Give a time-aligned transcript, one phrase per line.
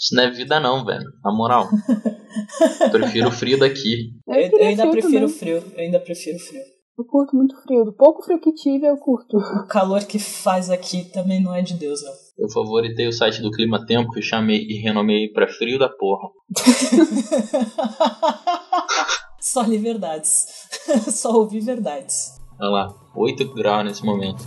[0.00, 1.04] Isso não é vida não, velho.
[1.22, 1.68] Na moral.
[2.90, 4.12] prefiro o frio daqui.
[4.26, 5.56] Eu, eu, eu ainda prefiro o frio.
[5.56, 6.62] Eu ainda prefiro o frio.
[6.98, 7.84] Eu curto muito frio.
[7.84, 9.36] Do pouco frio que tive, eu curto.
[9.36, 12.12] O calor que faz aqui também não é de Deus, não.
[12.38, 16.28] Eu favoritei o site do Clima Tempo que chamei e renomei pra frio da porra.
[19.40, 20.46] Só li verdades.
[21.12, 22.38] Só ouvi verdades.
[22.58, 24.42] Olha lá, 8 graus nesse momento.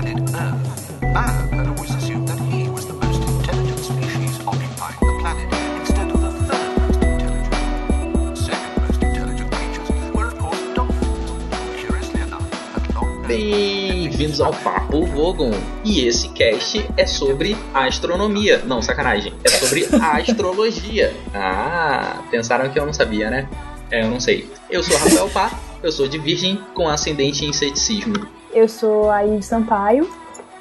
[0.00, 5.14] Planet Earth, man had always assumed that he was the most intelligent species occupying the
[5.20, 5.48] planet
[5.80, 8.38] instead of the third most intelligent.
[8.38, 11.82] Second most intelligent creatures were, of course, dolphins.
[11.82, 15.50] Curiously enough, at long Bem-vindos ao Papo Vogon.
[15.84, 18.62] E esse cast é sobre astronomia.
[18.64, 19.32] Não, sacanagem.
[19.42, 21.12] É sobre astrologia.
[21.34, 23.48] Ah, pensaram que eu não sabia, né?
[23.90, 24.48] É, eu não sei.
[24.70, 25.50] Eu sou Rafael Pá,
[25.82, 28.37] eu sou de Virgem com ascendente em ceticismo.
[28.52, 30.08] Eu sou a Ives Sampaio,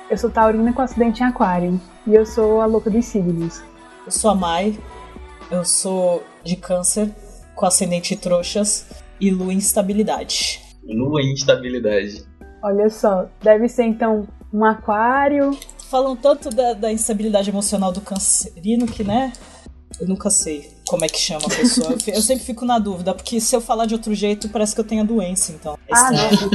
[0.09, 1.79] eu sou taurina com acidente em aquário.
[2.05, 3.61] E eu sou a louca dos signos.
[4.05, 4.77] Eu sou a Mai,
[5.51, 7.13] eu sou de câncer
[7.55, 8.85] com ascendente em trouxas
[9.19, 10.61] e lua em instabilidade.
[10.83, 12.25] Lua em instabilidade.
[12.63, 15.57] Olha só, deve ser então um aquário.
[15.89, 19.33] Falam tanto da, da instabilidade emocional do cancerino que, né?
[19.99, 21.95] Eu nunca sei como é que chama a pessoa.
[22.07, 24.85] eu sempre fico na dúvida, porque se eu falar de outro jeito, parece que eu
[24.85, 25.77] tenho a doença, então.
[25.87, 26.51] É ah, não.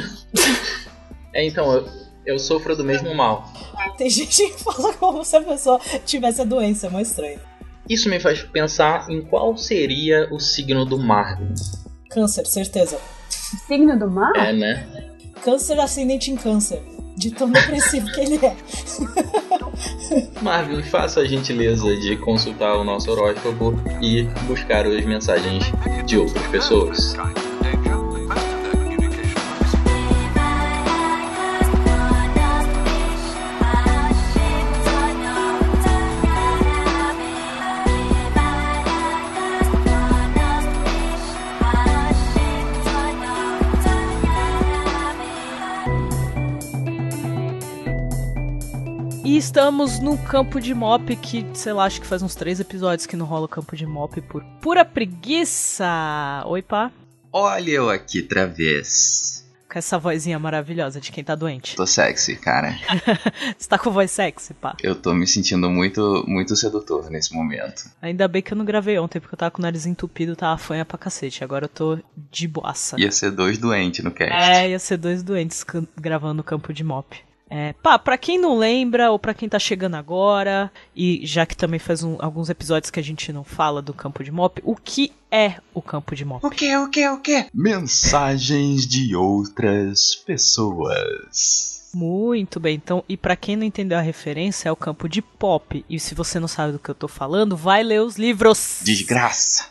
[1.35, 1.89] É, então, eu,
[2.27, 3.51] eu sofro do mesmo mal.
[3.97, 7.41] Tem gente que fala como se a pessoa tivesse a doença, é muito estranho.
[7.89, 11.53] Isso me faz pensar em qual seria o signo do Marvin.
[12.11, 12.99] Câncer, certeza.
[13.67, 14.33] Signo do mar?
[14.37, 14.87] É, né?
[15.43, 16.83] Câncer ascendente em câncer.
[17.17, 18.57] De tão depressivo que ele é.
[20.41, 25.65] Marvin, faça a gentileza de consultar o nosso horóscopo e buscar as mensagens
[26.07, 27.15] de outras pessoas.
[49.43, 53.17] Estamos no campo de mop que, sei lá, acho que faz uns três episódios que
[53.17, 55.85] não rola o campo de mop por pura preguiça.
[56.47, 56.93] Oi, pá.
[57.33, 59.45] Olha eu aqui outra vez.
[59.69, 61.75] Com essa vozinha maravilhosa de quem tá doente.
[61.75, 62.79] Tô sexy, cara.
[63.59, 64.77] Você tá com voz sexy, pá?
[64.81, 67.91] Eu tô me sentindo muito, muito sedutor nesse momento.
[68.01, 70.57] Ainda bem que eu não gravei ontem, porque eu tava com o nariz entupido, tava
[70.57, 71.43] fanha pra cacete.
[71.43, 71.99] Agora eu tô
[72.31, 72.95] de boaça.
[72.97, 74.33] Ia ser dois doentes no cast.
[74.33, 75.65] É, ia ser dois doentes
[76.01, 77.21] gravando o campo de mop.
[77.55, 81.55] É, pá, pra quem não lembra, ou pra quem tá chegando agora, e já que
[81.55, 84.75] também faz um, alguns episódios que a gente não fala do campo de mop, o
[84.75, 86.47] que é o campo de mop?
[86.47, 87.47] O que, o que, o que?
[87.53, 91.91] Mensagens de outras pessoas.
[91.95, 95.85] Muito bem, então, e para quem não entendeu a referência, é o campo de pop.
[95.91, 98.81] E se você não sabe do que eu tô falando, vai ler os livros.
[98.83, 99.67] Desgraça.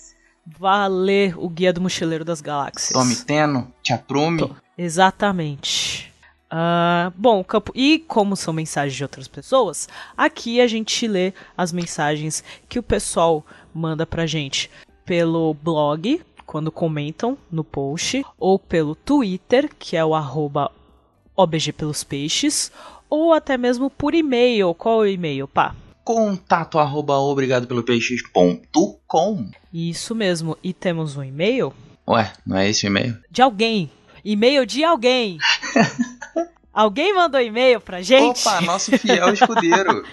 [0.45, 2.93] Vá ler o Guia do Mochileiro das Galáxias.
[2.93, 4.51] Tome Teno, te aprume.
[4.77, 6.10] Exatamente.
[6.51, 7.71] Uh, bom, campo.
[7.73, 12.83] E como são mensagens de outras pessoas, aqui a gente lê as mensagens que o
[12.83, 14.69] pessoal manda pra gente
[15.05, 20.69] pelo blog, quando comentam no post, ou pelo Twitter, que é o arroba
[21.35, 22.71] OBG pelos peixes,
[23.09, 24.73] ou até mesmo por e-mail.
[24.73, 25.73] Qual é o e-mail, pá?
[26.03, 29.51] Contato arroba obrigado pelo peixes.com.
[29.73, 30.57] Isso mesmo.
[30.61, 31.73] E temos um e-mail?
[32.07, 33.17] Ué, não é esse o e-mail?
[33.29, 33.89] De alguém.
[34.23, 35.37] E-mail de alguém.
[36.73, 38.47] Alguém mandou e-mail pra gente?
[38.47, 40.05] Opa, nosso fiel escudeiro.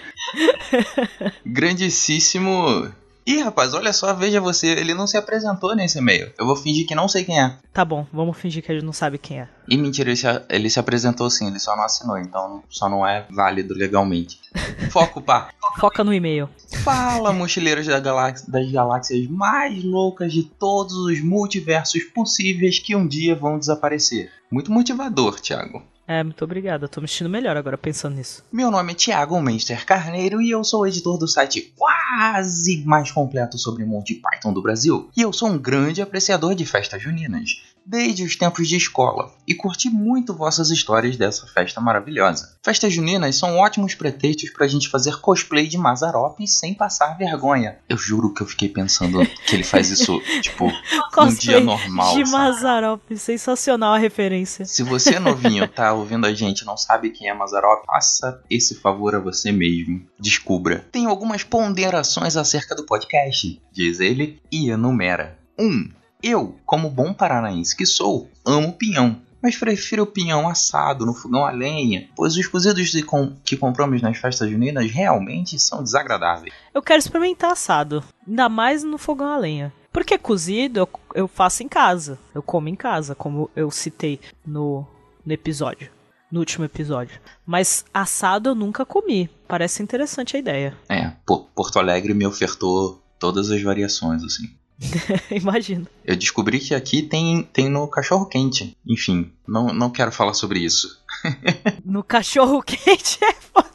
[1.45, 2.93] Grandíssimo.
[3.29, 6.33] Ih, rapaz, olha só, veja você, ele não se apresentou nesse e-mail.
[6.35, 7.55] Eu vou fingir que não sei quem é.
[7.71, 9.47] Tá bom, vamos fingir que gente não sabe quem é.
[9.67, 13.05] E mentira, ele se, ele se apresentou sim, ele só não assinou, então só não
[13.05, 14.39] é válido legalmente.
[14.89, 15.51] Foco, pá.
[15.79, 16.49] Foca no e-mail.
[16.83, 23.35] Fala, mochileiros da das galáxias mais loucas de todos os multiversos possíveis que um dia
[23.35, 24.31] vão desaparecer.
[24.51, 25.83] Muito motivador, Thiago.
[26.09, 26.87] É, muito obrigada.
[26.87, 28.43] Tô me sentindo melhor agora pensando nisso.
[28.51, 33.59] Meu nome é Thiago Menster Carneiro e eu sou editor do site quase mais completo
[33.59, 35.11] sobre Monty Python do Brasil.
[35.15, 39.55] E eu sou um grande apreciador de festas juninas desde os tempos de escola e
[39.55, 42.57] curti muito vossas histórias dessa festa maravilhosa.
[42.63, 47.79] Festas juninas são ótimos pretextos pra gente fazer cosplay de Mazarop sem passar vergonha.
[47.89, 50.71] Eu juro que eu fiquei pensando que ele faz isso, tipo,
[51.17, 52.15] num dia normal.
[52.15, 54.65] De Mazarop, sensacional a referência.
[54.65, 59.15] Se você novinho tá ouvindo a gente não sabe quem é Mazarop, faça esse favor
[59.15, 60.05] a você mesmo.
[60.19, 60.85] Descubra.
[60.91, 65.37] Tem algumas ponderações acerca do podcast, diz ele, e enumera.
[65.57, 65.65] 1.
[65.65, 65.89] Um,
[66.21, 69.21] eu, como bom paranaense que sou, amo pinhão.
[69.41, 73.55] mas prefiro o pinhão assado no fogão a lenha, pois os cozidos de com- que
[73.55, 76.53] compramos nas festas juninas realmente são desagradáveis.
[76.73, 78.03] Eu quero experimentar assado.
[78.27, 79.71] Ainda mais no fogão a lenha.
[79.93, 82.19] Porque cozido eu, eu faço em casa.
[82.35, 84.85] Eu como em casa, como eu citei no,
[85.25, 85.89] no episódio.
[86.29, 87.17] No último episódio.
[87.45, 89.29] Mas assado eu nunca comi.
[89.47, 90.77] Parece interessante a ideia.
[90.89, 94.43] É, Porto Alegre me ofertou todas as variações, assim.
[95.31, 95.87] Imagino.
[96.05, 98.75] Eu descobri que aqui tem, tem no cachorro quente.
[98.87, 100.99] Enfim, não, não quero falar sobre isso.
[101.83, 103.67] No cachorro quente é foda.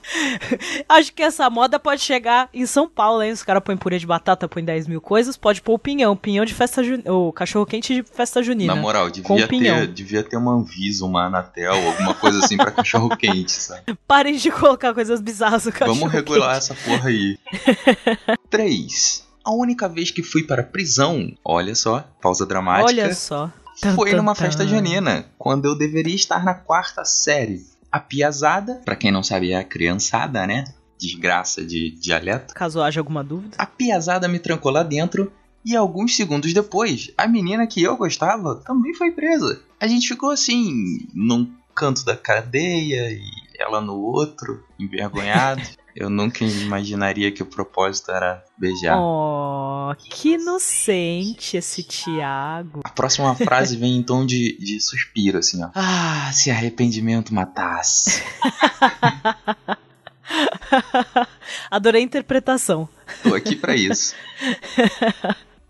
[0.88, 3.32] Acho que essa moda pode chegar em São Paulo, hein?
[3.32, 6.16] Os caras põem purê de batata, põem 10 mil coisas, pode pôr o pinhão.
[6.16, 7.12] Pinhão de festa junina.
[7.12, 8.74] O cachorro quente de festa junina.
[8.74, 13.14] Na moral, devia ter, devia ter uma Anvisa, uma Anatel, alguma coisa assim pra cachorro
[13.16, 13.82] quente, sabe?
[14.06, 16.72] Parem de colocar coisas bizarras no cachorro Vamos regular quente.
[16.72, 17.38] essa porra aí.
[18.48, 19.26] 3.
[19.44, 23.52] A única vez que fui para prisão, olha só, pausa dramática, Olha só.
[23.94, 27.66] Foi numa festa junina, quando eu deveria estar na quarta série.
[27.90, 30.64] A piazada, pra quem não sabe, é a criançada, né?
[30.98, 32.54] Desgraça de dialeto.
[32.54, 33.56] Caso haja alguma dúvida.
[33.58, 35.30] A piazada me trancou lá dentro
[35.64, 39.60] e alguns segundos depois, a menina que eu gostava também foi presa.
[39.80, 43.24] A gente ficou assim, num canto da cadeia e
[43.58, 45.62] ela no outro, envergonhado.
[45.94, 48.98] Eu nunca imaginaria que o propósito era beijar.
[48.98, 52.80] Oh, que inocente esse Tiago.
[52.84, 55.70] A próxima frase vem em tom de, de suspiro, assim, ó.
[55.74, 58.22] Ah, se arrependimento matasse.
[61.70, 62.88] Adorei a interpretação.
[63.22, 64.14] Tô aqui pra isso.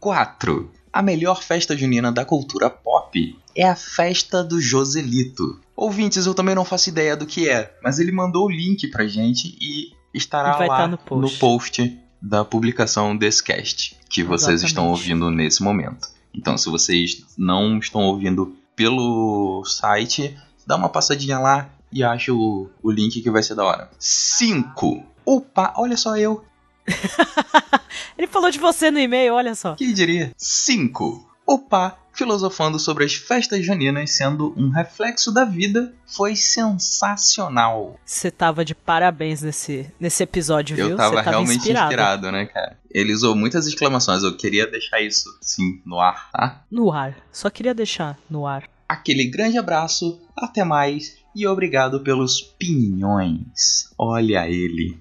[0.00, 0.70] 4.
[0.92, 5.60] A melhor festa junina da cultura pop é a festa do Joselito.
[5.76, 9.06] Ouvintes, eu também não faço ideia do que é, mas ele mandou o link pra
[9.06, 11.38] gente e estará lá tá no post.
[11.38, 14.66] post da publicação desse cast que vocês Exatamente.
[14.66, 16.08] estão ouvindo nesse momento.
[16.32, 22.70] Então, se vocês não estão ouvindo pelo site, dá uma passadinha lá e acha o,
[22.82, 23.90] o link que vai ser da hora.
[23.98, 25.04] 5.
[25.24, 26.44] Opa, olha só eu.
[28.18, 29.74] Ele falou de você no e-mail, olha só.
[29.74, 30.32] Quem diria?
[30.36, 31.28] 5.
[31.46, 37.98] Opa, filosofando sobre as festas juninas sendo um reflexo da vida, foi sensacional.
[38.04, 40.90] Você tava de parabéns nesse, nesse episódio, viu?
[40.90, 41.86] Eu tava tava realmente inspirado.
[41.86, 42.78] inspirado, né, cara?
[42.90, 46.64] Ele usou muitas exclamações, eu queria deixar isso, sim, no ar, tá?
[46.70, 47.16] No ar.
[47.32, 48.68] Só queria deixar no ar.
[48.88, 53.92] Aquele grande abraço, até mais e obrigado pelos pinhões.
[53.98, 54.96] Olha ele.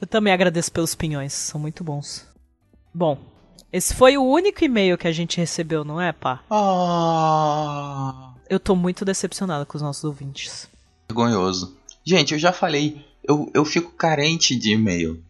[0.00, 2.26] Eu também agradeço pelos pinhões, são muito bons.
[2.92, 3.18] Bom,
[3.72, 6.40] esse foi o único e-mail que a gente recebeu, não é, pá?
[6.50, 10.68] Ah, Eu tô muito decepcionada com os nossos ouvintes.
[11.08, 11.76] vergonhoso.
[12.04, 15.22] Gente, eu já falei, eu, eu fico carente de e-mail.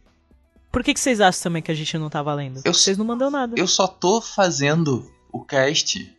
[0.71, 2.61] Por que, que vocês acham também que a gente não tá valendo?
[2.65, 3.55] Eu- Vocês não mandam nada.
[3.57, 6.15] Eu só tô fazendo o cast.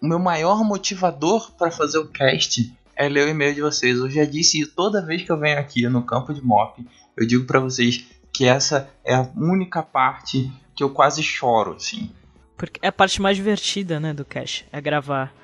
[0.00, 3.98] O meu maior motivador pra fazer o cast é ler o e-mail de vocês.
[3.98, 6.86] Eu já disse toda vez que eu venho aqui no campo de mop.
[7.16, 12.08] Eu digo pra vocês que essa é a única parte que eu quase choro, assim.
[12.56, 14.64] Porque é a parte mais divertida, né, do cast.
[14.70, 15.34] É gravar.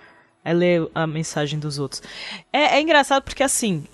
[0.44, 2.04] É ler a mensagem dos outros.
[2.52, 3.84] É, é engraçado porque, assim,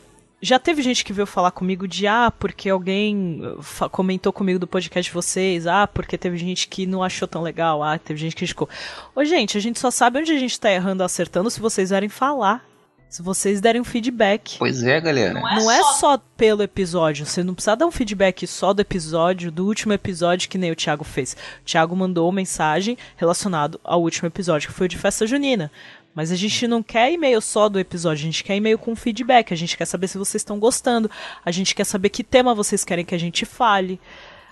[0.42, 4.66] já teve gente que veio falar comigo de, ah, porque alguém uh, comentou comigo do
[4.66, 8.32] podcast de vocês, ah, porque teve gente que não achou tão legal, ah, teve gente
[8.32, 8.68] que criticou.
[9.16, 12.10] Ô, gente, a gente só sabe onde a gente tá errando acertando se vocês vierem
[12.10, 12.62] falar.
[13.10, 14.56] Se vocês derem um feedback.
[14.56, 15.34] Pois é, galera.
[15.34, 17.26] Não é só pelo episódio.
[17.26, 20.76] Você não precisa dar um feedback só do episódio, do último episódio que nem o
[20.76, 21.36] Thiago fez.
[21.60, 25.72] O Thiago mandou mensagem relacionado ao último episódio, que foi o de festa junina.
[26.14, 29.52] Mas a gente não quer e-mail só do episódio, a gente quer e-mail com feedback.
[29.52, 31.10] A gente quer saber se vocês estão gostando.
[31.44, 34.00] A gente quer saber que tema vocês querem que a gente fale.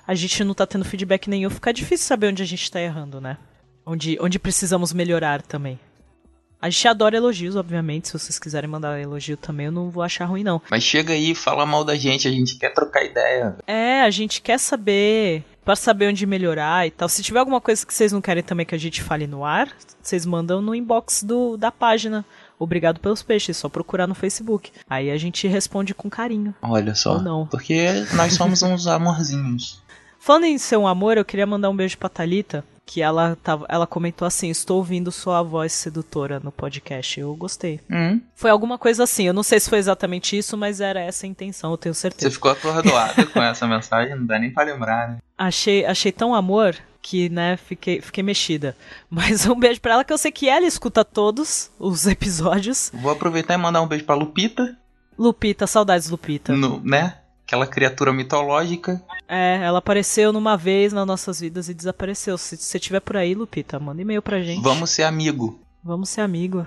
[0.04, 3.20] A gente não tá tendo feedback nenhum, fica difícil saber onde a gente tá errando,
[3.20, 3.36] né?
[3.86, 5.78] Onde, onde precisamos melhorar também.
[6.60, 8.08] A gente adora elogios, obviamente.
[8.08, 10.60] Se vocês quiserem mandar elogio também, eu não vou achar ruim, não.
[10.68, 13.56] Mas chega aí, fala mal da gente, a gente quer trocar ideia.
[13.66, 17.08] É, a gente quer saber, para saber onde melhorar e tal.
[17.08, 19.68] Se tiver alguma coisa que vocês não querem também que a gente fale no ar,
[20.02, 22.24] vocês mandam no inbox do, da página.
[22.58, 24.72] Obrigado pelos peixes, só procurar no Facebook.
[24.90, 26.52] Aí a gente responde com carinho.
[26.60, 27.14] Olha só.
[27.14, 27.46] Ou não.
[27.46, 29.80] Porque nós somos uns amorzinhos.
[30.18, 33.66] Falando em ser um amor, eu queria mandar um beijo pra Thalita, que ela, tava,
[33.68, 37.20] ela comentou assim: Estou ouvindo sua voz sedutora no podcast.
[37.20, 37.78] Eu gostei.
[37.90, 41.26] Hum, Foi alguma coisa assim, eu não sei se foi exatamente isso, mas era essa
[41.26, 42.30] a intenção, eu tenho você certeza.
[42.30, 45.18] ficou atordoado com essa mensagem, não dá nem pra lembrar, né?
[45.36, 48.74] Achei, achei tão amor que, né, fiquei, fiquei mexida.
[49.10, 52.90] Mas um beijo pra ela, que eu sei que ela escuta todos os episódios.
[52.94, 54.76] Vou aproveitar e mandar um beijo pra Lupita,
[55.18, 56.54] Lupita, saudades, Lupita.
[56.54, 57.18] no, né?
[57.48, 59.02] Aquela criatura mitológica.
[59.26, 62.36] É, ela apareceu numa vez nas nossas vidas e desapareceu.
[62.36, 64.62] Se você estiver por aí, Lupita, manda e-mail pra gente.
[64.62, 65.58] Vamos ser amigo.
[65.82, 66.66] Vamos ser amigo.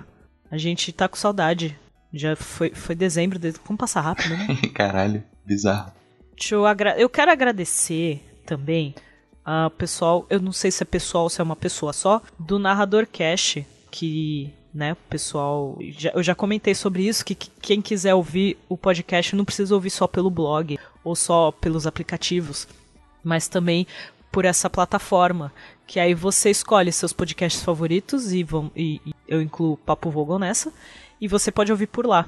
[0.50, 1.78] A gente tá com saudade.
[2.12, 3.52] Já foi, foi dezembro, de...
[3.64, 4.48] vamos passar rápido, né?
[4.74, 5.92] Caralho, bizarro.
[6.36, 6.98] Deixa eu, agra...
[6.98, 8.96] eu quero agradecer também
[9.46, 12.58] a pessoal, eu não sei se é pessoal ou se é uma pessoa só, do
[12.58, 13.60] Narrador Cash,
[13.92, 18.78] que né, pessoal, já, eu já comentei sobre isso, que, que quem quiser ouvir o
[18.78, 22.68] podcast não precisa ouvir só pelo blog ou só pelos aplicativos,
[23.24, 23.86] mas também
[24.32, 25.52] por essa plataforma,
[25.86, 30.40] que aí você escolhe seus podcasts favoritos e, vão, e, e eu incluo Papo Vogel
[30.40, 30.72] nessa,
[31.20, 32.26] e você pode ouvir por lá.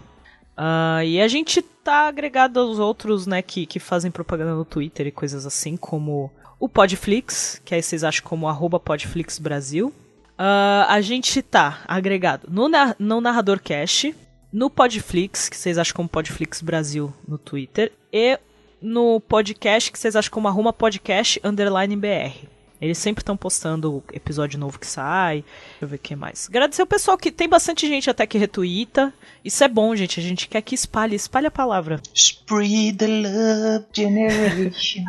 [0.58, 5.08] Uh, e a gente tá agregado aos outros, né, que, que fazem propaganda no Twitter
[5.08, 9.94] e coisas assim, como o Podflix, que aí vocês acham como arroba Podflix Brasil.
[10.34, 14.08] Uh, a gente tá agregado no, no Narrador Cash,
[14.52, 18.40] no Podflix, que vocês acham como Podflix Brasil no Twitter, e
[18.82, 22.54] no podcast, que vocês acham como arroba podcast underline BR.
[22.84, 25.46] Eles sempre estão postando episódio novo que sai.
[25.70, 26.50] Deixa eu ver o que mais.
[26.50, 29.14] Agradecer o pessoal que tem bastante gente até que retuita.
[29.42, 30.20] Isso é bom, gente.
[30.20, 32.02] A gente quer que espalhe, espalhe a palavra.
[32.14, 35.06] Spread the love generation.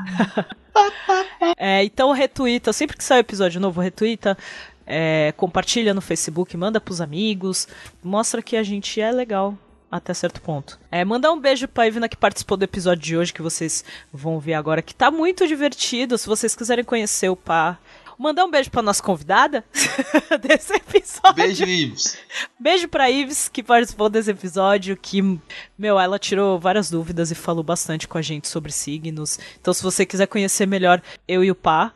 [1.59, 4.39] é, então retuita, sempre que sai episódio novo, retuita.
[4.87, 7.67] É, compartilha no Facebook, manda pros amigos,
[8.03, 9.57] mostra que a gente é legal
[9.91, 10.79] até certo ponto.
[10.91, 14.41] É, mandar um beijo pra Ivna que participou do episódio de hoje, que vocês vão
[14.41, 16.19] ver agora, que tá muito divertido.
[16.19, 17.79] Se vocês quiserem conhecer o Pá,
[18.19, 19.65] mandar um beijo pra nossa convidada
[20.43, 21.35] desse episódio.
[21.35, 22.19] Beijo, Ives.
[22.59, 25.23] Beijo pra Ives, que participou desse episódio, que,
[25.79, 29.39] meu, ela tirou várias dúvidas e falou bastante com a gente sobre signos.
[29.61, 31.93] Então, se você quiser conhecer melhor eu e o Pá,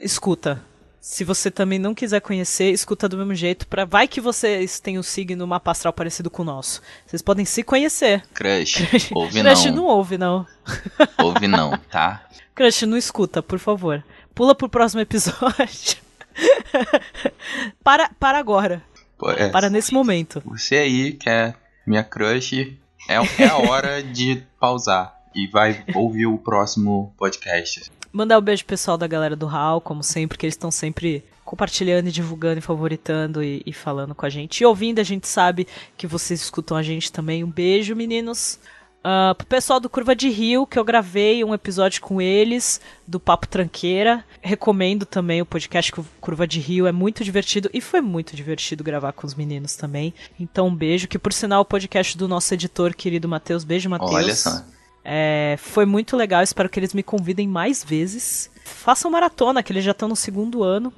[0.00, 0.62] escuta.
[1.04, 3.66] Se você também não quiser conhecer, escuta do mesmo jeito.
[3.66, 3.84] Pra...
[3.84, 6.80] Vai que vocês têm um signo, mapa astral parecido com o nosso.
[7.04, 8.24] Vocês podem se conhecer.
[8.32, 9.74] Crush, ouve Crush não.
[9.74, 10.46] não ouve, não.
[11.18, 12.26] Ouve não, tá?
[12.54, 14.02] Crush, não escuta, por favor.
[14.34, 15.98] Pula pro próximo episódio.
[17.84, 18.82] para, para agora.
[19.18, 20.42] Pô, é, Para nesse momento.
[20.46, 21.54] Você aí, que é
[21.86, 22.78] minha crush,
[23.10, 25.14] é, é a hora de pausar.
[25.34, 27.90] E vai ouvir o próximo podcast.
[28.14, 32.08] Mandar um beijo pessoal da galera do HAL, como sempre, que eles estão sempre compartilhando
[32.08, 34.60] e divulgando e favoritando e, e, falando com a gente.
[34.60, 35.66] E ouvindo, a gente sabe
[35.96, 37.42] que vocês escutam a gente também.
[37.42, 38.60] Um beijo, meninos.
[39.00, 43.18] Uh, pro pessoal do Curva de Rio, que eu gravei um episódio com eles, do
[43.18, 44.24] Papo Tranqueira.
[44.40, 49.12] Recomendo também o podcast Curva de Rio, é muito divertido e foi muito divertido gravar
[49.12, 50.14] com os meninos também.
[50.38, 53.64] Então, um beijo, que por sinal o podcast do nosso editor querido Matheus.
[53.64, 54.12] Beijo, Matheus.
[54.12, 54.62] Olha só.
[55.04, 58.50] É, foi muito legal, espero que eles me convidem mais vezes.
[58.64, 60.92] Façam maratona, que eles já estão no segundo ano.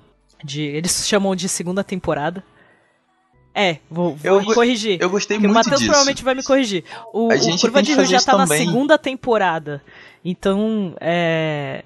[0.45, 2.45] De, eles chamam de segunda temporada.
[3.53, 4.99] É, vou, vou eu, corrigir.
[5.01, 5.51] Eu gostei muito.
[5.51, 6.85] O Matheus provavelmente vai me corrigir.
[7.11, 8.59] O, o Curva de Rio já tá também.
[8.59, 9.83] na segunda temporada.
[10.23, 11.83] Então, é,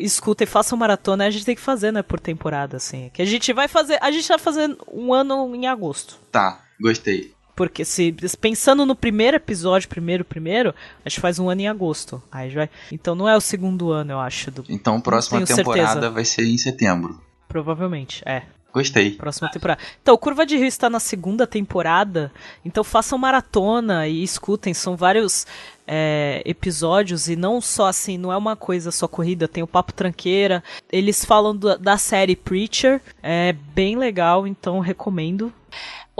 [0.00, 3.08] escuta e façam maratona, a gente tem que fazer, né, por temporada, assim.
[3.14, 3.98] Que a gente vai fazer.
[4.02, 6.18] A gente vai fazer um ano em agosto.
[6.30, 7.32] Tá, gostei.
[7.54, 12.22] Porque se pensando no primeiro episódio, primeiro, primeiro, a gente faz um ano em agosto.
[12.30, 12.70] Aí vai.
[12.90, 14.50] Então não é o segundo ano, eu acho.
[14.50, 14.64] Do...
[14.68, 16.10] Então a próxima temporada certeza.
[16.10, 17.20] vai ser em setembro.
[17.48, 18.42] Provavelmente, é.
[18.72, 19.10] Gostei.
[19.10, 19.80] Próxima temporada.
[20.00, 22.32] Então, Curva de Rio está na segunda temporada.
[22.64, 24.72] Então façam maratona e escutem.
[24.72, 25.46] São vários
[25.86, 29.46] é, episódios e não só assim, não é uma coisa só corrida.
[29.46, 30.64] Tem o Papo Tranqueira.
[30.90, 33.02] Eles falam do, da série Preacher.
[33.22, 35.52] É bem legal, então recomendo.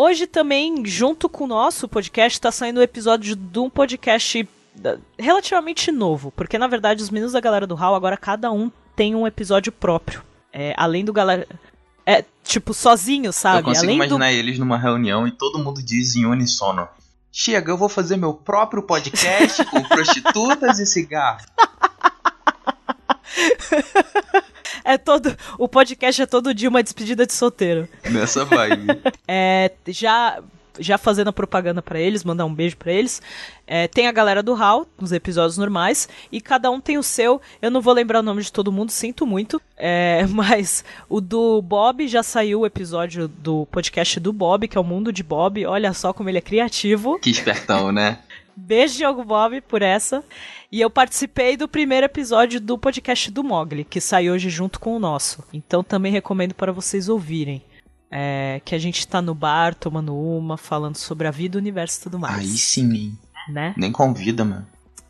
[0.04, 4.49] Hoje também, junto com o nosso podcast, está saindo o um episódio de um podcast
[5.16, 6.32] relativamente novo.
[6.32, 9.71] Porque, na verdade, os meninos da galera do HAL, agora cada um tem um episódio
[9.71, 10.21] próprio.
[10.52, 11.47] É, além do galera.
[12.04, 13.61] É, tipo, sozinho, sabe?
[13.61, 14.35] Eu consigo além imaginar do...
[14.35, 16.88] eles numa reunião e todo mundo diz em unissono.
[17.30, 21.47] Chega, eu vou fazer meu próprio podcast com prostitutas e cigarro.
[24.85, 25.37] É todo.
[25.59, 27.89] O podcast é todo dia uma despedida de solteiro.
[28.11, 28.87] Nessa vibe.
[29.35, 30.43] É, já,
[30.79, 33.23] já fazendo a propaganda para eles, mandar um beijo para eles.
[33.67, 37.41] É, tem a galera do HAL, nos episódios normais, e cada um tem o seu.
[37.62, 39.62] Eu não vou lembrar o nome de todo mundo, sinto muito.
[39.77, 44.81] É, mas o do Bob já saiu o episódio do podcast do Bob, que é
[44.81, 45.65] o Mundo de Bob.
[45.65, 47.19] Olha só como ele é criativo.
[47.21, 48.19] Que espertão, né?
[48.56, 50.25] Beijo, Diogo Bob, por essa.
[50.71, 54.97] E eu participei do primeiro episódio do podcast do Mogli, que sai hoje junto com
[54.97, 55.44] o nosso.
[55.52, 57.62] Então também recomendo para vocês ouvirem.
[58.14, 61.99] É, que a gente tá no bar, tomando uma, falando sobre a vida, o universo
[61.99, 62.40] e tudo mais.
[62.40, 63.18] Aí sim, hein?
[63.49, 63.73] Né?
[63.75, 64.66] Nem convida, mano.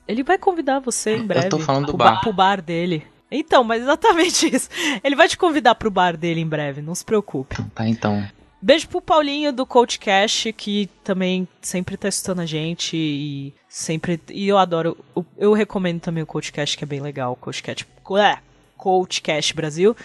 [0.06, 1.46] Ele vai convidar você em breve.
[1.46, 2.20] Eu tô falando do bar.
[2.20, 3.04] Pro bar dele.
[3.30, 4.68] Então, mas exatamente isso.
[5.02, 7.56] Ele vai te convidar pro bar dele em breve, não se preocupe.
[7.74, 8.24] Tá, então.
[8.64, 14.20] Beijo pro Paulinho do Coach Cash, que também sempre tá escutando a gente e sempre.
[14.30, 14.96] E eu adoro.
[15.36, 17.34] Eu recomendo também o Coach Cash, que é bem legal.
[17.34, 17.84] Coach Cash.
[18.20, 18.38] É,
[18.76, 19.96] Coach Cash Brasil.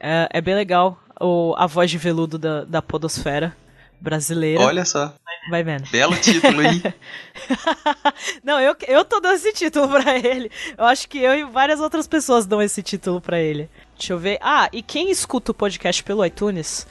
[0.00, 0.98] É, é bem legal.
[1.20, 3.54] O, a voz de veludo da, da Podosfera.
[4.00, 4.62] brasileira.
[4.62, 5.14] Olha só,
[5.50, 5.88] Vai vendo.
[5.90, 6.82] belo título, hein?
[8.42, 10.50] Não, eu, eu tô dando esse título pra ele.
[10.76, 13.68] Eu acho que eu e várias outras pessoas dão esse título pra ele.
[13.96, 14.38] Deixa eu ver.
[14.40, 16.86] Ah, e quem escuta o podcast pelo iTunes,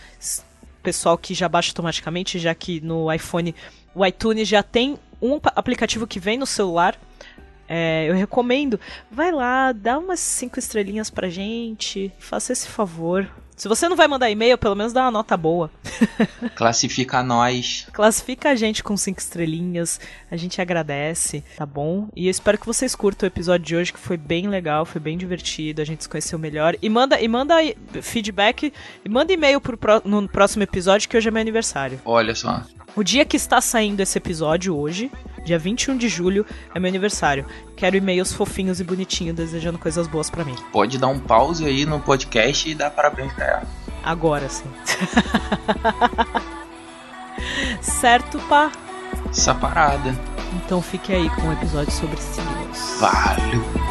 [0.85, 3.53] pessoal que já baixa automaticamente, já que no iPhone
[3.93, 6.95] o iTunes já tem um aplicativo que vem no celular.
[7.67, 8.79] é, eu recomendo.
[9.09, 12.11] Vai lá, dá umas cinco estrelinhas pra gente.
[12.19, 13.27] Faça esse favor.
[13.55, 15.71] Se você não vai mandar e-mail, pelo menos dá uma nota boa.
[16.55, 17.87] Classifica nós.
[17.93, 22.09] Classifica a gente com cinco estrelinhas, a gente agradece, tá bom?
[22.15, 24.99] E eu espero que vocês curtam o episódio de hoje, que foi bem legal, foi
[24.99, 26.75] bem divertido, a gente se conheceu melhor.
[26.81, 27.55] E manda, e manda
[28.01, 32.01] feedback, e manda e-mail pro no próximo episódio, que hoje é meu aniversário.
[32.03, 32.61] Olha só.
[32.95, 35.11] O dia que está saindo esse episódio, hoje,
[35.43, 37.45] dia 21 de julho, é meu aniversário.
[37.75, 40.55] Quero e-mails fofinhos e bonitinhos, desejando coisas boas pra mim.
[40.71, 43.67] Pode dar um pause aí no podcast e dar parabéns pra ela.
[44.01, 44.69] Agora sim.
[47.81, 48.71] certo, pá?
[49.29, 50.15] Essa parada.
[50.53, 52.97] Então fique aí com o episódio sobre signos.
[52.99, 53.84] Valeu.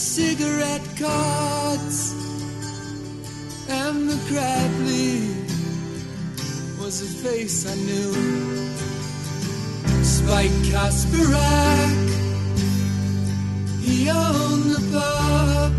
[0.00, 2.14] Cigarette cards,
[3.68, 5.20] and the Crably
[6.80, 8.12] was a face I knew.
[10.02, 11.98] Spike Kasparak,
[13.82, 15.72] he owned the pub.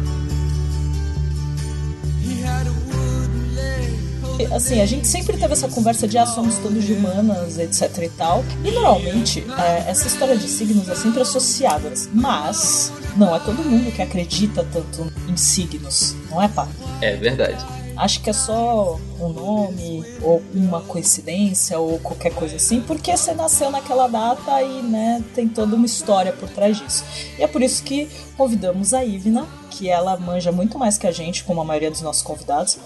[2.22, 4.54] He had a wooden leg.
[4.54, 8.10] Assim, a gente sempre teve essa conversa de ah, somos todos de humanas, etc e
[8.10, 8.46] tal.
[8.64, 11.92] E normalmente, é, essa história de signos é sempre associada.
[12.14, 16.68] Mas não é todo mundo que acredita tanto em signos, não é, pá?
[17.02, 17.64] É verdade.
[17.98, 23.34] Acho que é só um nome, ou uma coincidência, ou qualquer coisa assim, porque você
[23.34, 27.04] nasceu naquela data e, né, tem toda uma história por trás disso.
[27.38, 31.12] E é por isso que convidamos a Ivna, que ela manja muito mais que a
[31.12, 32.80] gente, como a maioria dos nossos convidados,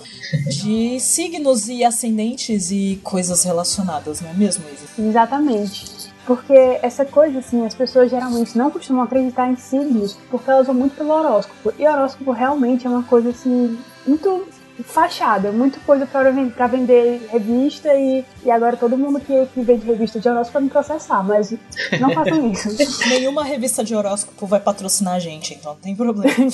[0.49, 5.09] de signos e ascendentes e coisas relacionadas, não é mesmo, Ivna?
[5.09, 5.94] Exatamente.
[6.25, 10.75] Porque essa coisa, assim, as pessoas geralmente não costumam acreditar em signos porque elas vão
[10.75, 11.73] muito pelo horóscopo.
[11.77, 14.47] E horóscopo realmente é uma coisa, assim, muito
[14.83, 20.19] fachada, muito coisa pra vender revista e, e agora todo mundo que, que vende revista
[20.19, 21.53] de horóscopo vai me processar, mas
[21.99, 22.69] não façam isso.
[23.07, 26.35] Nenhuma revista de horóscopo vai patrocinar a gente, então não tem problema.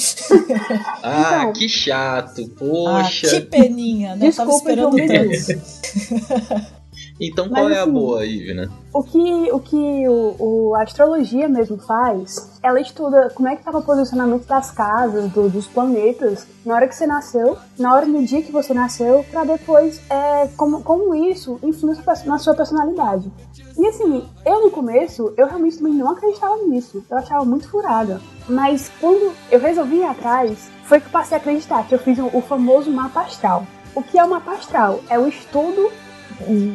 [1.04, 1.54] Ah, Então.
[1.54, 2.42] que chato.
[2.44, 3.28] ah, Poxa.
[3.28, 4.28] que peninha, né?
[4.28, 6.72] Eu tava esperando tanto.
[7.24, 8.72] Então Mas qual é a assim- boa, Ivna?
[8.94, 13.62] O que, o que o, o- a astrologia mesmo faz, ela estuda como é que
[13.62, 18.06] estava o posicionamento das casas, do- dos planetas, na hora que você nasceu, na hora
[18.08, 23.32] no dia que você nasceu, pra depois é, como, como isso influencia na sua personalidade.
[23.78, 27.04] E assim, eu no começo, eu realmente também não acreditava nisso.
[27.10, 28.20] Eu achava muito furada.
[28.50, 32.18] Mas quando eu resolvi ir atrás, foi que eu passei a acreditar que eu fiz
[32.18, 33.66] o, o famoso mapa astral.
[33.96, 35.00] O que é o mapa astral?
[35.10, 35.90] É o estudo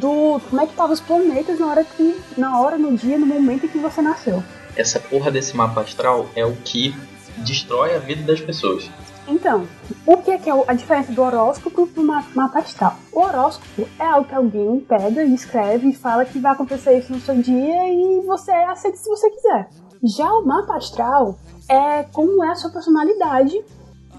[0.01, 3.27] do como é que estavam os planetas na hora que na hora no dia no
[3.27, 4.43] momento em que você nasceu?
[4.77, 6.95] Essa porra desse mapa astral é o que
[7.39, 8.91] destrói a vida das pessoas.
[9.29, 9.67] então
[10.07, 12.97] o que é, que é a diferença do horóscopo pro ma- mapa astral?
[13.13, 17.13] O horóscopo é algo que alguém pega e escreve e fala que vai acontecer isso
[17.13, 19.69] no seu dia e você aceita se você quiser.
[20.17, 21.39] Já o mapa astral
[21.69, 23.55] é como é a sua personalidade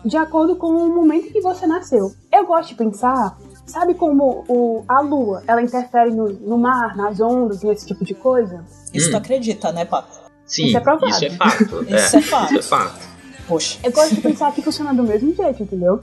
[0.05, 2.11] de acordo com o momento em que você nasceu.
[2.31, 7.19] Eu gosto de pensar Sabe como o, a lua ela interfere no, no mar, nas
[7.19, 8.63] ondas e esse tipo de coisa?
[8.93, 9.11] Isso Hum.
[9.11, 10.07] tu acredita, né, pá?
[10.45, 11.07] Sim, Isso é provado.
[11.11, 11.83] isso é fato.
[11.93, 12.53] Isso é fato.
[12.53, 13.07] Isso é fato.
[13.47, 13.79] Poxa.
[13.83, 15.99] Eu gosto de pensar que funciona do mesmo jeito, entendeu?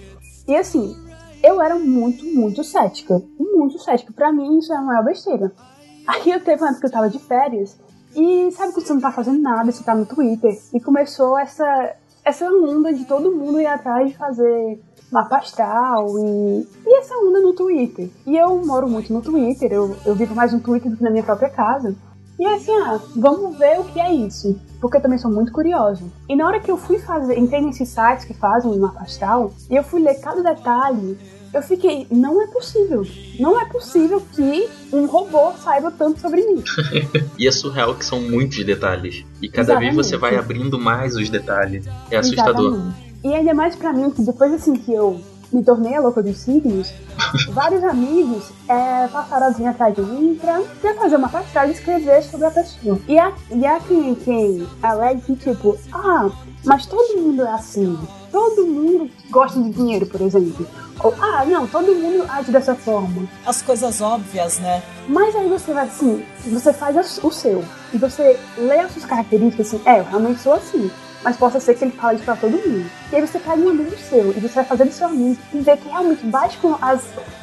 [0.46, 0.94] E assim,
[1.42, 3.22] eu era muito, muito cética.
[3.38, 4.12] Muito cética.
[4.14, 5.50] Pra mim, isso é a maior besteira.
[6.07, 7.79] Aí eu teve uma época que eu tava de férias.
[8.14, 10.55] E sabe quando você não tá fazendo nada, você tá no Twitter.
[10.74, 14.81] E começou essa, essa onda de todo mundo ir atrás de fazer
[15.14, 18.11] mapa astral e, e essa onda no Twitter.
[18.27, 21.11] E eu moro muito no Twitter, eu, eu vivo mais no Twitter do que na
[21.11, 21.94] minha própria casa.
[22.37, 24.59] E assim, ah, vamos ver o que é isso.
[24.81, 26.03] Porque eu também sou muito curiosa.
[26.29, 29.55] E na hora que eu fui fazer, entrei nesses sites que fazem o mapa astral,
[29.70, 31.16] e eu fui ler cada detalhe,
[31.55, 33.07] eu fiquei, não é possível.
[33.38, 36.64] Não é possível que um robô saiba tanto sobre mim.
[37.38, 39.24] E é surreal que são muitos detalhes.
[39.40, 40.37] E cada vez você Exatamente.
[40.37, 41.85] vai abrindo mais os detalhes.
[42.11, 42.74] É assustador.
[42.74, 43.13] Exatamente.
[43.25, 45.19] E ainda mais pra mim, que depois assim que eu
[45.51, 46.93] me tornei a louca dos signos,
[47.53, 50.61] vários amigos é, passaram a vir atrás de mim pra,
[50.95, 53.01] fazer uma pastel e escrever sobre a pessoa.
[53.09, 56.29] E há, e há quem, quem alega que, tipo, ah,
[56.67, 57.99] mas todo mundo é assim.
[58.31, 60.67] Todo mundo gosta de dinheiro, por exemplo.
[61.03, 63.27] Ou, ah, não, todo mundo age dessa forma.
[63.47, 64.83] As coisas óbvias, né?
[65.09, 67.65] Mas aí você vai assim, você faz o seu.
[67.93, 70.91] E você lê as suas características assim, é, eu realmente sou assim.
[71.25, 72.85] Mas possa ser que ele fale isso pra todo mundo.
[73.11, 75.61] E aí você pega um amigo seu e você vai fazer do seu amigo e
[75.61, 77.03] vê que realmente bate com as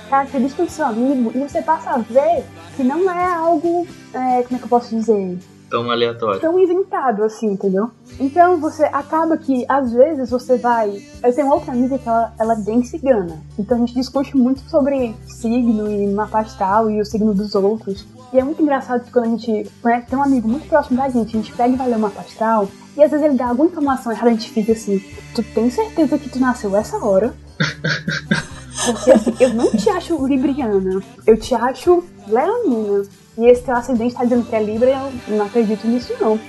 [0.10, 4.56] características do seu amigo e você passa a ver que não é algo, é, como
[4.56, 5.39] é que eu posso dizer?
[5.72, 6.41] Tão aleatório.
[6.41, 7.89] tão inventado assim, entendeu?
[8.20, 11.02] Então você acaba que às vezes você vai.
[11.24, 13.41] Eu tenho outra amiga que ela, ela é bem cigana.
[13.58, 18.06] Então a gente discute muito sobre signo e mapa astral e o signo dos outros.
[18.34, 21.08] E é muito engraçado que quando a gente né, tem um amigo muito próximo da
[21.08, 23.47] gente, a gente pega e vai ler o mapa astral, e às vezes ele dá
[23.47, 27.34] alguma informação errada, a gente fica assim, tu tem certeza que tu nasceu essa hora?
[28.86, 33.04] Porque assim, eu não te acho libriana, eu te acho leonina.
[33.38, 36.39] E esse teu ascendente tá dizendo que é Libra e eu não acredito nisso não.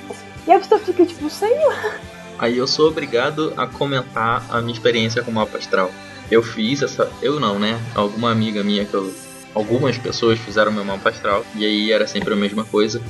[0.46, 1.94] E a pessoa fica tipo, sei lá.
[2.38, 5.90] Aí eu sou obrigado a comentar a minha experiência com o mapa astral.
[6.31, 7.11] Eu fiz essa.
[7.20, 7.81] Eu não, né?
[7.94, 9.12] Alguma amiga minha que eu.
[9.55, 11.44] Algumas pessoas fizeram meu mapa astral.
[11.55, 13.00] E aí era sempre a mesma coisa.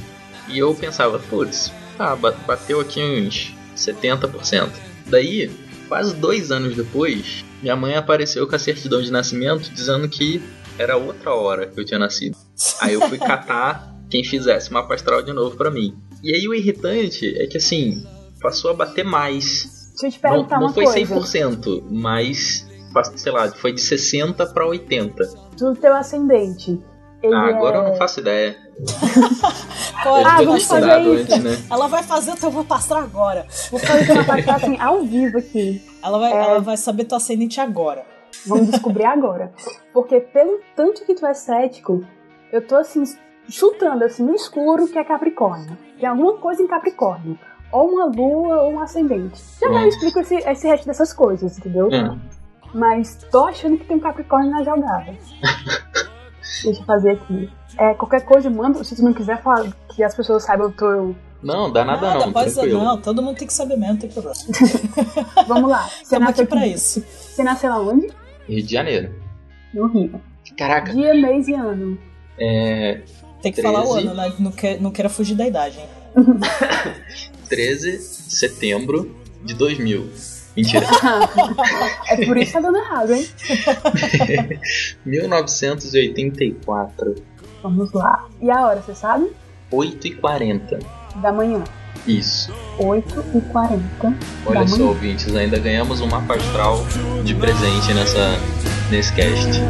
[0.49, 4.71] E eu pensava, putz, ah, ba- bateu aqui uns 70%.
[5.07, 5.51] Daí,
[5.89, 10.43] quase dois anos depois, minha mãe apareceu com a certidão de nascimento dizendo que
[10.79, 12.37] era outra hora que eu tinha nascido.
[12.81, 15.95] Aí eu fui catar quem fizesse mapa astral de novo pra mim.
[16.23, 18.05] E aí o irritante é que assim,
[18.41, 19.91] passou a bater mais.
[20.01, 21.15] Deixa eu te Não, perguntar não uma foi coisa.
[21.15, 22.67] 100%, mas,
[23.17, 25.25] sei lá, foi de 60 pra 80.
[25.59, 26.79] Do teu ascendente.
[27.23, 27.89] Ele Ah, agora eu é...
[27.91, 28.57] não faço ideia.
[30.05, 31.11] É Eu Ah, vamos fazer isso.
[31.35, 31.67] antes, né?
[31.71, 33.47] Ela vai fazer o teu vou passar agora.
[33.71, 35.81] Vou fazer uma parte assim, ao vivo aqui.
[36.03, 36.37] Ela vai, É.
[36.37, 38.05] ela vai saber teu ascendente agora.
[38.47, 39.53] Vamos descobrir agora.
[39.93, 42.05] Porque pelo tanto que tu é cético,
[42.53, 43.05] eu tô assim,
[43.49, 45.79] chutando assim no escuro que é Capricórnio.
[46.01, 47.39] Tem alguma coisa em Capricórnio.
[47.71, 49.41] Ou uma lua ou um ascendente.
[49.61, 49.89] Já já eu Hum.
[49.89, 51.89] explico esse, esse resto dessas coisas, entendeu?
[51.93, 52.19] Hum.
[52.75, 55.15] Mas tô achando que tem um Capricórnio na jogada.
[56.65, 57.51] Deixa eu fazer aqui.
[57.79, 58.83] É, qualquer coisa, manda.
[58.85, 61.15] Se tu não quiser falar que as pessoas saibam, eu tô.
[61.43, 64.11] Não, dá nada, não, pode ser, não, todo mundo tem que saber mesmo, não tem
[64.11, 64.37] problema.
[65.49, 65.89] Vamos lá.
[65.99, 67.01] Você Estamos nasceu aqui pra isso.
[67.01, 68.09] Você nasceu aonde?
[68.49, 69.13] Rio de Janeiro.
[69.75, 70.21] No Rio.
[70.57, 71.99] Caraca, Dia, mês e ano.
[72.39, 73.01] é
[73.41, 74.07] Tem que falar o 13.
[74.07, 74.33] ano, né?
[74.39, 75.89] Não, quer, não queira fugir da idade, hein?
[77.49, 77.99] 13 de
[78.35, 80.11] setembro de 2000.
[80.57, 80.87] Mentira.
[82.09, 83.27] É por isso que tá dando errado, hein?
[85.07, 87.15] 1984.
[87.63, 88.27] Vamos lá.
[88.41, 89.31] E a hora, você sabe?
[89.71, 90.79] 8 e 40.
[91.17, 91.63] Da manhã.
[92.07, 92.53] Isso.
[92.79, 94.15] 8 e 40
[94.47, 94.89] Olha só, manhã.
[94.89, 96.85] ouvintes, ainda ganhamos um mapa astral
[97.25, 98.39] de presente nessa,
[98.91, 99.61] nesse cast.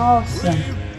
[0.00, 0.48] Nossa,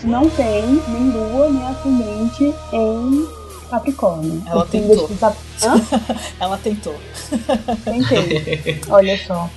[0.03, 3.27] não tem nem lua, nem ascendente em
[3.67, 4.43] Capricórnio.
[4.45, 5.09] Ela tentou.
[6.39, 6.95] Ela tentou.
[7.83, 8.79] Tentei.
[8.87, 9.49] Olha só.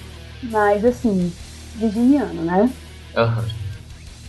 [0.45, 1.31] Mas assim,
[1.75, 2.73] virginiano, né?
[3.15, 3.45] Aham.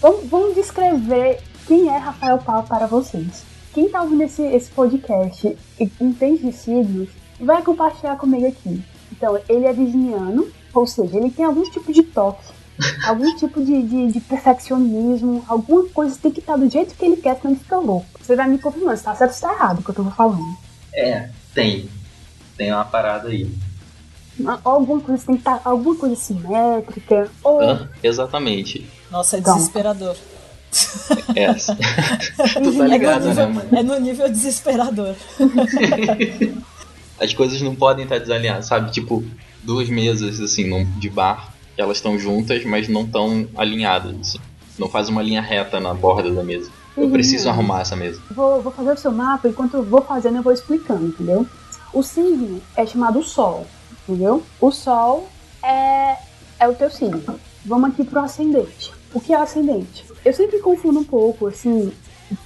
[0.02, 3.46] Vamos, vamos descrever quem é Rafael Pau para vocês.
[3.74, 7.08] Quem tá ouvindo esse, esse podcast e entende de signos,
[7.40, 8.84] vai compartilhar comigo aqui.
[9.14, 12.55] Então, ele é virginiano, ou seja, ele tem algum tipo de toque,
[13.06, 17.18] algum tipo de, de, de perfeccionismo, alguma coisa tem que estar do jeito que ele
[17.18, 18.06] quer, senão ele fica louco.
[18.22, 20.04] Você vai me confirmando se tá certo ou se tá errado o que eu tô
[20.12, 20.58] falando.
[20.94, 21.90] É, tem.
[22.58, 23.50] Tem uma parada aí.
[24.40, 27.90] Ou alguma coisa tem que estar, alguma coisa simétrica, ou Hã?
[28.04, 28.86] Exatamente.
[29.10, 29.56] Nossa, é Então.
[29.56, 30.16] desesperador.
[31.36, 31.76] Essa.
[32.62, 33.70] tu tá É ligado, né, nível, mano?
[33.78, 35.16] é no nível desesperador.
[37.20, 38.92] As coisas não podem estar desalinhadas, sabe?
[38.92, 39.24] Tipo,
[39.64, 44.40] duas mesas, assim, de bar, elas estão juntas, mas não estão alinhadas, assim.
[44.78, 46.70] Não faz uma linha reta na borda da mesa.
[46.98, 48.22] Eu preciso arrumar essa mesa.
[48.32, 51.46] Vou, vou fazer o seu mapa, enquanto eu vou fazendo, eu vou explicando, entendeu?
[51.94, 53.66] O signo é chamado Sol,
[54.08, 54.44] entendeu?
[54.60, 55.28] O Sol
[55.64, 56.16] é,
[56.60, 57.22] é o teu signo.
[57.66, 58.94] Vamos aqui pro ascendente.
[59.14, 60.06] O que é o ascendente?
[60.24, 61.92] Eu sempre confundo um pouco, assim,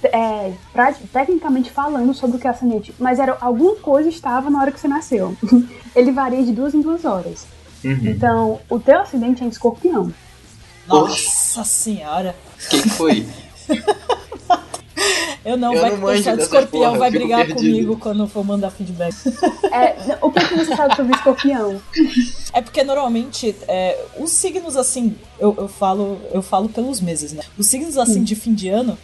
[0.04, 4.60] é, pra- tecnicamente falando sobre o que é ascendente, mas era alguma coisa estava na
[4.60, 5.36] hora que você nasceu.
[5.94, 7.46] Ele varia de duas em duas horas.
[7.84, 8.00] Uhum.
[8.04, 10.12] Então, o teu ascendente é em escorpião.
[10.86, 12.34] Nossa senhora.
[12.64, 13.26] O que, que foi?
[15.44, 17.72] Eu não, Eu vai não pessoal de escorpião porra, vai brigar perdido.
[17.72, 19.14] comigo quando for mandar feedback.
[19.72, 21.80] É, o que, que você sabe sobre escorpião?
[22.52, 27.42] É porque normalmente é, os signos assim, eu, eu falo, eu falo pelos meses, né?
[27.56, 28.98] Os signos assim de fim de ano,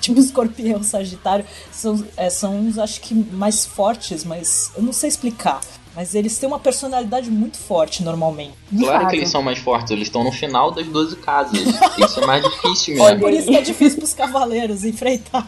[0.00, 5.08] tipo escorpião, sagitário, são, é, são uns acho que mais fortes, mas eu não sei
[5.08, 5.60] explicar.
[5.94, 8.54] Mas eles têm uma personalidade muito forte normalmente.
[8.78, 11.58] Claro que eles são mais fortes, eles estão no final das 12 casas.
[11.98, 13.20] Isso é mais difícil Olha mesmo.
[13.20, 15.46] Por isso que é difícil pros cavaleiros enfrentar.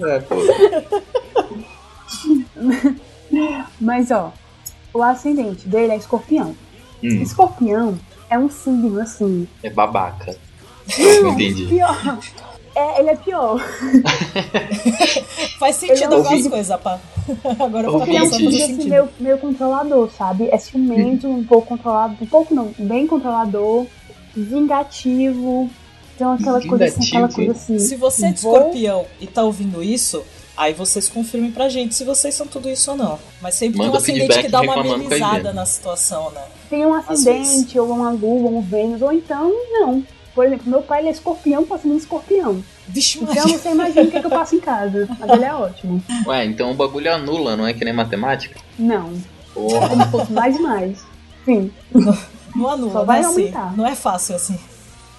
[0.00, 0.36] É, pô.
[3.80, 4.32] Mas ó,
[4.92, 6.54] o ascendente dele é escorpião.
[7.02, 7.98] Hum, Escorpião
[8.30, 9.46] é um signo assim.
[9.62, 10.36] é babaca.
[10.98, 11.66] Eu entendi.
[11.66, 12.18] Pior.
[12.76, 13.60] É, ele é pior.
[15.58, 16.98] Faz sentido é um algumas signo- coisas, pá.
[17.60, 18.64] Agora eu Ouvi Ele é um pensando signo no isso.
[18.64, 18.90] assim, sentido.
[18.90, 20.48] meio, meio controlador, sabe?
[20.50, 22.16] É ciumento, um pouco controlado.
[22.20, 23.86] Um pouco não, bem controlador,
[24.36, 25.70] vingativo.
[26.16, 27.78] Então aquela coisa assim, aquela coisa assim.
[27.78, 30.22] Se você é de vou- escorpião e tá ouvindo isso,
[30.56, 33.18] aí vocês confirmem pra gente se vocês são tudo isso ou não.
[33.40, 36.42] Mas sempre tem um Manda ascendente que dá uma amenizada na situação, né?
[36.70, 40.02] Tem um ascendente, ou uma lua, ou um Vênus, ou então não.
[40.34, 42.62] Por exemplo, meu pai ele é escorpião, ascendente escorpião.
[42.88, 45.08] Vixe, Então você imagina o que, é que eu passo em casa.
[45.18, 46.02] Mas ele é ótimo.
[46.26, 48.58] Ué, então o bagulho anula, não é que nem matemática?
[48.78, 49.12] Não,
[49.52, 49.88] Porra.
[49.88, 51.04] como se fosse mais e mais.
[51.44, 51.70] Sim.
[52.54, 53.28] Não anula, Só não vai é assim.
[53.28, 53.76] aumentar.
[53.76, 54.56] Não é fácil assim.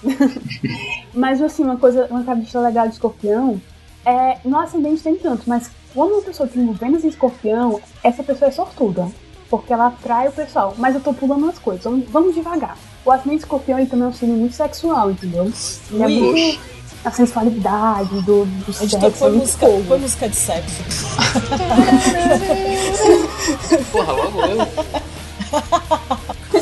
[1.12, 3.60] Mas assim, uma coisa, uma característica legal de escorpião
[4.06, 4.38] é.
[4.44, 8.48] No ascendente tem tanto, mas quando uma pessoa tem um Vênus em escorpião, essa pessoa
[8.48, 9.08] é sortuda.
[9.50, 10.74] Porque ela atrai o pessoal.
[10.78, 11.84] Mas eu tô pulando umas coisas.
[11.84, 12.76] Vamos, vamos devagar.
[13.06, 15.44] O ascendente escorpião ele também é um signo muito sexual, entendeu?
[15.92, 16.20] Ele é Ui.
[16.20, 16.76] muito.
[17.04, 19.84] A sensualidade, do, do sexo, é põe muito música, fogo.
[19.86, 20.82] põe música de sexo.
[23.92, 24.58] Porra, logo eu.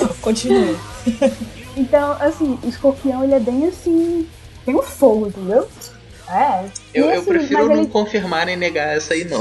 [0.20, 0.76] Continue.
[1.74, 4.28] Então, assim, o escorpião ele é bem assim.
[4.66, 5.66] Tem um fogo, entendeu?
[6.28, 6.66] É.
[6.92, 9.40] Eu, E, eu assim, prefiro não ele, confirmar nem negar essa aí, não.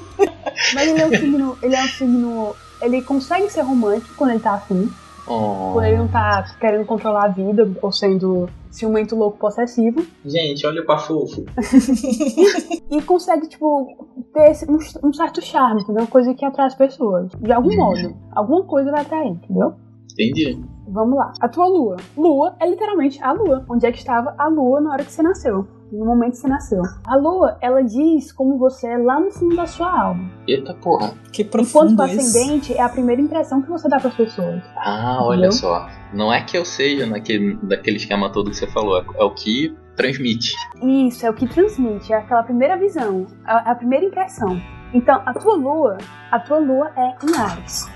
[0.72, 1.58] mas ele é um signo.
[1.62, 2.56] Ele é um signo.
[2.80, 4.90] Ele consegue ser romântico quando ele tá afim.
[5.26, 5.70] Oh.
[5.72, 10.04] Quando ele não tá querendo controlar a vida ou sendo ciumento louco possessivo.
[10.24, 11.44] Gente, olha pra fofo.
[12.90, 13.96] E consegue, tipo,
[14.32, 16.02] ter esse- um, um certo charme, entendeu?
[16.02, 17.30] Uma coisa que atrai as pessoas.
[17.40, 18.14] De algum modo.
[18.32, 19.74] Alguma coisa vai atrair, entendeu?
[20.12, 20.62] Entendi.
[20.88, 21.32] Vamos lá.
[21.40, 21.96] A tua lua.
[22.16, 23.64] Lua é literalmente a lua.
[23.68, 25.66] Onde é que estava a lua na hora que você nasceu?
[25.98, 26.82] No momento que você nasceu.
[27.06, 30.28] A lua, ela diz como você é lá no fundo da sua alma.
[30.48, 31.12] Eita porra.
[31.32, 32.20] Que Enquanto profundo o isso.
[32.20, 34.62] ascendente é a primeira impressão que você dá para as pessoas.
[34.76, 35.52] Ah, olha Entendeu?
[35.52, 35.86] só.
[36.12, 39.30] Não é que eu seja naquele, daquele esquema todo que você falou, é, é o
[39.34, 40.54] que transmite.
[40.82, 44.60] Isso, é o que transmite, é aquela primeira visão, a, a primeira impressão.
[44.92, 45.98] Então, a tua lua,
[46.30, 47.88] a tua lua é em Ares.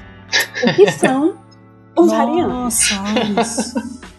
[0.65, 1.35] O que são
[1.97, 2.53] os arianos?
[2.55, 3.75] Nossa, Ares.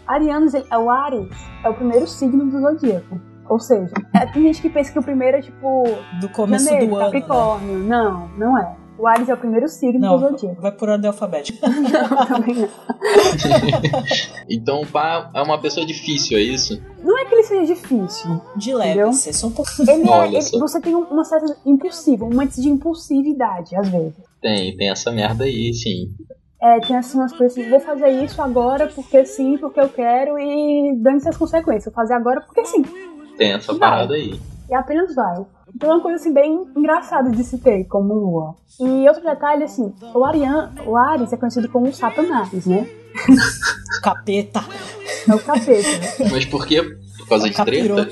[0.07, 1.29] Arianos, ele- o Ares
[1.63, 3.19] é o primeiro signo do zodíaco.
[3.49, 5.83] Ou seja, é, tem gente que pensa que o primeiro é tipo
[6.21, 6.99] Do começo janeiro, do ano.
[6.99, 7.05] Né?
[7.19, 7.79] Capricórnio.
[7.79, 8.75] Não, não é.
[8.97, 10.61] O Ares é o primeiro signo Não, do zodíaco.
[10.61, 11.67] vai por ordem alfabética.
[11.69, 12.69] Não, também não.
[14.49, 16.81] Então o pá é uma pessoa difícil, é isso?
[17.03, 18.41] Não é que ele seja difícil.
[18.57, 19.09] De leve, Entendeu?
[19.09, 19.89] assim, só um pouquinho.
[19.89, 20.59] Ele é, Olha ele- só.
[20.59, 24.15] você tem um- uma certa impulsiva, um momento de impulsividade, às vezes.
[24.41, 26.09] Tem, tem essa merda aí, sim.
[26.61, 30.37] É, tem assim umas coisas assim, vou fazer isso agora porque sim, porque eu quero
[30.37, 31.85] e dane-se as consequências.
[31.85, 32.83] Vou fazer agora porque sim.
[33.39, 33.79] Tem essa Vai.
[33.79, 34.37] parada aí.
[34.69, 35.45] E apenas vai.
[35.73, 38.55] Então é uma coisa assim bem engraçada de se ter como lua.
[38.79, 42.85] E outro detalhe, assim, o, Arian, o Ares é conhecido como Satanás, né?
[44.03, 44.61] Capeta.
[45.27, 45.89] É o capeta.
[46.31, 46.83] Mas por quê?
[47.17, 48.09] Por causa de treta?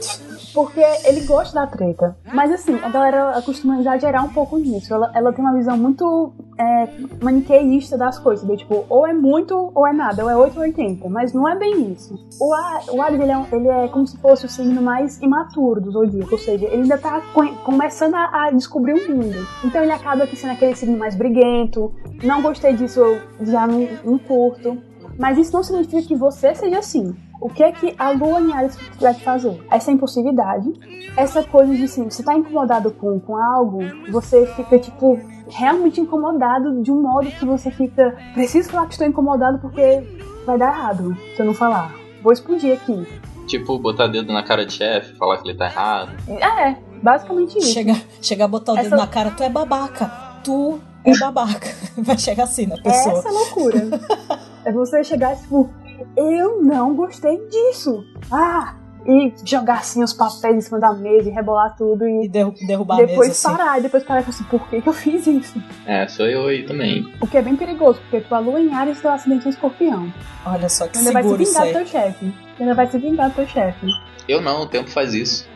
[0.57, 2.17] Porque ele gosta da treta.
[2.33, 4.91] Mas assim, a galera costuma exagerar um pouco nisso.
[4.91, 6.87] Ela, ela tem uma visão muito é,
[7.21, 8.43] maniqueísta das coisas.
[8.47, 11.07] De, tipo, ou é muito ou é nada, ou é 8 ou 80.
[11.09, 12.15] Mas não é bem isso.
[12.41, 15.79] O, A- o Ares, ele é, ele é como se fosse o signo mais imaturo
[15.79, 16.31] do zodíaco.
[16.31, 19.37] Ou seja, ele ainda tá co- começando a, a descobrir o mundo.
[19.63, 21.93] Então ele acaba aqui sendo aquele signo mais briguento.
[22.23, 24.75] Não gostei disso, eu já não, não curto.
[25.19, 27.15] Mas isso não significa que você seja assim.
[27.39, 29.63] O que é que a lua em Ares vai te fazer?
[29.69, 30.73] Essa impulsividade,
[31.15, 33.79] essa coisa de assim, você tá incomodado com, com algo,
[34.11, 35.19] você fica, tipo,
[35.49, 38.15] realmente incomodado de um modo que você fica.
[38.33, 40.03] Preciso falar que estou incomodado porque
[40.45, 41.93] vai dar errado se eu não falar.
[42.23, 43.07] Vou explodir aqui.
[43.45, 46.11] Tipo, botar dedo na cara de chefe, falar que ele tá errado.
[46.27, 47.71] É, basicamente isso.
[47.71, 50.11] Chega, chega a botar o dedo Essa- na cara, tu é babaca.
[50.43, 51.67] Tu é babaca.
[51.97, 53.19] Vai chegar assim na pessoa.
[53.19, 53.77] Essa é loucura.
[54.65, 55.69] é você chegar tipo,
[56.15, 58.03] eu não gostei disso.
[58.31, 58.75] Ah!
[59.09, 62.53] E jogar assim os papéis em cima da mesa e rebolar tudo E e derru-
[62.67, 63.57] derrubar a depois mesa assim.
[63.57, 63.79] parar.
[63.79, 65.63] E depois parar e falar assim, por que, que eu fiz isso?
[65.85, 67.09] É, sou eu aí também.
[67.21, 70.11] O que é bem perigoso, porque tua lua em Ares e teu acidente em escorpião.
[70.45, 72.33] Olha só que Tu ainda vai se vingar do teu chefe.
[72.57, 73.87] Tu ainda vai se vingar do teu chefe.
[74.27, 75.47] Eu não, o tempo faz isso.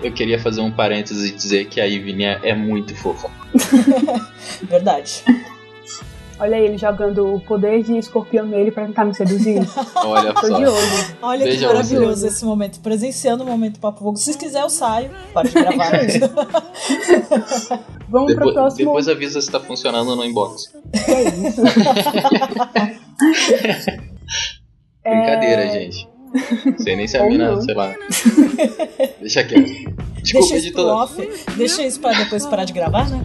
[0.00, 3.28] Eu queria fazer um parênteses e dizer que a Ivinia é muito fofa.
[4.62, 5.24] Verdade.
[6.38, 9.60] Olha ele jogando o poder de escorpião nele pra tentar me seduzir.
[10.04, 10.56] Olha Tô de só.
[10.56, 11.16] olho.
[11.22, 12.26] Olha que maravilhoso você.
[12.28, 12.78] esse momento.
[12.80, 14.16] Presenciando o momento Papo Fogo.
[14.18, 15.10] Se quiser, eu saio.
[15.32, 15.92] Pode gravar.
[18.08, 18.84] Vamos pro Depois, próximo.
[18.90, 20.64] depois avisa se tá funcionando no inbox.
[21.08, 21.62] É isso?
[25.02, 26.08] Brincadeira, gente.
[26.78, 27.62] Sei nem se a mina, não.
[27.62, 27.94] sei lá.
[29.20, 29.64] Deixa quieto.
[30.22, 30.86] Desculpa, Deixa isso pro editor.
[31.02, 31.28] off.
[31.56, 33.24] Deixa isso pra depois parar de gravar, né?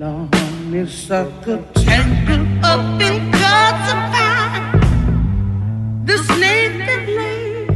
[0.00, 1.60] Long tangle
[2.64, 3.30] up in
[6.40, 7.66] lay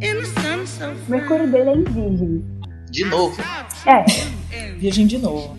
[0.00, 2.44] in the sun so O Mercúrio dele é em virgem.
[2.90, 3.40] De novo.
[3.86, 4.04] É,
[4.78, 5.56] Virgem de novo.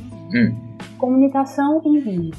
[0.98, 2.32] comunicação em virgem.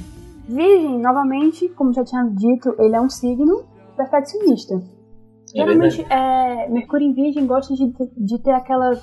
[0.46, 3.64] Virgem, novamente, como já tinha dito, ele é um signo
[3.96, 4.74] perfeccionista.
[4.74, 9.00] É Geralmente, é, Mercúrio em Virgem gosta de, de ter aquela.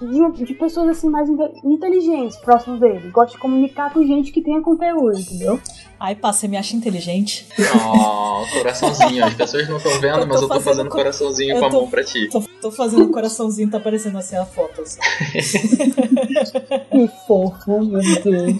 [0.00, 3.10] De, de pessoas assim mais inte- inteligentes próximo dele.
[3.10, 5.58] Gosta de comunicar com gente que tenha conteúdo, entendeu?
[5.98, 7.48] Ai, pá, você me acha inteligente?
[7.58, 9.24] Oh, coraçãozinho.
[9.24, 11.70] As pessoas não estão vendo, Eu mas eu tô fazendo co- coraçãozinho eu com a
[11.70, 12.28] tô- mão pra ti.
[12.28, 14.82] Tô, tô fazendo um coraçãozinho, tá aparecendo assim a foto.
[14.82, 15.00] Assim.
[16.90, 18.58] Que fofo, meu Deus.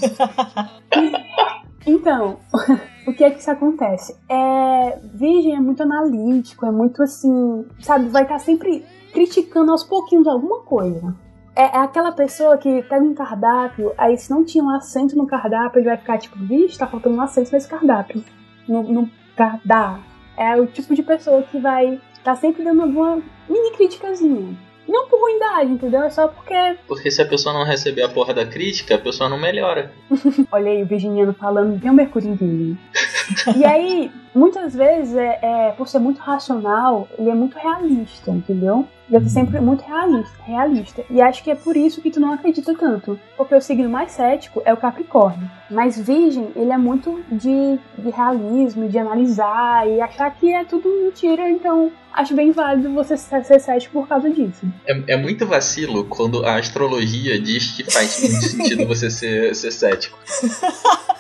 [1.87, 2.39] Então,
[3.07, 4.17] o que é que isso acontece?
[4.29, 10.27] É, Virgem é muito analítico, é muito assim, sabe, vai estar sempre criticando aos pouquinhos
[10.27, 11.15] alguma coisa.
[11.57, 15.27] É, é aquela pessoa que pega um cardápio, aí se não tinha um acento no
[15.27, 18.23] cardápio, ele vai ficar tipo, vixe, tá faltando um acento nesse cardápio.
[18.69, 20.05] No, no cardápio.
[20.37, 24.55] É o tipo de pessoa que vai estar sempre dando alguma mini criticazinha.
[24.89, 26.03] Não por ruindade, entendeu?
[26.03, 29.29] É só porque Porque se a pessoa não receber a porra da crítica, a pessoa
[29.29, 29.93] não melhora.
[30.51, 32.79] Olha aí o virginiano falando, tem o Mercúrio em Virgem.
[33.57, 38.87] e aí, muitas vezes, é, é, por ser muito racional, ele é muito realista, entendeu?
[39.09, 41.05] Ele é sempre muito realista, realista.
[41.09, 43.19] E acho que é por isso que tu não acredita tanto.
[43.37, 45.49] Porque o signo mais cético é o Capricórnio.
[45.71, 50.89] Mas Virgem, ele é muito de, de realismo, de analisar e achar que é tudo
[50.89, 51.49] mentira.
[51.49, 54.67] Então, acho bem válido você ser cético por causa disso.
[54.87, 59.71] É, é muito vacilo quando a astrologia diz que faz muito sentido você ser, ser
[59.71, 60.19] cético.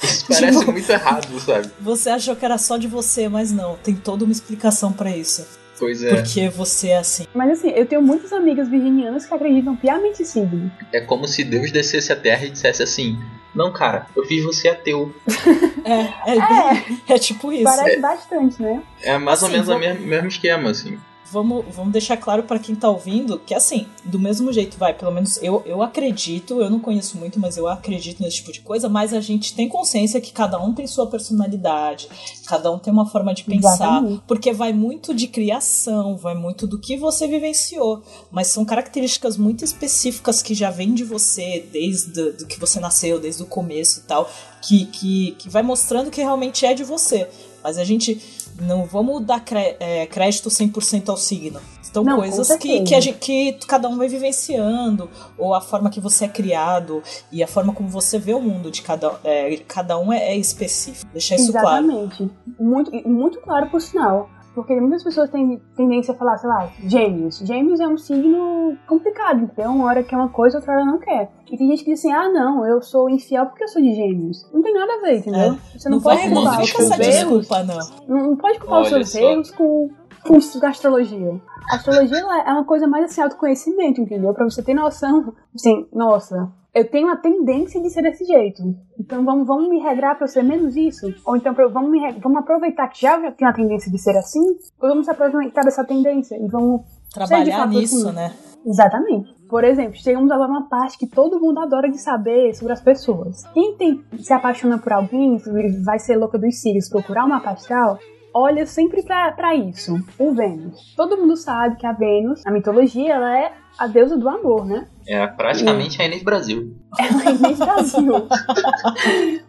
[0.02, 1.70] Isso parece Tipo- muito errado, sabe?
[1.80, 3.76] Você achou que era só de você, mas não.
[3.76, 5.46] Tem toda uma explicação pra isso.
[5.78, 6.14] Pois é.
[6.14, 7.26] Porque você é assim.
[7.34, 10.70] Mas assim, eu tenho muitas amigas virginianas que acreditam piamente em signo.
[10.92, 13.18] É como se Deus descesse a terra e dissesse assim:
[13.54, 15.14] Não, cara, eu fiz você ateu.
[15.86, 17.62] É, é, bem- é tipo isso.
[17.62, 18.82] Parece bastante, né?
[19.02, 20.98] É mais ou Assim, menos o vou- mesmo, mesmo esquema, assim.
[21.32, 25.10] Vamos, vamos deixar claro pra quem tá ouvindo que, assim, do mesmo jeito, vai, pelo
[25.10, 28.88] menos eu, eu acredito, eu não conheço muito, mas eu acredito nesse tipo de coisa,
[28.88, 32.08] mas a gente tem consciência que cada um tem sua personalidade,
[32.46, 34.22] cada um tem uma forma de pensar, Exatamente.
[34.26, 39.64] porque vai muito de criação, vai muito do que você vivenciou, mas são características muito
[39.64, 44.02] específicas que já vêm de você desde do que você nasceu, desde o começo e
[44.02, 44.30] tal,
[44.62, 47.28] que, que, que vai mostrando que realmente é de você.
[47.62, 48.14] Mas a gente
[48.60, 51.60] não vamos dar cré- é, crédito 100% ao signo.
[51.88, 55.98] Então, Não, coisas que, que, gente, que cada um vai vivenciando, ou a forma que
[55.98, 59.96] você é criado, e a forma como você vê o mundo de cada, é, cada
[59.98, 61.10] um é, é específico.
[61.10, 61.86] Deixar isso claro.
[61.86, 62.30] Exatamente.
[62.58, 64.28] Muito, muito claro por sinal.
[64.56, 67.36] Porque muitas pessoas têm tendência a falar, sei lá, gêmeos.
[67.40, 69.70] Gêmeos é um signo complicado, entendeu?
[69.70, 71.30] Uma hora quer uma coisa, outra hora não quer.
[71.52, 73.94] E tem gente que diz assim, ah não, eu sou infiel porque eu sou de
[73.94, 74.50] gêmeos.
[74.54, 75.58] Não tem nada a ver, entendeu?
[75.76, 76.00] Você não, É.
[76.00, 77.46] vai pode culpar os seus erros.
[77.46, 77.78] desculpa, não.
[78.08, 79.90] Não, não pode culpar os seus erros com,
[80.26, 81.38] com a astrologia.
[81.70, 84.32] A astrologia é uma coisa mais assim, autoconhecimento, entendeu?
[84.32, 88.62] Pra você ter noção, assim, nossa, eu tenho a tendência de ser desse jeito.
[89.00, 91.06] Então vamos, vamos me regrar pra eu ser menos isso?
[91.24, 94.46] Ou então vamos, me, vamos aproveitar que já tenho a tendência de ser assim?
[94.78, 96.82] Ou vamos aproveitar dessa tendência e vamos.
[97.14, 98.14] Trabalhar nisso, assim.
[98.14, 98.30] né?
[98.66, 99.34] Exatamente.
[99.48, 103.44] Por exemplo, chegamos agora numa parte que todo mundo adora de saber sobre as pessoas.
[103.54, 105.40] Quem tem, se apaixona por alguém,
[105.82, 107.98] vai ser louca dos cílios, procurar uma astral,
[108.36, 110.94] olha sempre pra, pra isso, o Vênus.
[110.94, 114.86] Todo mundo sabe que a Vênus, na mitologia, ela é a deusa do amor, né?
[115.08, 116.76] É praticamente a Inês Brasil.
[116.98, 118.12] Ela é Inês Brasil.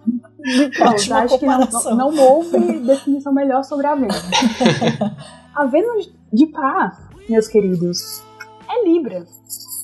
[0.49, 1.95] Então, Ótima acho que não, comparação.
[1.97, 4.16] não, não houve definição melhor sobre a Vênus.
[5.53, 6.95] A Vênus de pá,
[7.28, 8.24] meus queridos,
[8.70, 9.26] é Libra.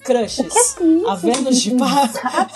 [0.03, 0.39] Crushes.
[0.39, 1.07] É isso?
[1.07, 2.09] A Vênus de pá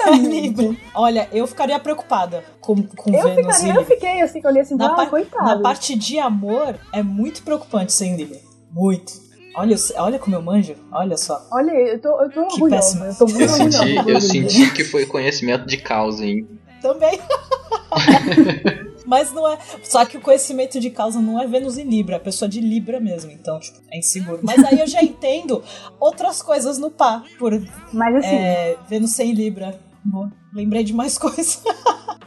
[0.07, 0.11] é.
[0.17, 0.75] Libra.
[0.93, 4.51] Olha, eu ficaria preocupada com, com Eu, Vênus ficaria, e eu fiquei assim, que eu
[4.51, 5.45] olhei assim, Na, ah, par- coitado.
[5.45, 8.37] na parte de amor, é muito preocupante ser em Libra.
[8.71, 9.13] Muito.
[9.55, 10.75] Olha, olha como eu manjo.
[10.91, 11.41] Olha só.
[11.51, 12.75] Olha, eu tô, eu tô Que orgulhosa.
[12.99, 13.05] péssimo.
[13.05, 16.47] Eu tô muito Eu senti, eu senti que foi conhecimento de causa, hein?
[16.81, 17.19] Também.
[19.07, 19.57] Mas não é.
[19.83, 22.99] Só que o conhecimento de causa não é Vênus em Libra, é pessoa de Libra
[22.99, 23.31] mesmo.
[23.31, 24.41] Então, tipo, é inseguro.
[24.43, 25.63] Mas aí eu já entendo
[25.99, 27.23] outras coisas no pá.
[27.39, 27.53] Por
[27.93, 29.79] Mas assim, é, Vênus sem Libra.
[30.03, 30.31] Boa.
[30.53, 31.63] Lembrei de mais coisas.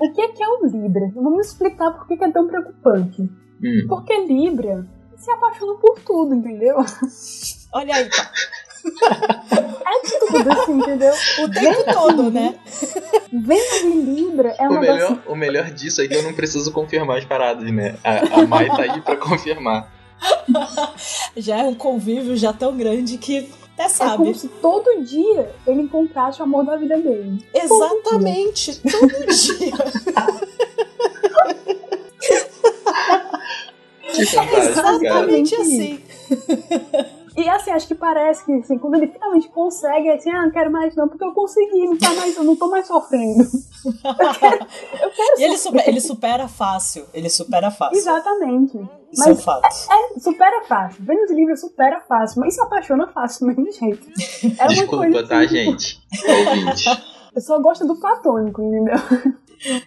[0.00, 1.12] o que é que é o Libra?
[1.14, 3.22] Vamos explicar por que que é tão preocupante.
[3.22, 3.86] Hum.
[3.86, 6.76] Porque Libra se apaixona por tudo, entendeu?
[7.74, 8.30] Olha aí, tá.
[8.84, 11.12] É tudo assim, entendeu?
[11.42, 12.54] O tempo todo, né?
[13.32, 16.72] Vênus em Libra é um O melhor, o melhor disso é que eu não preciso
[16.72, 17.96] confirmar as paradas, né?
[18.04, 19.90] A, a Mai tá aí pra confirmar.
[21.36, 24.16] Já é um convívio já tão grande que até É sabe.
[24.18, 27.42] como se todo dia ele encontrasse o amor da vida dele.
[27.54, 29.72] Exatamente, todo dia.
[34.12, 34.96] Que fantástico, cara.
[34.96, 36.00] Exatamente assim.
[37.36, 40.50] E assim, acho que parece que assim, quando ele finalmente consegue, é assim, ah, não
[40.50, 43.44] quero mais não, porque eu consegui, não tá mais, eu não tô mais sofrendo.
[43.44, 44.66] Eu quero,
[45.02, 47.06] eu quero E ele, supera, ele supera fácil.
[47.14, 47.96] Ele supera fácil.
[47.98, 48.76] Exatamente.
[49.12, 49.66] Isso é um Mas fato.
[49.66, 51.04] é, supera fácil.
[51.04, 54.06] Vênus em Libra supera fácil, mas se apaixona fácil do mesmo jeito.
[54.58, 56.00] É uma Desculpa, coisa tá, assim, gente?
[56.28, 57.02] Ouvinte.
[57.34, 58.96] Eu só gosto do platônico, entendeu?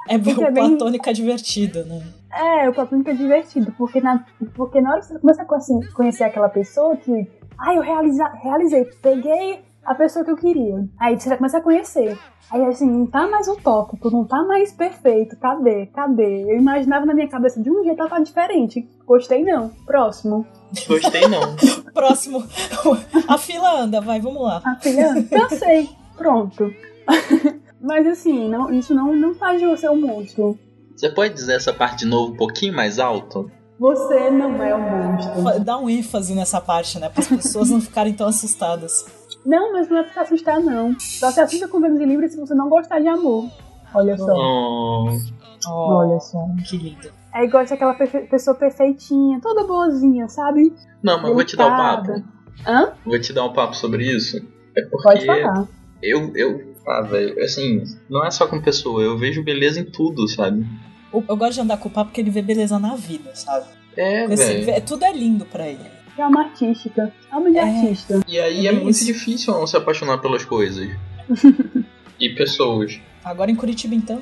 [0.08, 2.02] É bem Porque é bem- platônica divertido, né?
[2.34, 4.26] É, o platônico é divertido, porque na,
[4.56, 7.30] porque na hora que você começa a conhecer, conhecer aquela pessoa que.
[7.58, 10.88] Ah, eu realiza, realizei, peguei a pessoa que eu queria.
[11.00, 12.18] Aí você começa a conhecer.
[12.52, 15.38] Aí assim, não tá mais utópico, não tá mais perfeito.
[15.38, 15.88] Cadê?
[15.88, 16.44] Cadê?
[16.44, 18.88] Eu imaginava na minha cabeça de um jeito, ela tá diferente.
[19.06, 19.70] Gostei não.
[19.86, 20.46] Próximo.
[20.88, 21.56] Gostei não.
[21.94, 22.44] Próximo.
[23.28, 24.62] A fila anda, vai, vamos lá.
[24.66, 25.90] A filha, cansei.
[26.18, 26.74] Pronto.
[27.82, 30.58] Mas assim, não, isso não, não faz de você um monstro.
[30.96, 33.50] Você pode dizer essa parte de novo um pouquinho mais alto?
[33.80, 34.82] Você não é um
[35.14, 35.60] monstro.
[35.64, 37.10] Dá um ênfase nessa parte, né?
[37.10, 39.06] Para as pessoas não ficarem tão assustadas.
[39.46, 40.98] Não, mas não é pra se assustar, não.
[41.00, 43.50] Só se assusta com Vênus em Libra se você não gostar de amor.
[43.94, 44.32] Olha só.
[44.34, 45.10] Oh,
[45.68, 46.40] Olha só.
[46.70, 47.12] Que lindo.
[47.34, 50.74] É igual se aquela perfe- pessoa perfeitinha, toda boazinha, sabe?
[51.02, 52.24] Não, mas eu vou te dar um papo.
[52.66, 52.94] Hã?
[53.06, 54.38] Vou te dar um papo sobre isso.
[54.78, 55.68] É porque Pode falar.
[56.02, 60.28] eu, eu, ah, velho, assim, não é só com pessoa, eu vejo beleza em tudo,
[60.28, 60.66] sabe?
[61.14, 63.66] Eu gosto de andar com o papo porque ele vê beleza na vida, sabe?
[63.96, 64.66] É, Esse- velho.
[64.66, 65.80] vê- tudo é lindo pra ele.
[66.18, 67.12] É uma artística.
[67.32, 67.62] Alma de É.
[67.62, 68.20] artista.
[68.28, 69.06] E aí É é, muito isso.
[69.06, 70.90] difícil não se apaixonar pelas coisas.
[72.20, 73.00] e pessoas.
[73.24, 74.22] Agora em Curitiba, então.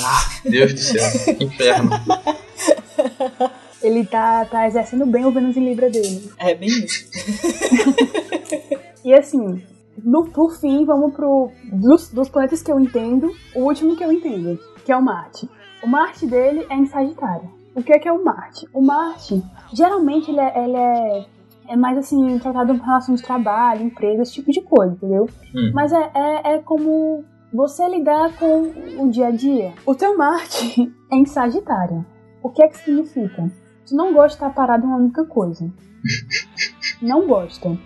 [0.00, 1.90] Ah, Deus do céu, inferno.
[3.82, 6.30] Ele tá, tá exercendo bem o Vênus em Libra dele.
[6.38, 7.04] É bem isso.
[9.04, 9.62] E assim,
[10.02, 11.50] no, por fim, vamos pro.
[11.72, 15.48] Dos, dos planetas que eu entendo, o último que eu entendo, que é o Marte.
[15.82, 17.50] O Marte dele é em Sagitário.
[17.74, 18.66] O que é que é o Marte?
[18.72, 19.42] O Marte,
[19.72, 21.26] geralmente, ele é, ele é,
[21.68, 25.28] é mais assim, tratado em relação de trabalho, empresa, esse tipo de coisa, entendeu?
[25.54, 25.72] Hum.
[25.74, 28.62] Mas é, é, é como você lidar com
[28.98, 29.72] o dia a dia.
[29.84, 32.04] O teu Marte é em Sagitário.
[32.42, 33.50] O que é que significa?
[33.86, 35.70] Tu não gosta de estar parado em uma única coisa.
[37.00, 37.76] Não gosta.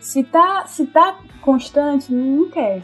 [0.00, 2.82] Se tá, se tá constante, não quer.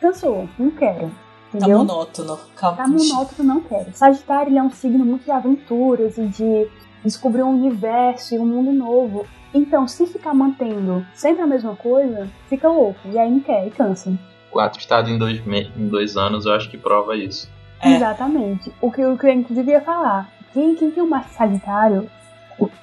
[0.00, 1.10] Cansou, não quero.
[1.50, 1.78] Tá Entendeu?
[1.78, 2.38] monótono.
[2.56, 2.76] Calma.
[2.76, 3.92] Tá monótono, não quero.
[3.92, 6.68] Sagitário ele é um signo muito de aventuras e de
[7.04, 9.26] descobrir um universo e um mundo novo.
[9.52, 13.00] Então, se ficar mantendo sempre a mesma coisa, fica louco.
[13.06, 14.16] E aí não quer e cansa.
[14.50, 15.40] Quatro estados em dois,
[15.76, 17.50] em dois anos, eu acho que prova isso.
[17.80, 17.96] É.
[17.96, 18.72] Exatamente.
[18.80, 20.30] O que, o que eu inclusive ia falar.
[20.52, 22.10] Quem, quem tem um Marte Sagitário,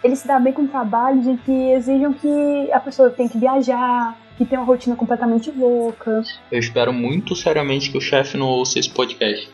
[0.03, 4.17] ele se dá bem com trabalhos em que exijam que a pessoa tem que viajar,
[4.37, 6.23] que tem uma rotina completamente louca.
[6.51, 9.49] Eu espero muito seriamente que o chefe não ouça esse podcast.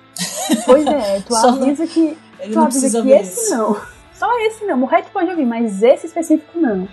[0.66, 2.18] Pois é, tu Só avisa que.
[2.40, 3.56] Ele Tu não avisa que ver esse isso.
[3.58, 3.78] não.
[4.14, 4.82] Só esse não.
[4.84, 6.88] O resto pode ouvir, mas esse específico não.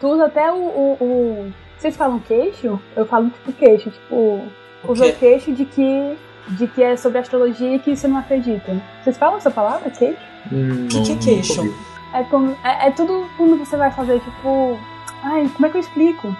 [0.00, 0.56] Tu usa até o.
[0.56, 2.80] o, o- Vocês falam queixo?
[2.96, 4.14] Eu falo tipo queixo, tipo.
[4.14, 6.16] O Usa o queixo de que.
[6.58, 8.80] De que é sobre astrologia e que você não acredita.
[9.02, 10.18] Vocês falam essa palavra, queixo?
[10.52, 11.74] Hum, Que que é não- queixo?
[12.14, 14.78] É, como, é, é tudo quando você vai fazer, tipo.
[15.22, 16.34] Ai, como é que eu explico?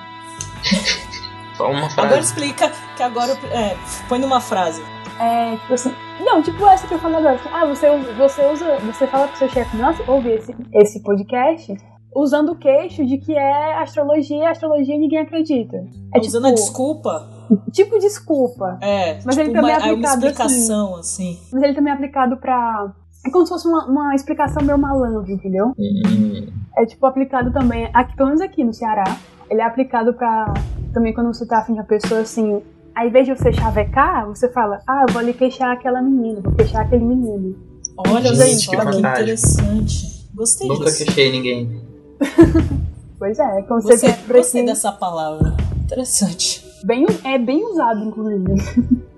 [1.57, 2.01] Só uma frase.
[2.01, 3.33] Agora explica que agora.
[3.53, 3.77] É,
[4.09, 4.83] põe numa frase.
[5.21, 5.95] É, tipo assim.
[6.21, 7.39] Não, tipo essa que eu falei agora.
[7.53, 8.77] Ah, você, usa- você usa.
[8.87, 11.77] Você fala pro seu chefe, nossa, ouve esse, esse podcast
[12.17, 15.77] usando o queixo de que é astrologia, astrologia ninguém acredita.
[16.15, 17.29] É Usando a desculpa.
[17.73, 18.79] tipo desculpa.
[18.81, 21.41] É, Mas tipo ele também uma, é é uma aplicado explicação, assim.
[21.53, 22.93] Mas ele também é aplicado pra.
[23.27, 25.73] É como se fosse uma, uma explicação meio malandro, entendeu?
[25.79, 26.47] Hum,
[26.77, 29.05] É tipo aplicado também, aqui, pelo menos aqui no Ceará,
[29.51, 30.53] ele é aplicado pra.
[30.93, 32.61] Também quando você tá afim de uma pessoa assim.
[32.95, 36.53] Ao invés de você chavecar, você fala, ah, eu vou ali queixar aquela menina, vou
[36.53, 37.57] queixar aquele menino.
[38.07, 40.29] Olha Gente, só, que que interessante.
[40.33, 41.05] Gostei nunca disso.
[41.05, 41.81] queixei ninguém.
[43.17, 45.55] Pois é, quando você por gostei dessa palavra.
[45.83, 46.63] Interessante.
[46.85, 48.45] bem, é bem usado, inclusive.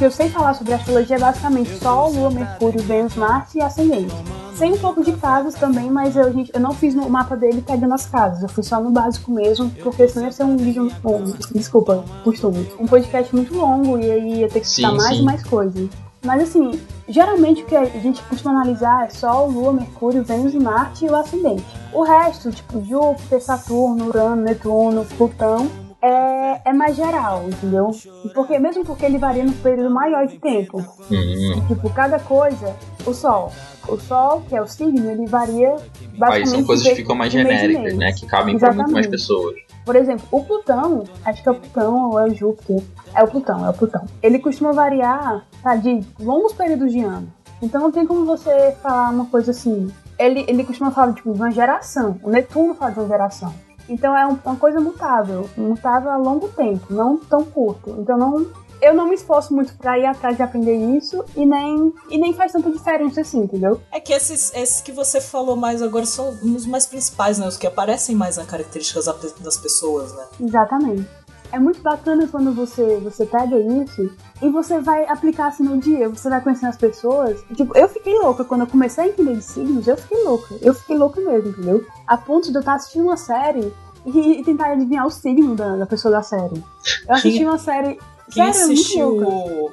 [0.00, 4.14] que eu sei falar sobre astrologia é basicamente Sol, Lua, Mercúrio, Vênus, Marte e Ascendente.
[4.54, 7.60] Sei um pouco de casas também, mas eu, gente, eu não fiz no mapa dele
[7.60, 8.42] pegando as casas.
[8.42, 10.90] Eu fui só no básico mesmo, porque senão ia ser um vídeo.
[11.04, 12.66] Um, desculpa, costume.
[12.78, 15.22] Um podcast muito longo e aí ia ter que citar mais sim.
[15.22, 15.90] e mais coisas.
[16.24, 20.58] Mas assim, geralmente o que a gente costuma analisar é Sol, Lua, Mercúrio, Vênus e
[20.58, 21.66] Marte e o ascendente.
[21.92, 25.68] O resto, tipo Júpiter, Saturno, Urano, Netuno, Plutão,
[26.02, 27.90] é, é mais geral, entendeu?
[28.34, 30.78] Porque, mesmo porque ele varia no período maior de tempo.
[31.10, 32.74] Hum, Tipo, cada coisa,
[33.06, 33.52] o Sol.
[33.88, 36.48] O Sol, que é o signo, ele varia aí basicamente.
[36.48, 38.12] são coisas que ficam mais genéricas, né?
[38.12, 39.56] Que cabem pra muito mais pessoas.
[39.84, 42.82] Por exemplo, o Plutão, acho que é o Plutão ou é o Júpiter.
[43.14, 44.04] É o Plutão, é o Plutão.
[44.22, 47.32] Ele costuma variar tá, de longos períodos de ano.
[47.62, 49.90] Então não tem como você falar uma coisa assim.
[50.18, 52.18] Ele, ele costuma falar tipo, de uma geração.
[52.22, 53.52] O Netuno fala de uma geração.
[53.90, 55.48] Então é um- uma coisa mutável.
[55.56, 57.90] Mutável a longo tempo, não tão curto.
[57.98, 58.46] Então não.
[58.82, 62.32] Eu não me esforço muito pra ir atrás de aprender isso e nem, e nem
[62.32, 63.78] faz tanta diferença assim, entendeu?
[63.92, 67.46] É que esses, esses que você falou mais agora são os mais principais, né?
[67.46, 70.24] Os que aparecem mais nas características da- das pessoas, né?
[70.40, 71.06] Exatamente.
[71.52, 76.08] É muito bacana quando você, você pega isso e você vai aplicar assim no dia,
[76.08, 77.40] você vai conhecendo as pessoas.
[77.56, 80.54] Tipo, eu fiquei louca quando eu comecei a entender de signos, eu fiquei louca.
[80.60, 81.84] Eu fiquei louca mesmo, entendeu?
[82.06, 83.72] A ponto de eu estar assistindo uma série
[84.06, 86.62] e, e tentar adivinhar o signo da, da pessoa da série.
[87.08, 87.98] Eu assisti Quem- uma série.
[88.30, 89.72] Quem sério, assistiu.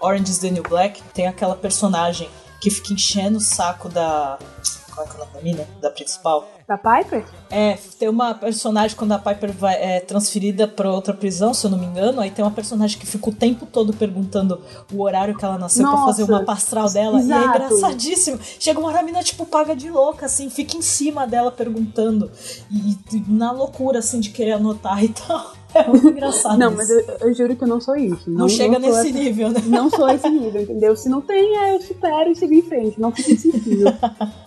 [0.00, 2.28] Orange is the New Black tem aquela personagem
[2.60, 4.38] que fica enchendo o saco da.
[4.94, 5.66] Qual é que é o nome da mina?
[5.80, 6.46] Da principal?
[6.66, 7.24] Da Piper?
[7.50, 11.70] É, tem uma personagem quando a Piper vai, é transferida pra outra prisão, se eu
[11.70, 14.60] não me engano, aí tem uma personagem que fica o tempo todo perguntando
[14.90, 17.20] o horário que ela nasceu pra Nossa, fazer o mapa astral dela.
[17.20, 17.48] E é exato.
[17.48, 18.40] engraçadíssimo.
[18.58, 22.30] Chega uma hora a mina, tipo, paga de louca, assim, fica em cima dela perguntando.
[22.70, 25.52] E, e na loucura, assim, de querer anotar e tal.
[25.74, 26.58] É muito engraçado.
[26.58, 26.76] Não, isso.
[26.76, 28.30] mas eu, eu juro que eu não sou isso.
[28.30, 29.60] Não, chega sou nesse essa- nível, né?
[29.66, 30.96] Não sou esse nível, entendeu?
[30.96, 33.00] Se não tem, é, eu supero e sigo em frente.
[33.00, 33.92] Não fica insensível.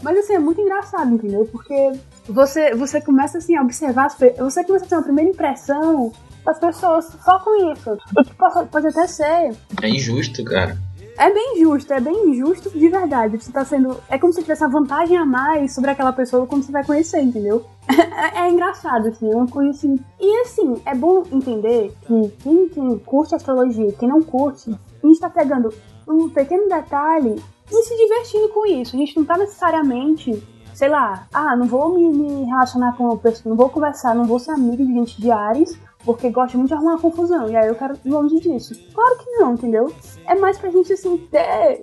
[0.02, 1.48] Mas assim, é muito engraçado, entendeu?
[1.52, 1.92] Porque
[2.28, 6.12] você, você começa assim a observar as Você começa a ter uma primeira impressão
[6.46, 7.92] das pessoas só com isso.
[8.18, 9.54] O que pode, pode até ser.
[9.82, 10.78] É injusto, cara.
[11.18, 13.38] É bem justo, é bem injusto de verdade.
[13.38, 13.98] Você tá sendo.
[14.08, 17.22] É como se tivesse uma vantagem a mais sobre aquela pessoa quando você vai conhecer,
[17.22, 17.66] entendeu?
[18.18, 19.96] É, é engraçado, assim, é uma coisa assim.
[20.20, 25.20] E assim, é bom entender que quem, quem curte astrologia, quem não curte, a gente
[25.20, 25.72] tá pegando
[26.08, 27.36] um pequeno detalhe
[27.72, 28.96] e se divertindo com isso.
[28.96, 30.44] A gente não tá necessariamente,
[30.74, 34.40] sei lá, ah, não vou me, me relacionar com pessoa, não vou conversar, não vou
[34.40, 37.50] ser amigo de gente de Ares, porque gosto muito de arrumar confusão.
[37.50, 38.74] E aí eu quero ir longe disso.
[38.94, 39.94] Claro que não, entendeu?
[40.26, 41.82] É mais pra gente, assim, ter, é,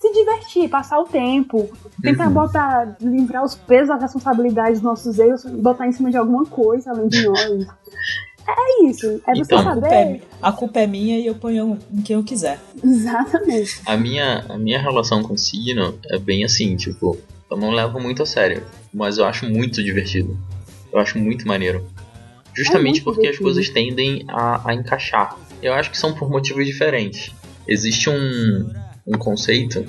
[0.00, 1.68] se divertir, passar o tempo,
[2.02, 2.32] tentar Uhum.
[2.34, 6.90] botar, livrar os pesos, as responsabilidades dos nossos erros, botar em cima de alguma coisa
[6.90, 7.66] além de nós.
[8.50, 9.58] É isso, é você Então.
[9.58, 10.22] A culpa é, saber.
[10.42, 12.58] a culpa é minha e eu ponho em quem eu quiser.
[12.82, 13.82] Exatamente.
[13.84, 17.18] A minha, a minha relação com signo é bem assim, tipo,
[17.50, 18.62] eu não levo muito a sério,
[18.92, 20.36] mas eu acho muito divertido.
[20.90, 21.84] Eu acho muito maneiro.
[22.58, 23.44] Justamente É porque as divertido.
[23.44, 25.36] coisas tendem a, a encaixar.
[25.62, 27.32] Eu acho que são por motivos diferentes.
[27.66, 28.70] Existe um,
[29.06, 29.84] um conceito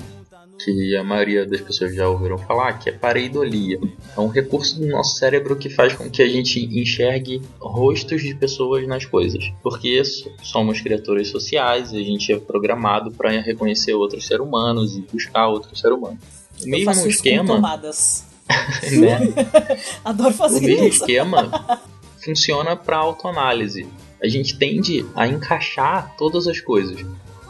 [0.62, 3.78] que a maioria das pessoas já ouviram falar, que é pareidolia.
[4.14, 8.34] É um recurso do nosso cérebro que faz com que a gente enxergue rostos de
[8.34, 9.42] pessoas nas coisas.
[9.62, 10.02] Porque
[10.42, 15.48] somos criaturas sociais e a gente é programado para reconhecer outros seres humanos e buscar
[15.48, 16.18] outros seres humanos.
[16.60, 17.58] O eu mesmo esquema,
[18.92, 19.18] né?
[20.04, 21.00] Adoro O fazer mesmo isso.
[21.00, 21.80] esquema
[22.22, 23.86] funciona para autoanálise.
[24.22, 27.04] A gente tende a encaixar todas as coisas.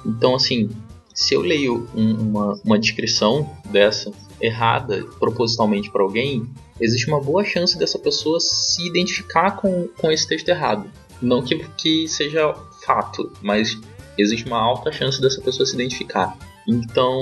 [0.07, 0.71] Então, assim,
[1.15, 4.11] se eu leio um- uma, uma descrição dessa
[4.41, 6.49] errada propositalmente para alguém,
[6.81, 10.91] existe uma boa chance dessa pessoa se identificar com, com esse texto errado.
[11.21, 12.55] Não que, que seja
[12.85, 13.79] fato, mas
[14.17, 16.37] existe uma alta chance dessa pessoa se identificar.
[16.67, 17.19] Então,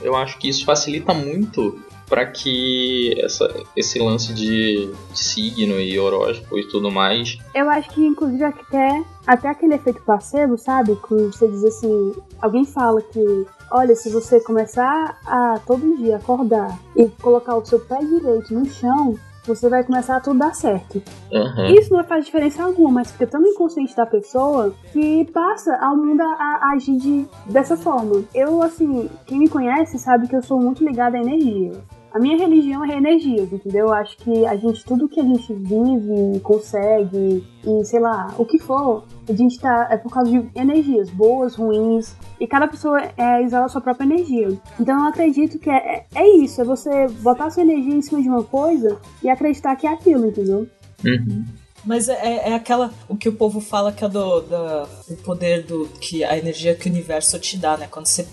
[0.00, 6.58] eu acho que isso facilita muito para que essa, esse lance de signo e horóscopo
[6.58, 7.38] e tudo mais.
[7.54, 10.96] Eu acho que, inclusive, até, até aquele efeito placebo, sabe?
[10.96, 16.78] Quando você diz assim, alguém fala que, olha, se você começar a todo dia acordar
[16.94, 21.00] e colocar o seu pé direito no chão, você vai começar a tudo dar certo.
[21.32, 21.68] Aham.
[21.68, 26.20] Isso não faz diferença alguma, mas fica tão inconsciente da pessoa que passa ao mundo
[26.20, 26.24] a,
[26.62, 28.24] a agir de, dessa forma.
[28.34, 31.72] Eu, assim, quem me conhece sabe que eu sou muito ligada à energia.
[32.16, 33.88] A minha religião é energias, entendeu?
[33.88, 38.46] Eu acho que a gente, tudo que a gente vive, consegue, e sei lá, o
[38.46, 39.86] que for, a gente tá.
[39.90, 42.16] É por causa de energias, boas, ruins.
[42.40, 44.48] E cada pessoa é, exala a sua própria energia.
[44.80, 48.22] Então eu acredito que é, é, é isso, é você botar sua energia em cima
[48.22, 50.66] de uma coisa e acreditar que é aquilo, entendeu?
[51.04, 51.44] Uhum.
[51.84, 52.94] Mas é, é aquela.
[53.10, 55.86] O que o povo fala que é do, da, o poder do.
[56.00, 57.86] que a energia que o universo te dá, né?
[57.90, 58.26] Quando você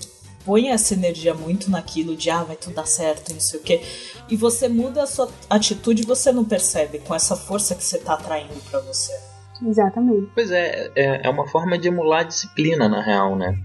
[0.45, 3.81] põe essa energia muito naquilo de ah, vai tudo dar certo não sei o quê.
[4.29, 8.13] E você muda a sua atitude você não percebe com essa força que você tá
[8.13, 9.13] atraindo para você.
[9.65, 10.29] Exatamente.
[10.33, 13.57] Pois é, é, é uma forma de emular a disciplina, na real, né?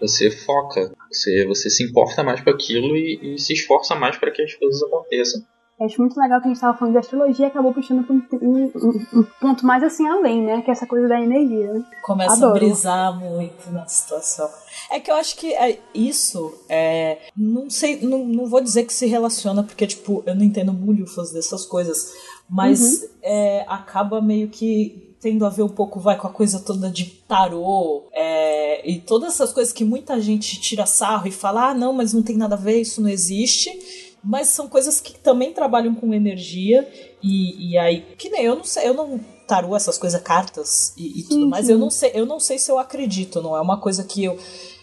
[0.00, 4.30] Você foca, você, você se importa mais com aquilo e, e se esforça mais para
[4.30, 5.42] que as coisas aconteçam.
[5.78, 8.14] Eu acho muito legal que a gente estava falando de astrologia e acabou puxando para
[8.14, 10.62] um, um, um, ponto mais assim além, né?
[10.62, 11.70] Que é essa coisa da energia.
[11.70, 11.84] Né?
[12.02, 12.56] Começa Adoro.
[12.56, 14.48] a brisar muito na situação.
[14.90, 17.18] É que eu acho que é, isso é.
[17.36, 21.30] Não sei, não, não vou dizer que se relaciona, porque, tipo, eu não entendo bulhufas
[21.30, 22.10] dessas coisas.
[22.48, 23.08] Mas Uhum.
[23.22, 27.06] é, acaba meio que tendo a ver um pouco, vai, com a coisa toda de
[27.26, 31.92] tarô é, e todas essas coisas que muita gente tira sarro e fala, ah, não,
[31.92, 34.05] mas não tem nada a ver, isso não existe.
[34.26, 36.86] Mas são coisas que também trabalham com energia
[37.22, 41.20] e, e aí, que nem eu não sei, eu não tarô essas coisas, cartas e,
[41.20, 43.60] e tudo Sim, mais, eu não sei, eu não sei se eu acredito, não é
[43.60, 44.36] uma coisa que eu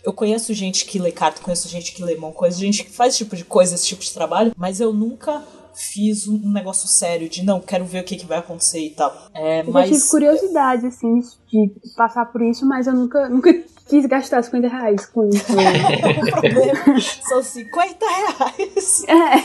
[0.04, 3.14] eu conheço gente que lê carta, conheço gente que lê mão, conheço gente que faz
[3.14, 5.42] esse tipo de coisa, esse tipo de trabalho, mas eu nunca
[5.74, 9.30] fiz um negócio sério de não, quero ver o que, que vai acontecer e tal.
[9.34, 13.50] É, Eu mas tive curiosidade, assim, de passar por isso, mas eu nunca, nunca
[13.88, 15.46] quis gastar 50 reais com isso.
[15.54, 19.04] o problema são 50 reais.
[19.08, 19.40] é,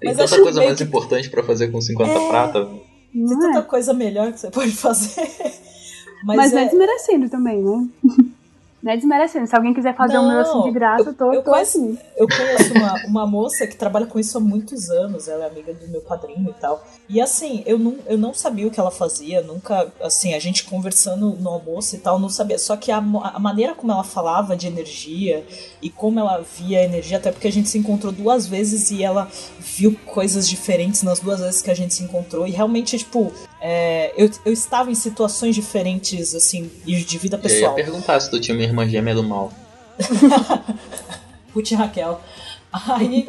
[0.00, 2.64] Tem Mas tanta coisa mais que- importante pra fazer com 50 prata.
[2.66, 3.62] Tem não tanta é?
[3.62, 5.22] coisa melhor que você pode fazer.
[6.24, 7.88] Mas, Mas não é é, desmerecendo também, né?
[8.82, 9.46] Não é desmerecendo.
[9.46, 11.98] Se alguém quiser fazer o meu assim de graça, eu tô, eu tô conheço, assim.
[12.16, 15.26] eu conheço uma, uma moça que trabalha com isso há muitos anos.
[15.26, 16.84] Ela é amiga do meu padrinho e tal.
[17.08, 20.64] E assim, eu não, eu não sabia o que ela fazia, nunca, assim, a gente
[20.64, 22.58] conversando no almoço e tal, não sabia.
[22.58, 25.44] Só que a, a maneira como ela falava de energia
[25.82, 29.02] e como ela via a energia, até porque a gente se encontrou duas vezes e
[29.02, 32.46] ela viu coisas diferentes nas duas vezes que a gente se encontrou.
[32.46, 37.42] E realmente, tipo, é, eu, eu estava em situações diferentes, assim, e de vida aí
[37.42, 37.74] eu ia pessoal.
[37.74, 39.52] perguntar se tu tinha uma gêmea do mal.
[41.54, 42.20] E Raquel.
[42.72, 43.26] Aí,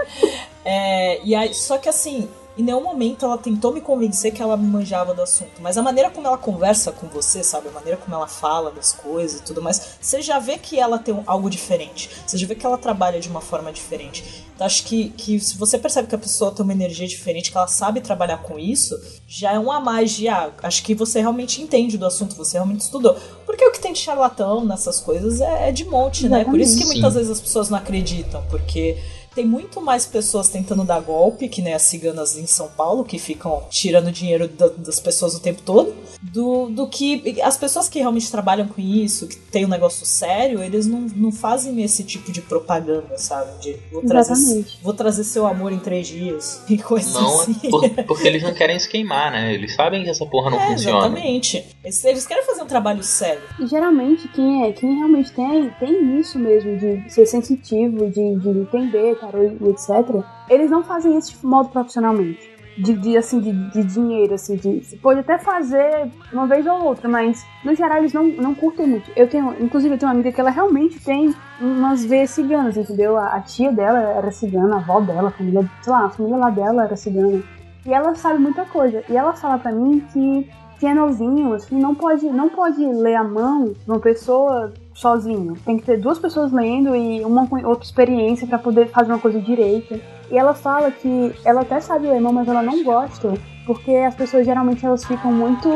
[0.64, 2.30] é, e aí, só que assim,
[2.60, 5.62] em nenhum momento ela tentou me convencer que ela me manjava do assunto.
[5.62, 7.70] Mas a maneira como ela conversa com você, sabe?
[7.70, 11.00] A maneira como ela fala das coisas e tudo mais, você já vê que ela
[11.00, 12.10] tem algo diferente.
[12.28, 14.46] Você já vê que ela trabalha de uma forma diferente.
[14.54, 17.58] Então acho que, que se você percebe que a pessoa tem uma energia diferente, que
[17.58, 21.22] ela sabe trabalhar com isso, já é um a mais de, ah, acho que você
[21.22, 23.16] realmente entende do assunto, você realmente estudou.
[23.46, 26.44] Porque o que tem de charlatão nessas coisas é, é de monte, né?
[26.44, 28.98] Por isso que muitas vezes as pessoas não acreditam, porque
[29.40, 33.18] tem muito mais pessoas tentando dar golpe, que nem as ciganas em São Paulo, que
[33.18, 38.00] ficam tirando dinheiro da- das pessoas o tempo todo, do, do que as pessoas que
[38.00, 42.34] realmente trabalham com isso, que tem um negócio sério, eles não, não fazem esse tipo
[42.34, 43.62] de propaganda, sabe?
[43.62, 44.80] De vou trazer, Exatamente.
[44.84, 47.56] vou trazer seu amor em três dias e coisas Não, assim.
[47.64, 49.54] é por- porque eles não querem se queimar, né?
[49.54, 50.98] Eles sabem que essa porra não É, funciona.
[51.08, 51.66] exatamente.
[51.82, 53.42] Eles, eles querem fazer um trabalho sério.
[53.58, 58.50] E geralmente quem é, quem realmente tem, tem isso mesmo, de ser sensitivo, de, de
[58.50, 60.24] entender, e etc.
[60.50, 62.58] Eles não fazem isso de modo profissionalmente.
[62.78, 64.86] De, de, assim, de, de dinheiro, assim, de.
[64.86, 68.88] Você pode até fazer uma vez ou outra, mas no geral eles não, não curtem
[68.88, 69.12] muito.
[69.18, 73.18] Eu tenho, inclusive, eu tenho uma amiga que ela realmente tem umas veias ciganas, entendeu?
[73.18, 76.38] A, a tia dela era cigana, a avó dela, a família, sei lá, a família
[76.38, 77.44] lá dela era cigana.
[77.86, 79.04] E ela sabe muita coisa.
[79.10, 80.50] E ela fala pra mim que
[80.80, 85.56] quem é novinho, assim, não pode, não pode ler a mão de uma pessoa sozinho.
[85.66, 89.20] Tem que ter duas pessoas lendo e uma com outra experiência pra poder fazer uma
[89.20, 90.00] coisa direita.
[90.30, 93.34] E ela fala que ela até sabe ler mão, mas ela não gosta,
[93.66, 95.70] porque as pessoas geralmente elas ficam muito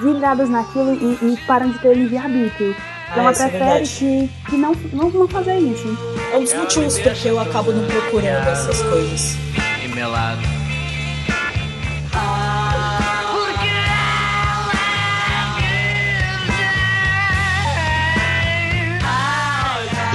[0.00, 2.70] vidradas naquilo e, e param de ter livre-arbítrio.
[3.10, 3.96] Então Ah, ela isso é prefere verdade.
[3.98, 5.86] que, que não, não, não fazer isso.
[6.32, 9.36] É um dos motivos porque eu acabo não procurando essas coisas.
[9.84, 10.40] E melado.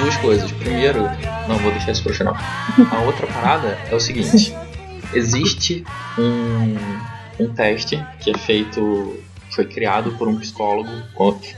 [0.01, 0.51] Duas coisas.
[0.51, 1.03] Primeiro,
[1.47, 2.35] não vou deixar isso pro final.
[2.91, 4.53] A outra parada é o seguinte:
[5.13, 5.83] existe
[6.17, 9.19] um, um teste que é feito,
[9.51, 10.89] foi criado por um psicólogo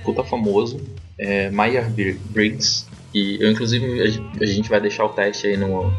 [0.03, 0.81] puta famoso,
[1.17, 2.85] é, Meyer Briggs.
[3.13, 5.93] E eu, inclusive, a gen- a gente vai deixar o teste aí no,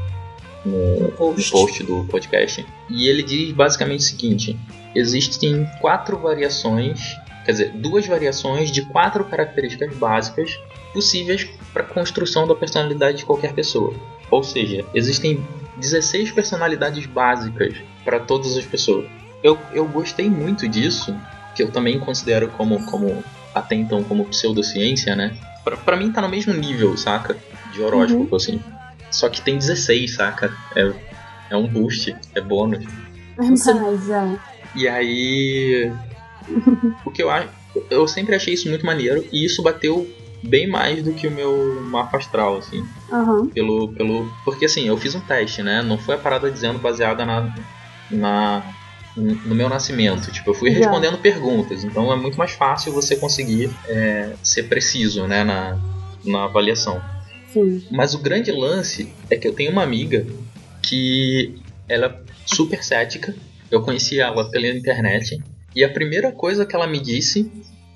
[0.65, 1.51] no, no Post.
[1.53, 2.67] post do podcast.
[2.91, 4.59] E ele diz basicamente o seguinte:
[4.95, 10.59] existem quatro variações, quer dizer, duas variações de quatro características básicas
[10.95, 13.93] possíveis para a construção da personalidade de qualquer pessoa.
[14.31, 15.45] Ou seja, existem
[15.77, 17.75] 16 personalidades básicas
[18.05, 19.07] para todas as pessoas.
[19.43, 21.15] Eu, eu gostei muito disso,
[21.55, 23.23] que eu também considero como, como
[23.55, 25.37] até então como pseudociência, né?
[25.63, 27.37] Pra, pra mim tá no mesmo nível, saca?
[27.73, 28.63] De horóscopo, assim.
[29.11, 30.57] Só que tem 16, saca?
[30.77, 30.93] É,
[31.51, 32.85] é um boost, é bônus.
[33.37, 33.67] Mas,
[34.09, 34.39] é.
[34.75, 35.93] E aí.
[37.05, 37.49] o que eu acho.
[37.91, 40.09] Eu sempre achei isso muito maneiro e isso bateu
[40.49, 42.85] bem mais do que o meu mapa astral, assim.
[43.11, 43.47] Aham.
[43.49, 45.83] Pelo, pelo, porque assim, eu fiz um teste, né?
[45.83, 47.55] Não foi a parada dizendo baseada na,
[48.11, 48.63] na
[49.17, 50.31] no meu nascimento.
[50.31, 50.79] Tipo, eu fui Já.
[50.79, 55.79] respondendo perguntas, então é muito mais fácil você conseguir é, ser preciso, né, na,
[56.25, 57.01] na avaliação.
[57.53, 57.87] Sim.
[57.91, 60.27] Mas o grande lance é que eu tenho uma amiga
[60.83, 61.57] que
[61.89, 62.15] ela é
[62.45, 63.35] super cética.
[63.71, 65.41] Eu conheci ela pela internet
[65.75, 67.51] e a primeira coisa que ela me disse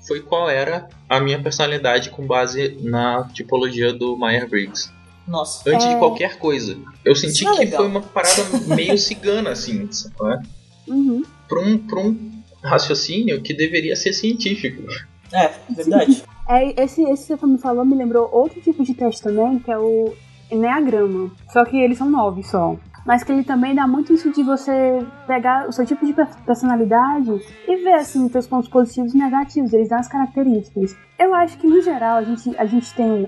[0.09, 4.91] foi qual era a minha personalidade com base na tipologia do Myers-Briggs.
[5.27, 5.69] Nossa.
[5.69, 5.93] Antes É.
[5.93, 6.75] de qualquer coisa.
[7.05, 7.81] Eu senti é que legal.
[7.81, 8.43] foi uma parada
[8.75, 10.47] meio cigana, assim, sabe?
[10.87, 11.23] Uhum.
[11.47, 12.31] Pra um, pra um
[12.63, 14.81] raciocínio que deveria ser científico.
[15.31, 16.23] É, verdade.
[16.49, 19.69] É, esse, esse que você me falou me lembrou outro tipo de teste também, que
[19.71, 20.15] é o
[20.49, 21.31] Enneagrama.
[21.53, 22.75] Só que eles são nove só.
[23.09, 26.27] Mas que ele também dá muito isso de você pegar o seu tipo de pe-
[26.45, 27.31] personalidade
[27.67, 29.73] e ver, assim, seus pontos positivos e negativos.
[29.73, 30.95] Eles dão as características.
[31.17, 33.27] Eu acho que, no geral, a gente, a gente tem...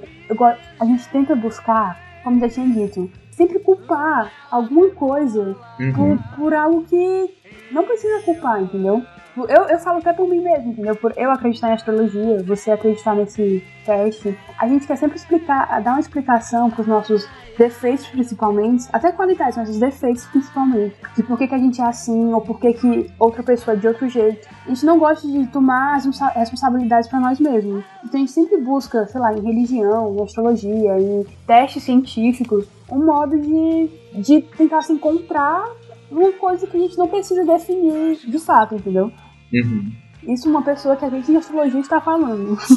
[0.80, 5.94] a gente tenta buscar, como já tinha dito, sempre culpar alguma coisa Uhum.
[5.96, 7.34] por, por algo que
[7.72, 9.02] não precisa culpar, entendeu?
[9.38, 10.96] Eu, eu falo até por mim mesmo, entendeu?
[10.96, 14.38] Por eu acreditar em astrologia, você acreditar nesse teste.
[14.60, 17.28] A gente quer sempre explicar, dar uma explicação pros nossos
[17.58, 20.96] defeitos principalmente, até qualidades, mas os defeitos principalmente.
[21.16, 23.80] De por que, que a gente é assim, ou por que, que outra pessoa é
[23.80, 24.48] de outro jeito.
[24.66, 27.84] A gente não gosta de tomar as responsa- responsabilidades pra nós mesmos.
[28.04, 33.06] Então a gente sempre busca, sei lá, em religião, em astrologia, em testes científicos, um
[33.06, 35.64] modo de, de tentar se encontrar
[36.12, 39.12] uma coisa que a gente não precisa definir de fato, entendeu?
[39.54, 39.92] Uhum.
[40.28, 42.58] Isso uma pessoa que a gente em astrologia está falando.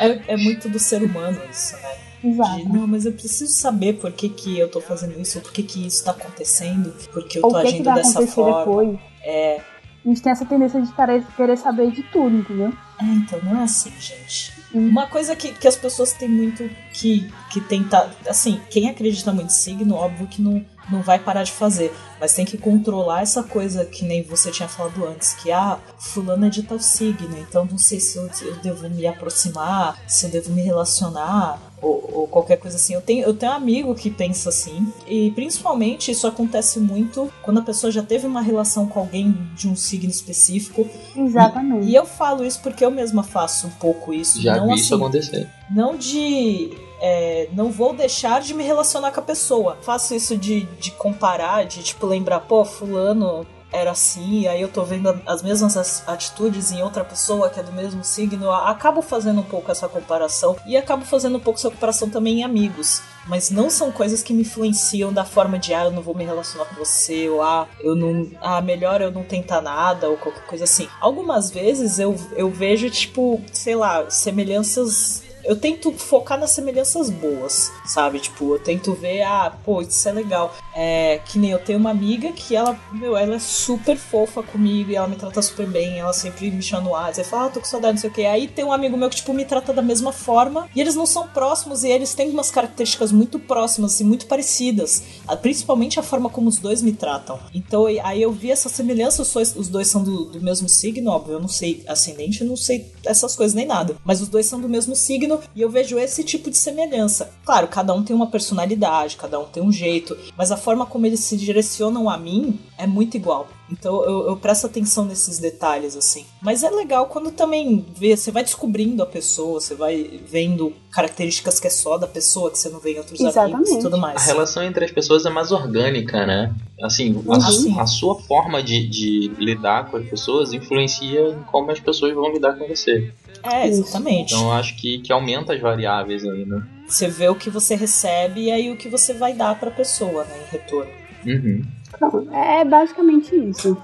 [0.00, 1.96] É, é muito do ser humano isso, né?
[2.20, 2.68] De, Exato.
[2.68, 5.86] não, mas eu preciso saber por que, que eu tô fazendo isso, por que, que
[5.86, 8.58] isso tá acontecendo, porque eu Ou tô o que, que agindo vai dessa forma.
[8.58, 8.98] depois.
[9.22, 9.60] É,
[10.04, 12.72] A gente tem essa tendência de querer, querer saber de tudo, entendeu?
[13.00, 14.52] É, então não é assim, gente.
[14.74, 18.10] Uma coisa que, que as pessoas têm muito que, que tentar.
[18.28, 21.94] Assim, quem acredita muito em signo, óbvio que não, não vai parar de fazer.
[22.20, 26.46] Mas tem que controlar essa coisa que nem você tinha falado antes, que ah, fulano
[26.46, 30.30] é de tal signo, então não sei se eu, eu devo me aproximar, se eu
[30.30, 31.60] devo me relacionar.
[31.82, 32.94] Ou, ou qualquer coisa assim.
[32.94, 34.90] Eu tenho, eu tenho um amigo que pensa assim.
[35.06, 39.68] E principalmente isso acontece muito quando a pessoa já teve uma relação com alguém de
[39.68, 41.86] um signo específico Exatamente.
[41.86, 44.40] e eu falo isso porque eu mesma faço um pouco isso.
[44.40, 45.50] Já não vi isso assim, acontecer.
[45.70, 46.70] não de.
[47.06, 49.76] É, não vou deixar de me relacionar com a pessoa.
[49.82, 54.84] Faço isso de, de comparar, de tipo lembrar, pô, fulano era assim, aí eu tô
[54.84, 58.50] vendo as mesmas as- atitudes em outra pessoa que é do mesmo signo.
[58.50, 62.44] Acabo fazendo um pouco essa comparação e acabo fazendo um pouco essa comparação também em
[62.44, 63.02] amigos.
[63.26, 66.24] Mas não são coisas que me influenciam da forma de, ah, eu não vou me
[66.24, 68.30] relacionar com você, ou ah, eu não.
[68.40, 70.86] Ah, melhor eu não tentar nada, ou qualquer coisa assim.
[71.00, 77.70] Algumas vezes eu, eu vejo, tipo, sei lá, semelhanças eu tento focar nas semelhanças boas,
[77.86, 78.18] sabe?
[78.18, 80.54] Tipo, eu tento ver, ah, pô, isso é legal.
[80.74, 84.90] É, que nem eu tenho uma amiga que ela, meu, ela é super fofa comigo
[84.90, 87.60] e ela me trata super bem, ela sempre me chama no WhatsApp, fala, ah, tô
[87.60, 88.24] com saudade, não sei o que.
[88.24, 91.06] Aí tem um amigo meu que, tipo, me trata da mesma forma e eles não
[91.06, 95.02] são próximos e eles têm umas características muito próximas e muito parecidas,
[95.42, 97.38] principalmente a forma como os dois me tratam.
[97.54, 101.10] Então, aí eu vi essa semelhança, os dois, os dois são do, do mesmo signo,
[101.10, 104.46] óbvio, eu não sei ascendente, eu não sei essas coisas nem nada, mas os dois
[104.46, 107.30] são do mesmo signo e eu vejo esse tipo de semelhança.
[107.44, 111.06] Claro, cada um tem uma personalidade, cada um tem um jeito, mas a forma como
[111.06, 113.48] eles se direcionam a mim é muito igual.
[113.70, 116.26] Então eu, eu presto atenção nesses detalhes, assim.
[116.42, 121.58] Mas é legal quando também vê, você vai descobrindo a pessoa, você vai vendo características
[121.58, 123.74] que é só da pessoa, que você não vê em outros amigos Exatamente.
[123.78, 124.24] e tudo A mais.
[124.26, 126.54] relação entre as pessoas é mais orgânica, né?
[126.82, 127.80] Assim, a, Uhum.
[127.80, 132.32] a sua forma de, de lidar com as pessoas influencia em como as pessoas vão
[132.32, 133.12] lidar com você.
[133.42, 134.32] É, exatamente.
[134.34, 136.62] Então eu acho que, que aumenta as variáveis aí, né?
[136.86, 140.24] Você vê o que você recebe e aí o que você vai dar pra pessoa,
[140.24, 140.90] né, em retorno.
[141.26, 141.62] Uhum.
[141.94, 143.76] Então, é basicamente isso.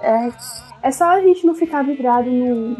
[0.00, 0.30] É,
[0.82, 2.76] é só a gente não ficar vidrado num,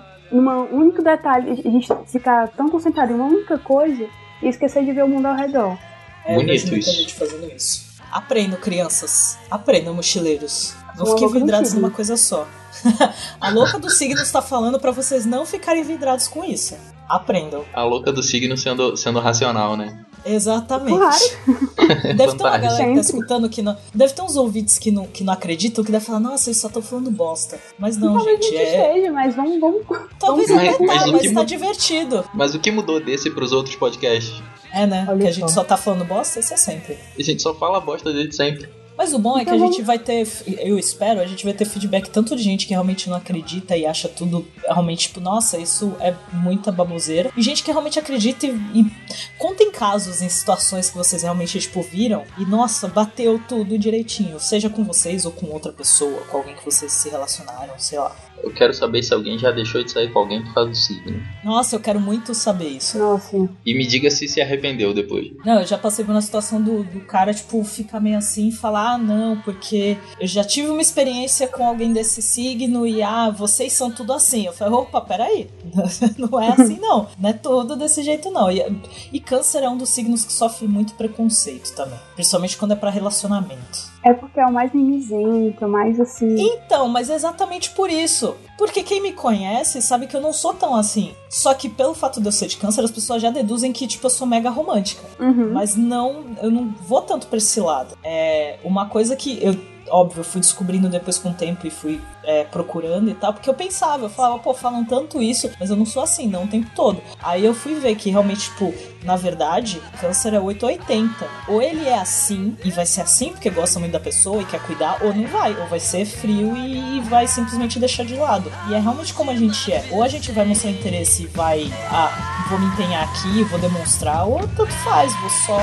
[0.72, 4.06] único detalhe, a gente ficar tão concentrado em uma única coisa
[4.42, 5.76] e esquecer de ver o mundo ao redor.
[6.24, 6.92] É, Bonito isso.
[6.92, 7.88] gente fazendo isso.
[8.10, 9.38] Aprendam, crianças.
[9.50, 10.74] Aprendam, mochileiros.
[10.96, 11.82] Não uma fiquem do vidrados signo.
[11.82, 12.46] numa coisa só.
[13.40, 16.76] a louca dos signos está falando pra vocês não ficarem vidrados com isso.
[17.08, 17.64] Aprendam.
[17.72, 20.04] A louca do signo sendo, sendo racional, né?
[20.24, 20.96] Exatamente.
[20.98, 22.14] Claro.
[22.16, 23.76] Deve ter uma galera que tá escutando que não.
[23.94, 26.66] Deve ter uns ouvintes que não, que não acreditam, que deve falar, nossa, eles só
[26.68, 27.58] estão falando bosta.
[27.78, 28.88] Mas não, Talvez gente, gente é.
[28.88, 29.82] esteja, mas vamos, vamos.
[30.18, 32.24] Talvez vamos até Mas- mas tá, mas tá mu- divertido.
[32.34, 34.42] Mas o que mudou desse pros outros podcasts?
[34.72, 35.06] É, né?
[35.08, 35.64] Olha que a gente só.
[35.64, 36.98] tá falando bosta, isso é sempre.
[37.18, 38.68] A gente só fala bosta desde sempre.
[38.98, 40.26] Mas o bom é que a Então gente vai ter,
[40.58, 43.86] eu espero, a gente vai ter feedback tanto de gente que realmente não acredita e
[43.86, 47.30] acha tudo realmente, tipo, nossa, isso é muita baboseira.
[47.36, 48.92] E gente que realmente acredita e, e
[49.38, 54.40] contem casos em situações que vocês realmente, tipo, viram e, nossa, bateu tudo direitinho.
[54.40, 58.16] Seja com vocês ou com outra pessoa, com alguém que vocês se relacionaram, sei lá.
[58.42, 61.20] Eu quero saber se alguém já deixou de sair com alguém por causa do signo.
[61.44, 62.96] Nossa, eu quero muito saber isso.
[62.98, 63.48] Nossa.
[63.66, 65.32] E me diga se se arrependeu depois.
[65.44, 68.52] Não, eu já passei por uma situação do, do cara, tipo, ficar meio assim e
[68.52, 73.30] falar, ah, não, porque eu já tive uma experiência com alguém desse signo e, ah,
[73.30, 74.46] vocês são tudo assim.
[74.46, 75.48] Eu falei, opa, peraí.
[76.18, 77.08] não é assim, não.
[77.18, 78.50] Não é tudo desse jeito, não.
[78.50, 78.64] E,
[79.12, 81.98] e câncer é um dos signos que sofre muito preconceito também.
[82.14, 83.97] Principalmente quando é pra relacionamento.
[84.02, 86.36] É porque é o mais mimizento, mais assim.
[86.38, 88.36] Então, mas é exatamente por isso.
[88.56, 91.14] Porque quem me conhece sabe que eu não sou tão assim.
[91.28, 94.06] Só que pelo fato de eu ser de câncer, as pessoas já deduzem que, tipo,
[94.06, 95.02] eu sou mega romântica.
[95.18, 95.52] Uhum.
[95.52, 97.96] Mas não, eu não vou tanto pra esse lado.
[98.04, 99.56] É uma coisa que eu,
[99.90, 103.48] óbvio, eu fui descobrindo depois com o tempo e fui é, procurando e tal, porque
[103.48, 106.48] eu pensava, eu falava, pô, falam tanto isso, mas eu não sou assim, não o
[106.48, 107.00] tempo todo.
[107.22, 111.26] Aí eu fui ver que realmente, tipo, na verdade, câncer é 880.
[111.48, 114.60] Ou ele é assim e vai ser assim porque gosta muito da pessoa e quer
[114.60, 118.52] cuidar, ou não vai, ou vai ser frio e vai simplesmente deixar de lado.
[118.68, 119.88] E é realmente como a gente é.
[119.90, 124.26] Ou a gente vai mostrar interesse e vai, ah, vou me empenhar aqui, vou demonstrar,
[124.26, 125.58] ou tanto faz, vou só,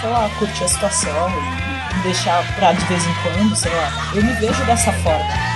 [0.00, 1.69] sei lá, curtir a situação e, e
[2.02, 4.10] deixar pra de vez em quando, sei lá.
[4.14, 5.49] Eu me vejo dessa forma.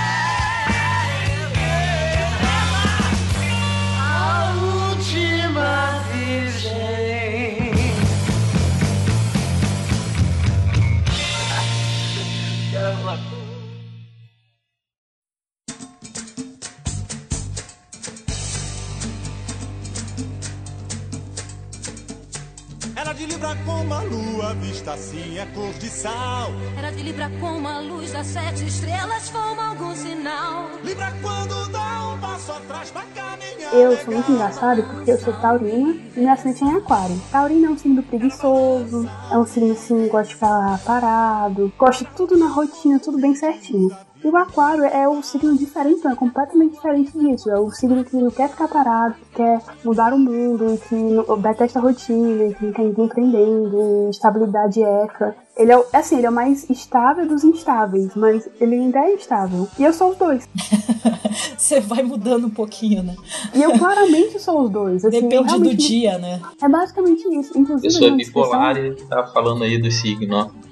[25.75, 26.51] Cor de sal.
[26.77, 30.69] Era de Libra como a luz das sete estrelas forma algum sinal.
[30.83, 33.73] Libra quando dá um passo atrás pra caminhar.
[33.73, 37.21] Eu sou muito engraçada porque eu sou taurina e meu ascendente é em aquário.
[37.31, 42.11] Taurina é um signo preguiçoso, é um signo assim, gosta de ficar parado, gosta de
[42.11, 43.95] tudo na rotina, tudo bem certinho.
[44.25, 47.47] E o aquário é o signo diferente, é completamente diferente disso.
[47.51, 51.37] É o signo que não quer ficar parado, que quer mudar o mundo, que não-
[51.39, 55.35] detesta a rotina, que não quer ninguém prendendo, estabilidade eca.
[55.55, 59.13] Ele é, o- assim, ele é o mais estável dos instáveis, mas ele ainda é
[59.13, 59.67] estável.
[59.77, 60.49] E eu sou os dois.
[61.55, 63.15] Você vai mudando um pouquinho, né?
[63.53, 65.05] E eu claramente sou os dois.
[65.05, 66.41] Assim, Depende do dia, né?
[66.61, 67.57] É basicamente isso.
[67.57, 70.64] Inclusive, Pessoa bipolar e tá falando aí do signo, ó.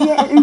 [0.00, 0.34] É-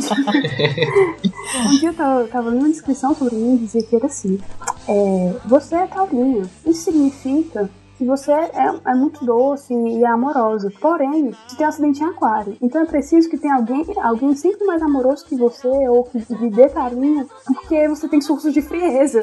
[1.67, 4.39] um dia eu tava, tava lendo uma descrição sobre mim e dizia que era assim:
[4.87, 6.49] é, Você é taurina.
[6.65, 8.49] Isso significa que você é,
[8.87, 10.71] é muito doce e é amorosa.
[10.81, 12.57] Porém, você tem um acidente em aquário.
[12.59, 16.49] Então é preciso que tenha alguém, alguém sempre mais amoroso que você ou que lhe
[16.49, 19.21] dê carinho, porque você tem surtos de frieza.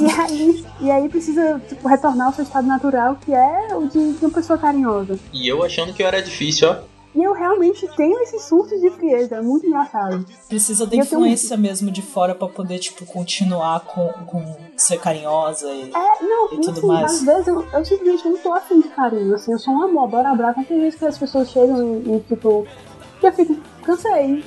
[0.00, 4.14] e, aí, e aí precisa tipo, retornar ao seu estado natural, que é o de,
[4.14, 5.18] de uma pessoa carinhosa.
[5.30, 6.95] E eu achando que eu era difícil, ó.
[7.16, 10.26] E eu realmente tenho esses surtos de frieza, é muito engraçado.
[10.46, 14.98] Precisa da eu tenho influência mesmo de fora pra poder, tipo, continuar com, com ser
[15.00, 15.90] carinhosa e.
[15.94, 17.12] É, não, E tudo assim, mais.
[17.12, 20.04] às vezes eu, eu simplesmente não tô afim de carinho, assim, eu sou um amor,
[20.04, 22.66] adoro abraço, tem vezes que as pessoas chegam e, e, tipo,
[23.22, 23.56] eu fico,
[23.86, 24.44] cansei,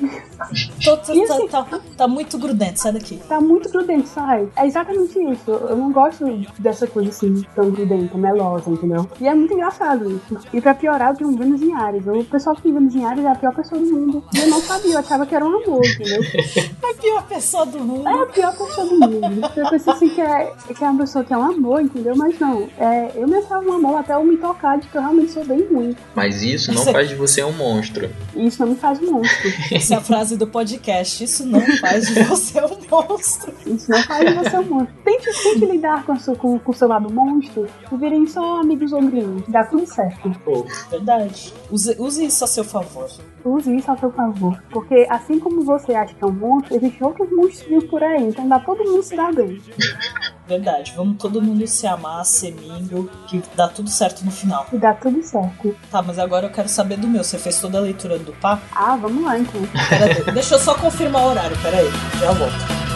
[0.84, 3.20] Tô- tô- E tá, assim- tá- tá muito grudento, sai daqui.
[3.28, 4.48] tá muito grudento, sai.
[4.56, 6.26] É exatamente isso, eu não gosto
[6.58, 9.08] dessa coisa assim, tão grudenta, melosa, entendeu?
[9.20, 10.38] E é muito engraçado isso.
[10.54, 13.06] E pra piorar, eu tenho um Vênus em Ares, o pessoal que tem Vênus em
[13.06, 14.24] Ares é a pior pessoa do mundo.
[14.36, 16.22] E eu não sabia, eu achava que era um amor, entendeu?
[16.24, 18.08] É a pior pessoa do mundo.
[18.08, 19.50] É a pior pessoa do mundo.
[19.56, 22.16] Eu pensei assim que é, que é uma pessoa que é um amor, entendeu?
[22.16, 25.02] Mas não, é, eu me achava um amor até eu me tocar de que eu
[25.02, 25.96] realmente sou bem ruim.
[26.16, 28.10] Mas isso não faz de você um monstro.
[28.36, 29.29] Isso não me faz um monstro.
[29.72, 31.24] Essa é a frase do podcast.
[31.24, 33.54] Isso não faz de você um monstro.
[33.66, 34.96] Isso não faz de você um monstro.
[35.04, 38.62] Tente, tente lidar com o seu, com, com o seu lado monstro e virem só
[38.62, 39.44] amigos ogrinhos.
[39.48, 40.30] Dá tudo certo.
[40.44, 41.54] Pô, Verdade.
[41.72, 43.10] Use, use isso a seu favor.
[43.44, 44.62] Use isso ao seu favor.
[44.72, 48.24] Porque assim como você acha que é um monstro, existem outros monstrinhos por aí.
[48.24, 49.62] Então dá todo mundo se dar bem.
[50.50, 50.94] Verdade.
[50.96, 54.66] Vamos todo mundo se amar, ser amigo, que dá tudo certo no final.
[54.74, 55.76] E dá tudo certo.
[55.92, 57.24] Tá, mas agora eu quero saber do meu.
[57.24, 58.60] Você fez toda a leitura do pá?
[58.76, 59.62] Ah, vamos lá então.
[59.88, 61.90] Pera deixa eu só confirmar o horário, pera aí.
[62.20, 62.90] Já volto.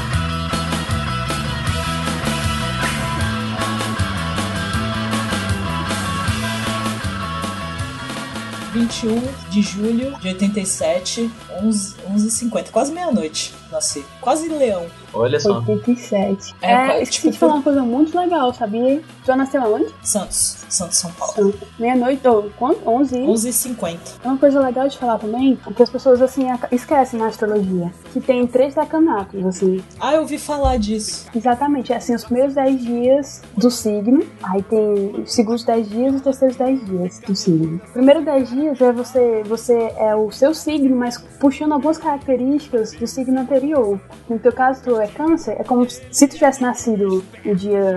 [8.73, 11.31] 21 de julho de 87,
[11.61, 14.03] 11, 11h50, quase meia-noite nasci.
[14.19, 14.87] Quase leão.
[15.13, 15.57] Olha só.
[15.59, 16.55] 87.
[16.61, 18.99] É, É, esqueci tipo, de falar uma coisa muito legal, sabia?
[18.99, 19.93] Tu já nasceu aonde?
[20.03, 21.53] Santos, Santos, São Paulo.
[21.79, 22.87] Meia-noite, ou quanto?
[22.87, 23.27] 11 e...
[23.27, 23.97] 11h50.
[24.23, 28.19] É uma coisa legal de falar também, porque as pessoas assim esquecem na astrologia, que
[28.19, 29.83] tem três decanatos, assim.
[29.99, 31.27] Ah, eu ouvi falar disso.
[31.35, 36.13] Exatamente, é assim, os primeiros 10 dias do signo, aí tem os segundos 10 dias
[36.13, 37.81] e os terceiros 10 dias do signo.
[37.89, 42.93] O primeiro 10 dias é você, você é o seu signo, mas puxando algumas características
[42.93, 43.99] do signo anterior.
[44.29, 47.95] No teu caso, tu é câncer, é como se tu tivesse nascido no dia,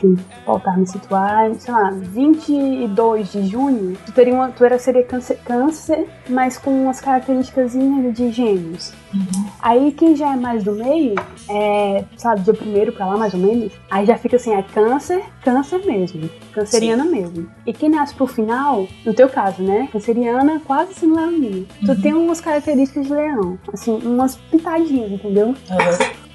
[0.00, 5.04] deixa voltar me situar, sei lá, 22 de junho, tu, teria uma, tu era, seria
[5.04, 8.92] câncer, câncer, mas com umas características de gêmeos.
[9.60, 11.14] Aí quem já é mais do meio,
[11.48, 15.24] é, sabe, dia primeiro pra lá mais ou menos, aí já fica assim, é câncer,
[15.42, 17.48] câncer mesmo, canceriana mesmo.
[17.66, 21.66] E quem nasce pro final, no teu caso, né, canceriana, quase sendo leonina.
[21.84, 25.54] Tu tem umas características de leão, assim, umas pitadinhas, entendeu?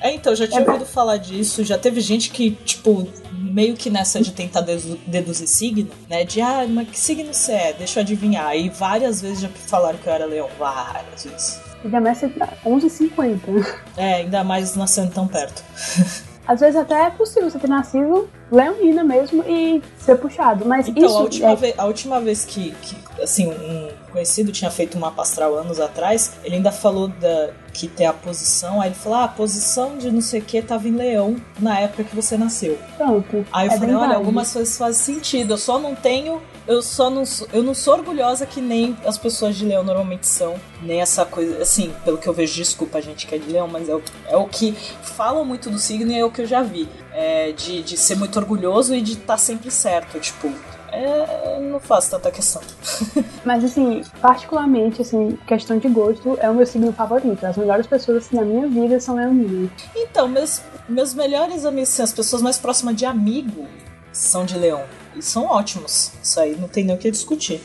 [0.02, 4.20] É, então, já tinha ouvido falar disso, já teve gente que, tipo, meio que nessa
[4.20, 6.24] de tentar dedu- deduzir signo, né?
[6.24, 7.74] De, ah, mas que signo você é?
[7.74, 8.56] Deixa eu adivinhar.
[8.58, 11.62] E várias vezes já falaram que eu era leão, várias vezes.
[11.84, 12.28] Ainda mais se
[12.66, 13.66] 11h50.
[13.98, 15.64] É, ainda mais nascendo tão perto.
[16.48, 21.06] Às vezes até é possível você ter nascido leonina mesmo e ser puxado, mas Então,
[21.06, 24.98] isso a, última é- vez, a última vez que, que, assim, um conhecido tinha feito
[24.98, 29.20] uma pastral anos atrás, ele ainda falou da, que tem a posição, aí ele falou,
[29.20, 32.38] ah, a posição de não sei o que tava em leão na época que você
[32.38, 32.78] nasceu.
[32.98, 33.46] Pronto.
[33.54, 34.20] Aí eu é falei, olha, válido.
[34.20, 36.42] algumas coisas fazem sentido, eu só não tenho.
[36.68, 40.28] Eu só não sou, eu não sou orgulhosa que nem as pessoas de leão normalmente
[40.28, 40.56] são.
[40.82, 43.68] Nem essa coisa, assim, pelo que eu vejo, desculpa a gente que é de leão,
[43.68, 46.46] mas é o, é o que falam muito do signo e é o que eu
[46.46, 46.88] já vi.
[47.14, 50.20] É, de, de ser muito orgulhoso e de estar sempre certo.
[50.20, 50.52] Tipo,
[50.92, 52.62] é, não faço tanta questão.
[53.44, 57.44] Mas assim, particularmente, assim, questão de gosto, é o meu signo favorito.
[57.46, 59.70] As melhores pessoas assim, na minha vida são leoninas.
[59.96, 63.66] Então, meus, meus melhores amigos, assim, as pessoas mais próximas de amigo
[64.12, 64.84] são de leão.
[65.20, 66.14] São ótimos.
[66.22, 67.62] Isso aí não tem nem o que discutir.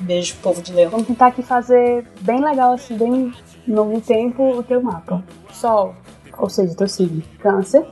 [0.00, 0.90] Beijo, povo de leão.
[0.90, 3.32] Vamos tentar aqui fazer bem legal, assim, bem
[3.66, 5.22] no tempo, o teu mapa.
[5.52, 5.94] Sol,
[6.38, 7.22] ou seja, teu signo.
[7.38, 7.86] Câncer,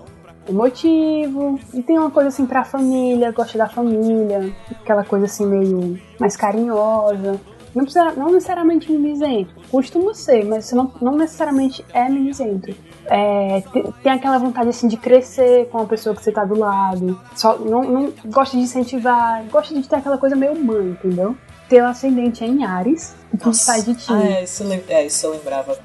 [0.48, 6.00] emotivo, e tem uma coisa assim pra família, gosta da família, aquela coisa assim meio
[6.18, 7.38] mais carinhosa.
[7.74, 12.74] Não, precisa, não necessariamente mimizento, costuma ser, mas você não, não necessariamente é mimizento.
[13.08, 16.58] É, te- tem aquela vontade assim de crescer com a pessoa que você tá do
[16.58, 21.36] lado, só, não, não gosta de incentivar, gosta de ter aquela coisa meio mãe, entendeu?
[21.68, 24.06] Teu ascendente é em Ares, o que faz de ti.
[24.10, 25.76] Ah, é, isso, é, isso eu lembrava.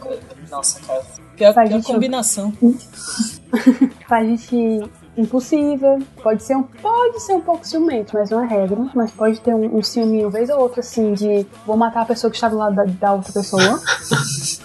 [0.49, 1.01] Nossa, cara.
[1.35, 2.53] Pior, pior combinação.
[4.07, 8.47] faz de ti impulsiva, pode ser um, pode ser um pouco ciumento, mas não é
[8.47, 12.05] regra, mas pode ter um, um ciúminho, vez ou outra, assim, de vou matar a
[12.05, 13.79] pessoa que está do lado da, da outra pessoa.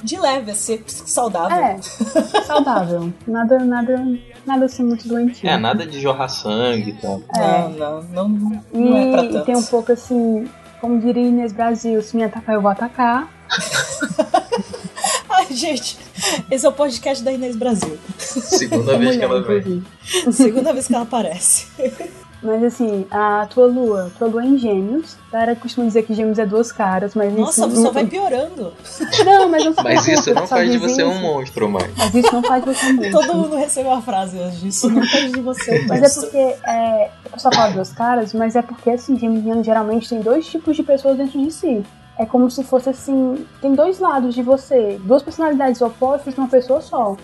[0.03, 1.57] De leve, é ser saudável.
[1.59, 1.77] É,
[2.45, 3.13] saudável.
[3.27, 4.07] Nada, nada,
[4.47, 5.49] nada assim muito doentio.
[5.49, 7.21] É, nada de jorrar sangue e tal.
[7.37, 9.45] Não, não, não, não E, é pra e tanto.
[9.45, 10.49] tem um pouco assim,
[10.81, 13.29] como diria Inês Brasil, se me atacar, eu vou atacar.
[15.55, 15.99] Gente,
[16.51, 17.99] esse é o podcast da Inês Brasil.
[18.19, 19.83] Segunda vez que ela vem.
[20.31, 21.67] Segunda vez que ela aparece.
[22.41, 25.17] Mas assim, a tua lua, tua lua é em gêmeos.
[25.29, 28.73] A galera costuma dizer que gêmeos é duas caras, mas Nossa, isso só vai piorando.
[29.25, 31.91] Não, mas não Mas isso não só faz de você um monstro, mãe.
[31.97, 33.21] Mas isso não faz de você um monstro.
[33.21, 34.69] Todo mundo recebeu a frase hoje.
[34.69, 36.23] Isso não faz de você um Mas é monstro.
[36.23, 40.47] porque é, o pessoal fala duas caras, mas é porque assim, geminiano geralmente tem dois
[40.47, 41.85] tipos de pessoas dentro de si.
[42.19, 46.81] É como se fosse assim, tem dois lados de você, duas personalidades opostas numa pessoa
[46.81, 47.17] só.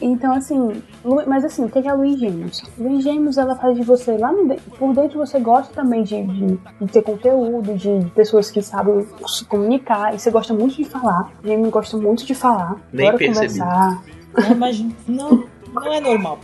[0.00, 2.62] Então assim, Lu- mas assim, o que é a em Gêmeos?
[2.78, 6.46] Em Gêmeos ela faz de você lá no por dentro você gosta também de, de,
[6.80, 11.30] de ter conteúdo, de, pessoas que sabem se comunicar, e você gosta muito de falar.
[11.42, 13.58] Gêmeos gosta muito de falar, Nem adora percebi.
[13.58, 14.02] conversar.
[14.38, 14.92] Não, imagina.
[15.08, 16.38] Não, não é normal.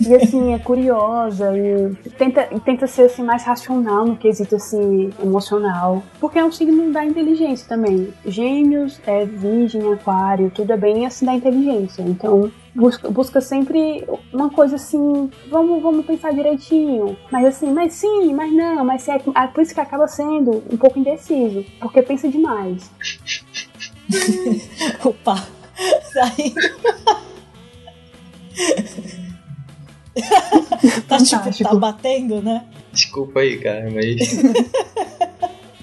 [0.00, 6.02] E assim, é curiosa e tenta, tenta ser assim, mais racional no quesito assim, emocional.
[6.20, 8.12] Porque é um signo da inteligência também.
[8.24, 12.02] Gêmeos, é virgem, aquário, tudo é bem assim da inteligência.
[12.02, 17.16] Então busca, busca sempre uma coisa assim, vamos, vamos pensar direitinho.
[17.30, 20.76] Mas assim, mas sim, mas não, mas é, é por isso que acaba sendo um
[20.76, 21.64] pouco indeciso.
[21.80, 22.90] Porque pensa demais.
[25.02, 25.46] Opa,
[26.12, 27.26] tá indo.
[31.08, 32.64] tá tipo, tá batendo, né?
[32.92, 34.16] Desculpa aí, cara, mas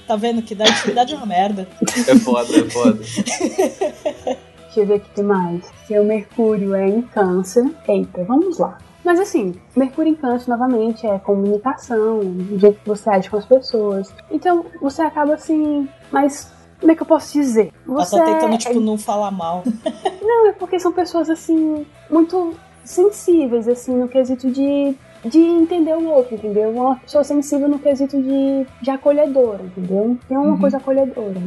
[0.07, 1.67] Tá vendo que dar intimidade é uma merda.
[1.81, 2.99] é foda, é foda.
[2.99, 5.63] Deixa eu ver aqui o que mais.
[5.87, 7.65] Seu Mercúrio é em câncer.
[7.87, 8.77] Eita, vamos lá.
[9.03, 13.45] Mas assim, Mercúrio em câncer novamente é comunicação, o jeito que você age com as
[13.45, 14.13] pessoas.
[14.29, 16.51] Então você acaba assim, mas
[16.83, 17.71] como é que eu posso dizer?
[17.87, 19.63] Ela Você tá tentando, é- tipo, não falar mal.
[20.21, 22.53] Não, é porque são pessoas assim, muito
[22.83, 26.71] sensíveis, assim, no quesito de, de entender o outro, entendeu?
[26.71, 30.17] Uma pessoa sensível no quesito de, de acolhedora, entendeu?
[30.27, 31.41] Tem uma coisa acolhedora.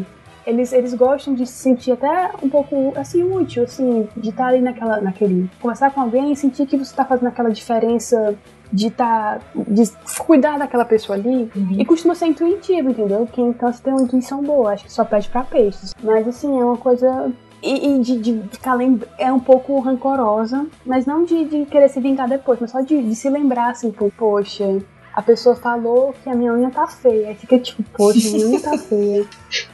[0.47, 4.61] Eles, eles gostam de se sentir até um pouco, assim, útil, assim, de estar ali
[4.61, 5.51] naquela, naquele...
[5.61, 8.37] Conversar com alguém e sentir que você tá fazendo aquela diferença
[8.73, 9.85] de tá, de
[10.19, 13.27] cuidar daquela pessoa ali e costuma ser intuitivo, entendeu?
[13.31, 15.95] Que então você tem uma intuição boa, acho que só pede pra peixes.
[16.03, 17.33] Mas assim, é uma coisa
[17.63, 21.89] e, e de, de ficar lembra é um pouco rancorosa, mas não de, de querer
[21.89, 24.79] se vingar depois, mas só de, de se lembrar assim, pô, poxa,
[25.17, 27.29] a pessoa falou que a minha unha tá feia.
[27.29, 29.27] Aí fica tipo, poxa, minha unha tá feia.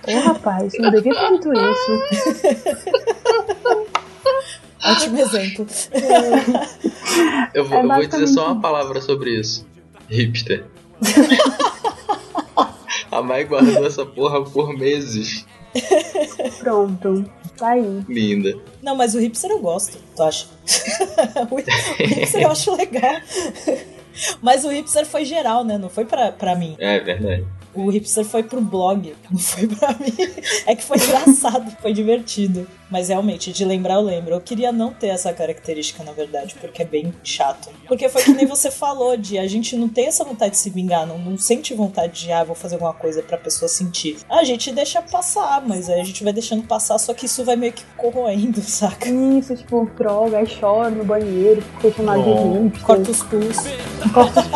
[0.07, 1.93] Ô rapaz, não devia ter dito isso.
[4.85, 5.67] Ótimo exemplo.
[7.55, 9.67] Eu vou, É eu vou dizer só uma palavra sobre isso.
[10.09, 10.65] Hipster.
[13.11, 15.45] A Mai guardou essa porra por meses.
[16.59, 18.03] Pronto, tá aí.
[18.09, 18.59] Linda.
[18.83, 20.47] Não, mas o hipster eu gosto, tu acha?
[21.51, 21.57] o
[22.03, 23.21] hipster eu acho legal.
[24.41, 25.79] Mas o hipster foi geral, né?
[25.79, 26.77] Não foi pra, pra mim.
[26.79, 27.47] É verdade.
[27.75, 30.13] O hipster foi pro blog, não foi pra mim.
[30.67, 32.67] É que foi engraçado, foi divertido.
[32.91, 34.35] Mas realmente, de lembrar eu lembro.
[34.35, 37.71] Eu queria não ter essa característica, na verdade, porque é bem chato.
[37.89, 40.69] Porque foi que nem você falou, de a gente não tem essa vontade de se
[40.69, 44.19] vingar, não, não sente vontade de, ah, vou fazer alguma coisa pra pessoa sentir.
[44.29, 47.57] A gente deixa passar, mas aí a gente vai deixando passar, só que isso vai
[47.57, 49.09] meio que corroendo, saca?
[49.09, 52.35] Isso, tipo, droga, aí chora no banheiro, fica chamado Oh.
[52.35, 52.85] de hipster.
[52.85, 53.65] Corta os pulsos.
[54.13, 54.49] Corta os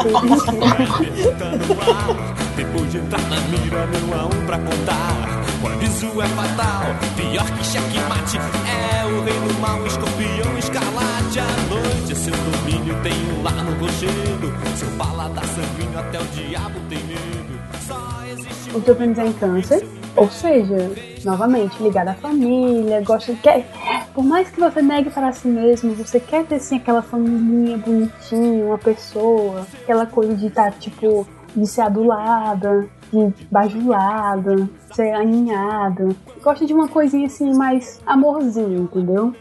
[0.42, 2.65] pulsos.
[2.90, 5.44] De entrar na mira, meu a um pra contar.
[5.62, 6.82] O aviso é fatal,
[7.16, 8.36] pior que.
[8.36, 11.40] É o rei do mal, escorpião escarlate.
[11.68, 14.76] Noite, seu domínio tem um no.
[14.76, 17.60] Seu paladar sanguíneo, até o diabo tem medo.
[17.86, 17.98] Só
[18.30, 18.80] existe o
[19.20, 20.90] é em câncer, ou seja,
[21.24, 23.66] novamente, ligado à família, gosta de quer,
[24.14, 28.64] por mais que você negue para si mesmo, você quer ter sim aquela família bonitinha,
[28.64, 31.26] uma pessoa, aquela coisa de estar tipo
[31.56, 36.08] de ser adulada, de bajulada, ser aninhada.
[36.42, 39.32] Gosta de uma coisinha assim mais amorzinho, entendeu?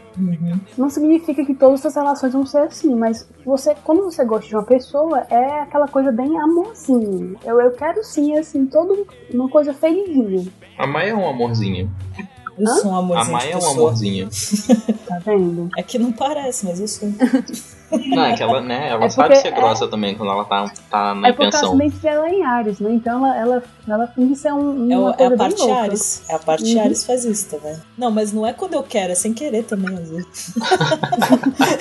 [0.78, 4.54] Não significa que todas as relações vão ser assim, mas você, quando você gosta de
[4.54, 7.36] uma pessoa, é aquela coisa bem amorzinho.
[7.44, 11.90] Eu, eu quero sim, assim, todo uma coisa felizinha, A Mai é um amorzinho.
[12.58, 14.28] Eu sou um A amorzinho Mai de é um amorzinho.
[15.06, 15.68] tá vendo?
[15.76, 17.08] É que não parece, mas eu sou.
[18.08, 20.44] Não, é que ela, né, ela É sabe porque ser é- grossa também quando ela
[20.44, 21.68] tá, tá na É porque a intenção.
[21.74, 22.90] ascendente dela é em Ares, né?
[22.92, 25.70] Então ela, ela, ela finge ser um, É, uma é coisa a parte.
[25.70, 26.22] Ares.
[26.28, 26.82] É a parte Uhum.
[26.82, 27.80] Ares faz isso, tá vendo?
[27.96, 30.54] Não, mas não é quando eu quero, é sem querer também, às vezes.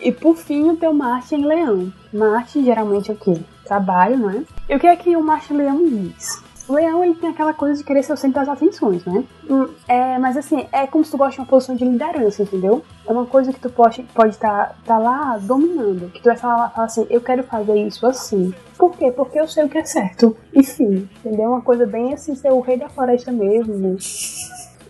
[0.00, 1.92] E por fim, o teu Marte em Leão.
[2.12, 3.36] Marte geralmente é o quê?
[3.64, 4.42] Trabalho, não é?
[4.68, 6.40] E o que é que o Marte em Leão diz?
[6.68, 9.24] O leão, ele tem aquela coisa de querer ser o centro das atenções, né?
[9.48, 12.82] Hum, É, mas assim, é como se tu gosta de uma posição de liderança, entendeu?
[13.06, 16.10] É uma coisa que tu pode estar pode tá, tá lá dominando.
[16.12, 18.52] Que tu vai falar, falar assim, eu quero fazer isso assim.
[18.76, 19.12] Por quê?
[19.12, 20.36] Porque eu sei o que é certo.
[20.52, 21.50] Enfim, entendeu?
[21.50, 23.96] Uma coisa bem assim, ser o rei da floresta mesmo.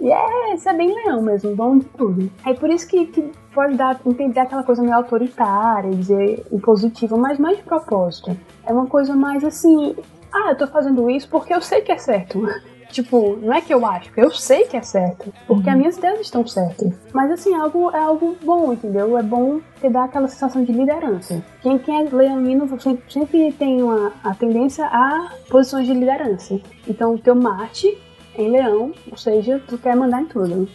[0.00, 2.30] E é, isso é bem leão mesmo, bom de tudo.
[2.44, 7.40] É por isso que, que pode dar, entender aquela coisa meio autoritária, dizer impositiva, mas
[7.40, 8.36] é de propósito.
[8.66, 9.96] É uma coisa mais assim,
[10.32, 12.46] ah, eu tô fazendo isso porque eu sei que é certo.
[12.90, 15.32] Tipo, não é que eu acho, eu sei que é certo.
[15.46, 16.92] Porque as minhas ideias estão certas.
[17.12, 19.18] Mas assim, é algo, é algo bom, entendeu?
[19.18, 21.42] É bom te dar aquela sensação de liderança.
[21.62, 26.60] Quem, quem é leonino sempre, sempre tem uma, a tendência a posições de liderança.
[26.88, 27.98] Então, o teu Marte
[28.38, 30.68] em leão, ou seja, tu quer mandar em tudo.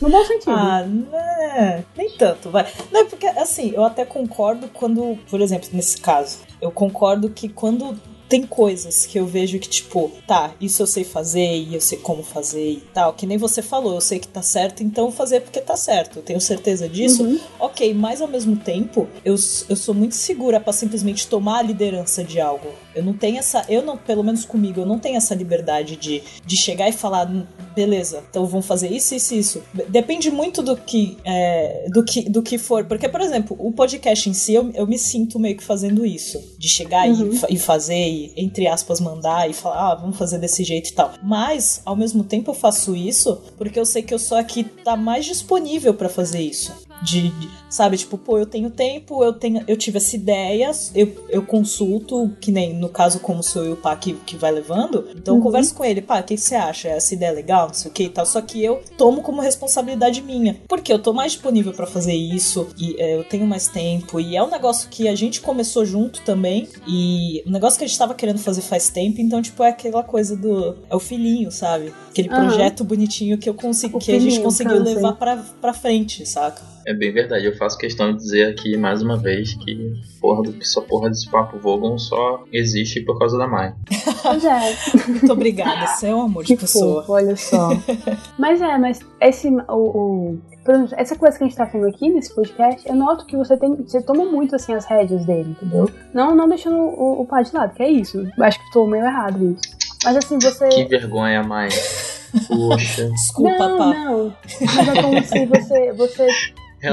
[0.00, 0.52] No bom sentido.
[0.52, 1.84] Ah, né?
[1.96, 2.66] Nem tanto, vai.
[2.92, 7.48] Não, é porque, assim, eu até concordo quando, por exemplo, nesse caso, eu concordo que
[7.48, 11.80] quando tem coisas que eu vejo que, tipo, tá, isso eu sei fazer e eu
[11.80, 15.10] sei como fazer e tal, que nem você falou, eu sei que tá certo, então
[15.10, 17.22] fazer porque tá certo, eu tenho certeza disso.
[17.58, 22.22] Ok, mas ao mesmo tempo, eu, eu sou muito segura pra simplesmente tomar a liderança
[22.24, 22.68] de algo.
[22.96, 26.22] Eu não tenho essa, eu não, pelo menos comigo, eu não tenho essa liberdade de,
[26.44, 27.44] de chegar e falar, "Hum,
[27.74, 29.62] beleza, então vamos fazer isso, isso, isso.
[29.88, 34.28] Depende muito do que, é, do que, do que for, porque, por exemplo, o podcast
[34.30, 37.30] em si, eu, eu me sinto meio que fazendo isso, de chegar Uhum.
[37.50, 40.92] e, e fazer, e, entre aspas, mandar e falar, ah, vamos fazer desse jeito e
[40.92, 41.12] tal.
[41.22, 44.64] Mas, ao mesmo tempo, eu faço isso porque eu sei que eu sou a que
[44.64, 46.72] tá mais disponível pra fazer isso.
[47.02, 51.26] De, de- sabe, tipo, pô, eu tenho tempo, eu tenho, eu tive essa ideia, eu,
[51.28, 55.34] eu consulto, que nem no caso, como sou eu, pá, que, que vai levando, então
[55.34, 55.44] eu Uhum.
[55.44, 56.88] converso com ele, pá, o que você acha?
[56.88, 58.24] Essa ideia é legal, não sei o que e tal.
[58.24, 60.56] Só que eu tomo como responsabilidade minha.
[60.68, 64.36] Porque eu tô mais disponível pra fazer isso, e é, eu tenho mais tempo, e
[64.36, 67.98] é um negócio que a gente começou junto também, e um negócio que a gente
[67.98, 70.76] tava querendo fazer faz tempo, então, tipo, é aquela coisa do.
[70.88, 71.92] É o filhinho, sabe?
[72.08, 72.36] Aquele Aham.
[72.36, 76.75] projeto bonitinho que eu consegui, O que a gente conseguiu levar pra, pra frente, saca?
[76.86, 80.54] É bem verdade, eu faço questão de dizer aqui mais uma vez que porra do,
[80.60, 83.74] essa porra desse papo Vogon só existe por causa da Mai.
[84.22, 84.76] Pois é,
[85.08, 87.00] Muito obrigada, você é um amor de que pessoa.
[87.02, 87.70] fofo, olha só.
[88.38, 89.48] mas é, mas esse.
[89.68, 92.94] O, o- por exemplo, essa coisa que a gente tá fazendo aqui nesse podcast, eu
[92.96, 93.74] noto que você tem.
[93.76, 95.90] Você toma muito assim as rédeas dele, entendeu?
[96.14, 98.24] Não, não deixando o, o pai de lado, que é isso.
[98.40, 99.60] Acho que tô meio errado nisso.
[100.04, 100.68] Mas assim, você.
[100.68, 101.68] Que vergonha, Mai.
[102.48, 103.08] Poxa.
[103.10, 103.86] Desculpa, não, pá.
[103.86, 104.36] não.
[104.60, 105.92] Mas é como se você.
[105.92, 106.26] você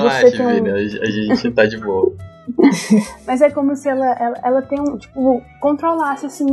[0.01, 0.77] Relaxa, tem Vini, a,
[1.11, 2.13] gente tá de boa.
[3.25, 4.97] mas é como se ela, ela, ela tem um.
[4.97, 6.45] Tipo, controlasse assim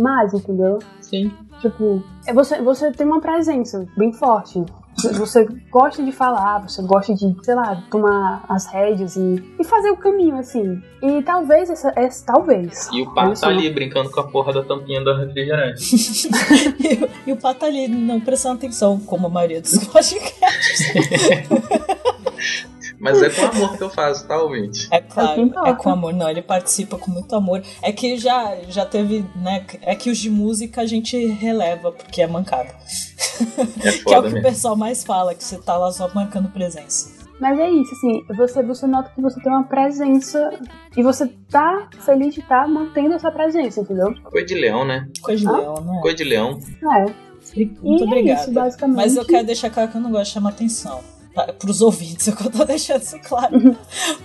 [0.00, 0.78] mais, entendeu?
[1.00, 1.30] Sim.
[1.60, 4.64] Tipo, é você, você tem uma presença bem forte.
[5.12, 9.90] Você gosta de falar, você gosta de, sei lá, tomar as rédeas e, e fazer
[9.90, 10.80] o caminho, assim.
[11.02, 11.92] E talvez essa.
[11.94, 12.88] essa talvez.
[12.92, 15.94] E o Pá Olha tá ali brincando com a porra da tampinha do refrigerante.
[16.80, 20.92] e, o- e o Pá tá ali não prestando atenção, como a maioria dos podcasts.
[22.98, 24.88] Mas é com amor que eu faço, tá, ouvinte?
[24.90, 26.12] É É o claro, é com amor.
[26.12, 27.62] Não, ele participa com muito amor.
[27.82, 29.64] É que já, já teve, né?
[29.82, 32.70] É que os de música a gente releva, porque é mancada.
[33.84, 34.42] É que é o que o mesmo.
[34.42, 37.14] pessoal mais fala, que você tá lá só marcando presença.
[37.38, 40.50] Mas é isso, assim, você, você nota que você tem uma presença
[40.96, 44.14] e você tá feliz de estar mantendo essa presença, entendeu?
[44.24, 45.06] Coisa de leão, né?
[45.20, 45.56] Coisa de Ah?
[45.58, 45.98] leão, né?
[46.00, 46.58] Coisa de leão.
[46.96, 47.04] É.
[47.82, 48.40] Muito e obrigada.
[48.40, 48.96] é isso, basicamente.
[48.96, 51.00] Mas eu quero deixar claro que eu não gosto de chamar atenção.
[51.36, 51.52] Tá?
[51.52, 53.76] Pros ouvintes, é que eu tô deixando isso claro.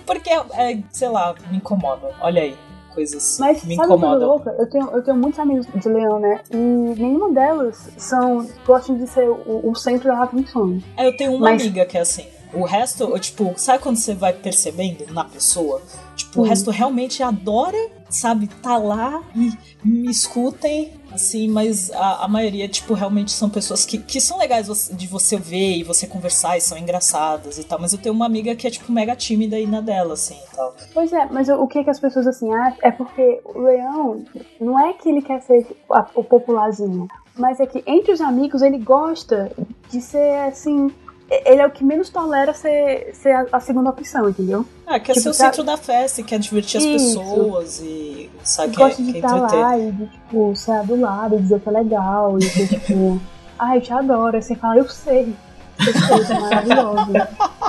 [0.06, 2.10] Porque, é, sei lá, me incomoda.
[2.20, 2.56] Olha aí,
[2.94, 4.28] coisas Mas que me incomodam.
[4.28, 4.50] louca?
[4.58, 6.40] Eu tenho, eu tenho muitos amigos de leão, né?
[6.50, 10.78] E nenhuma delas são, gostam de ser o, o centro da atenção.
[10.96, 12.24] É, eu tenho uma Mas- amiga que é assim.
[12.54, 15.80] O resto, eu, tipo, sabe quando você vai percebendo na pessoa?
[16.14, 17.78] Tipo, o resto realmente adora,
[18.10, 19.50] sabe, tá lá e
[19.82, 24.90] me escutem, assim, mas a, a maioria, tipo, realmente são pessoas que, que são legais
[24.92, 27.78] de você ver e você conversar e são engraçadas e tal.
[27.80, 30.56] Mas eu tenho uma amiga que é, tipo, mega tímida aí na dela, assim e
[30.56, 30.74] tal.
[30.92, 34.24] Pois é, mas o que, que as pessoas assim acham é porque o leão
[34.60, 35.66] não é que ele quer ser
[36.14, 39.50] o popularzinho, mas é que entre os amigos ele gosta
[39.90, 40.90] de ser assim.
[41.30, 44.66] Ele é o que menos tolera ser, ser a, a segunda opção, entendeu?
[44.86, 47.18] Ah, quer Tipo, ser o tá- centro da festa e quer divertir as Isso.
[47.18, 49.58] pessoas e, sabe, quer, gosta de estar entreter.
[49.60, 53.20] lá e de, tipo, ser do lado e dizer que é legal e ser tipo,
[53.58, 54.36] ai, eu te adoro.
[54.36, 55.34] Aí você fala, eu sei.
[55.78, 57.12] Eu sei, é maravilhoso.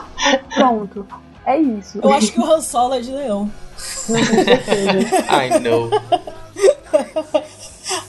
[0.55, 1.07] Pronto.
[1.45, 1.99] É isso.
[2.03, 3.49] Eu acho que o Han Solo é de leão.
[4.09, 5.25] Não tenho certeza.
[5.31, 5.89] I know.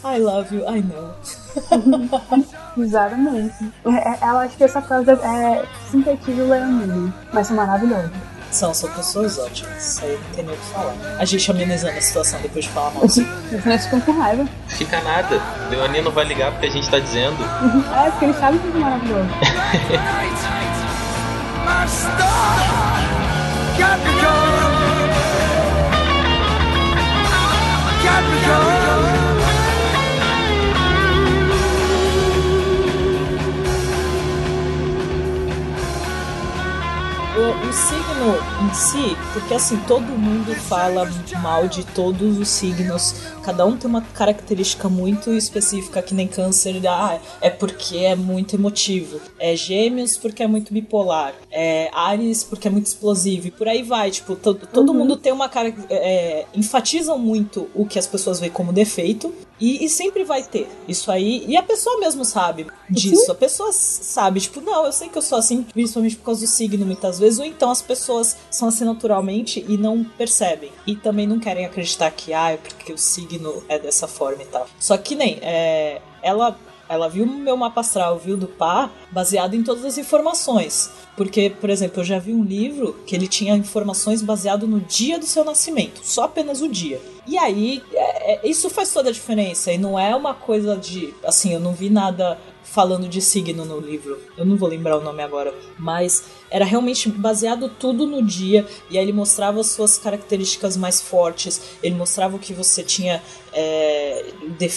[0.04, 1.14] I love you, I know.
[2.76, 3.72] Exatamente.
[3.86, 7.14] É, é, eu acho que essa frase é sintetiza o leonino.
[7.32, 8.10] Mas é maravilhoso.
[8.50, 9.84] São, são pessoas ótimas.
[9.84, 10.94] Isso aí não tem nem o que falar.
[11.18, 13.02] A gente amenizando a situação depois de falar mal.
[13.06, 14.46] Os meus ficam com raiva.
[14.68, 15.40] Fica nada.
[15.70, 17.36] Leonino vai ligar porque a gente tá dizendo.
[17.94, 19.28] É, porque eles sabem que é maravilhoso.
[23.76, 24.64] Capricorn.
[28.04, 29.23] Capricorn.
[37.62, 41.10] O, signo em si, porque assim, todo mundo fala
[41.40, 46.80] mal de todos os signos, cada um tem uma característica muito específica, que nem câncer,
[46.88, 52.66] ah, é porque é muito emotivo, é gêmeos porque é muito bipolar, é Ares porque
[52.68, 55.74] é muito explosivo, e por aí vai, tipo, to- todo mundo tem uma cara.
[55.90, 60.68] É, enfatizam muito o que as pessoas veem como defeito, e, e sempre vai ter
[60.88, 65.08] isso aí, e a pessoa mesmo sabe disso, a pessoa sabe, tipo, não, eu sei
[65.08, 68.36] que eu sou assim, principalmente por causa do signo, muitas vezes, ou então as pessoas
[68.50, 72.92] são assim naturalmente e não percebem, e também não querem acreditar que, ah, é porque
[72.92, 73.33] o signo
[73.68, 74.66] é dessa forma e tal.
[74.78, 76.56] Só que nem, é, ela
[76.88, 80.90] ela viu meu mapa astral, viu do Pá, baseado em todas as informações.
[81.16, 85.18] Porque, por exemplo, eu já vi um livro que ele tinha informações baseado no dia
[85.18, 87.00] do seu nascimento, só apenas o dia.
[87.26, 89.72] E aí, é- é- isso faz toda a diferença.
[89.72, 91.14] E não é uma coisa de.
[91.24, 94.18] Assim, eu não vi nada falando de signo no livro.
[94.36, 96.24] Eu não vou lembrar o nome agora, mas
[96.54, 101.60] era realmente baseado tudo no dia e aí ele mostrava as suas características mais fortes,
[101.82, 103.20] ele mostrava o que você tinha
[103.52, 104.24] é,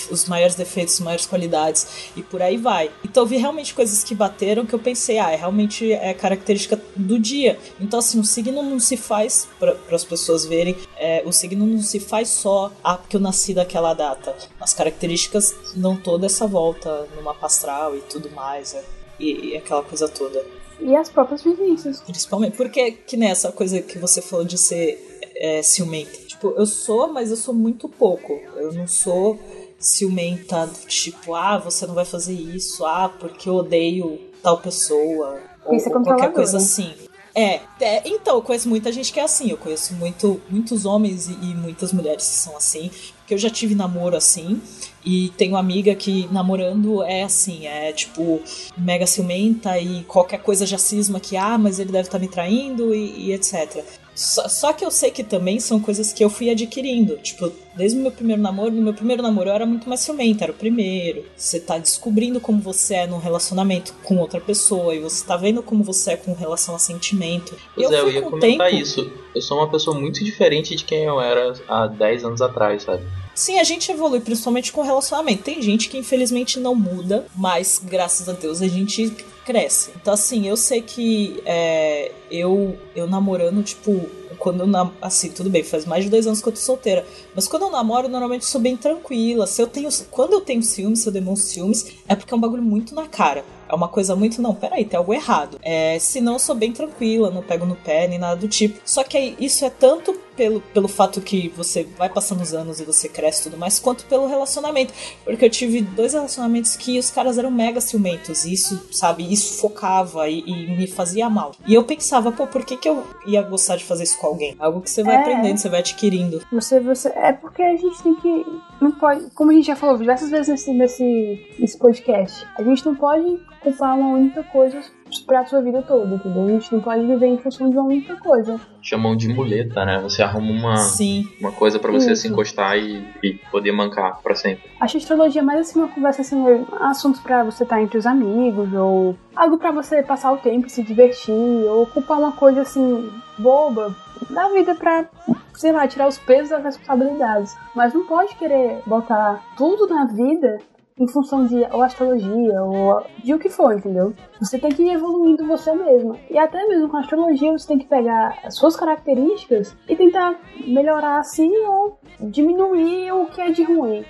[0.09, 2.89] os maiores defeitos, as maiores qualidades e por aí vai.
[3.05, 6.81] Então eu vi realmente coisas que bateram que eu pensei, ah, é realmente é característica
[6.95, 7.59] do dia.
[7.79, 11.83] Então assim, o signo não se faz para as pessoas verem, é, o signo não
[11.83, 14.35] se faz só ah, porque eu nasci daquela data.
[14.59, 18.83] As características dão toda essa volta no mapa astral e tudo mais, é,
[19.19, 20.56] e, e aquela coisa toda.
[20.79, 22.01] E as próprias vivências.
[22.01, 22.55] Principalmente.
[22.55, 26.17] Porque que nem essa coisa que você falou de ser é, ciumenta.
[26.27, 28.33] Tipo, eu sou, mas eu sou muito pouco.
[28.55, 29.39] Eu não sou
[29.79, 35.39] ciumenta, tipo, ah, você não vai fazer isso, ah, porque eu odeio tal pessoa.
[35.65, 36.31] Ou, Isso é ou qualquer controladora.
[36.33, 36.93] coisa assim.
[37.35, 39.49] É, é, então, eu conheço muita gente que é assim.
[39.51, 42.89] Eu conheço muito, muitos homens e, e muitas mulheres que são assim.
[43.19, 44.59] Porque eu já tive namoro assim.
[45.05, 48.41] E tenho uma amiga que namorando é assim, é tipo,
[48.77, 52.93] mega ciumenta e qualquer coisa já cisma que, ah, mas ele deve estar me traindo
[52.93, 53.83] e, e etc.
[54.13, 57.17] Só, só que eu sei que também são coisas que eu fui adquirindo.
[57.17, 60.43] Tipo, desde o meu primeiro namoro, no meu primeiro namoro eu era muito mais ciumenta,
[60.43, 61.23] era o primeiro.
[61.37, 65.61] Você tá descobrindo como você é num relacionamento com outra pessoa e você tá vendo
[65.61, 67.55] como você é com relação a sentimento.
[67.75, 69.11] Pois é, eu fui ia comentar tempo- isso.
[69.35, 73.03] Eu sou uma pessoa muito diferente de quem eu era há 10 anos atrás, sabe?
[73.38, 75.43] Sim, a gente evolui principalmente com relacionamento.
[75.43, 79.15] Tem gente que infelizmente não muda, mas graças a Deus a gente
[79.45, 79.91] cresce.
[79.95, 84.09] Então, assim, eu sei que é, eu, eu namorando, tipo,
[84.39, 87.05] quando eu nam assim, tudo bem, faz mais de dois anos que eu tô solteira.
[87.35, 89.45] Mas quando eu namoro, normalmente eu sou bem tranquila.
[89.45, 89.89] Se eu tenho.
[90.09, 93.07] Quando eu tenho ciúmes, se eu demonstro ciúmes, é porque é um bagulho muito na
[93.07, 93.45] cara.
[93.69, 95.59] É uma coisa muito, não, peraí, tem algo errado.
[95.61, 98.80] É, senão eu sou bem tranquila, não pego no pé nem nada do tipo.
[98.84, 102.80] Só que aí, isso é tanto pelo, pelo fato que você vai passando os anos
[102.80, 104.93] e você cresce e tudo mais, quanto pelo relacionamento.
[105.26, 108.45] Porque eu tive dois relacionamentos que os caras eram mega ciumentos.
[108.45, 111.51] E isso, sabe, isso focava e, e me fazia mal.
[111.68, 114.55] E eu pensava, pô, por que, que eu ia gostar de fazer isso com alguém?
[114.59, 115.19] Algo que você vai É.
[115.19, 116.41] aprendendo, você vai adquirindo.
[116.51, 117.09] Você, você.
[117.09, 118.45] É porque a gente tem que.
[118.80, 119.30] Não pode.
[119.31, 123.39] Como a gente já falou diversas vezes nesse, nesse, nesse podcast, a gente não pode
[123.61, 124.80] culpar uma única coisa
[125.25, 126.45] pra sua vida toda, entendeu?
[126.45, 128.59] A gente não pode viver em função de uma única coisa.
[128.81, 129.99] Chamam de muleta, né?
[130.01, 131.25] Você arruma uma, Sim.
[131.39, 132.23] uma coisa pra você Isso.
[132.23, 134.69] se encostar e, e poder mancar pra sempre.
[134.79, 136.43] Acho a astrologia mais assim uma conversa assim,
[136.79, 140.84] assuntos pra você estar entre os amigos, ou algo pra você passar o tempo, se
[140.84, 143.95] divertir, ou ocupar uma coisa assim, boba,
[144.29, 145.05] da vida pra,
[145.53, 147.55] sei lá, tirar os pesos das responsabilidades.
[147.75, 150.59] Mas não pode querer botar tudo na vida
[150.99, 154.13] em função de ou astrologia, ou de o que for, entendeu?
[154.39, 156.17] Você tem que ir evoluindo você mesma.
[156.29, 160.39] E até mesmo com a astrologia, você tem que pegar as suas características e tentar
[160.65, 164.03] melhorar assim ou diminuir o que é de ruim.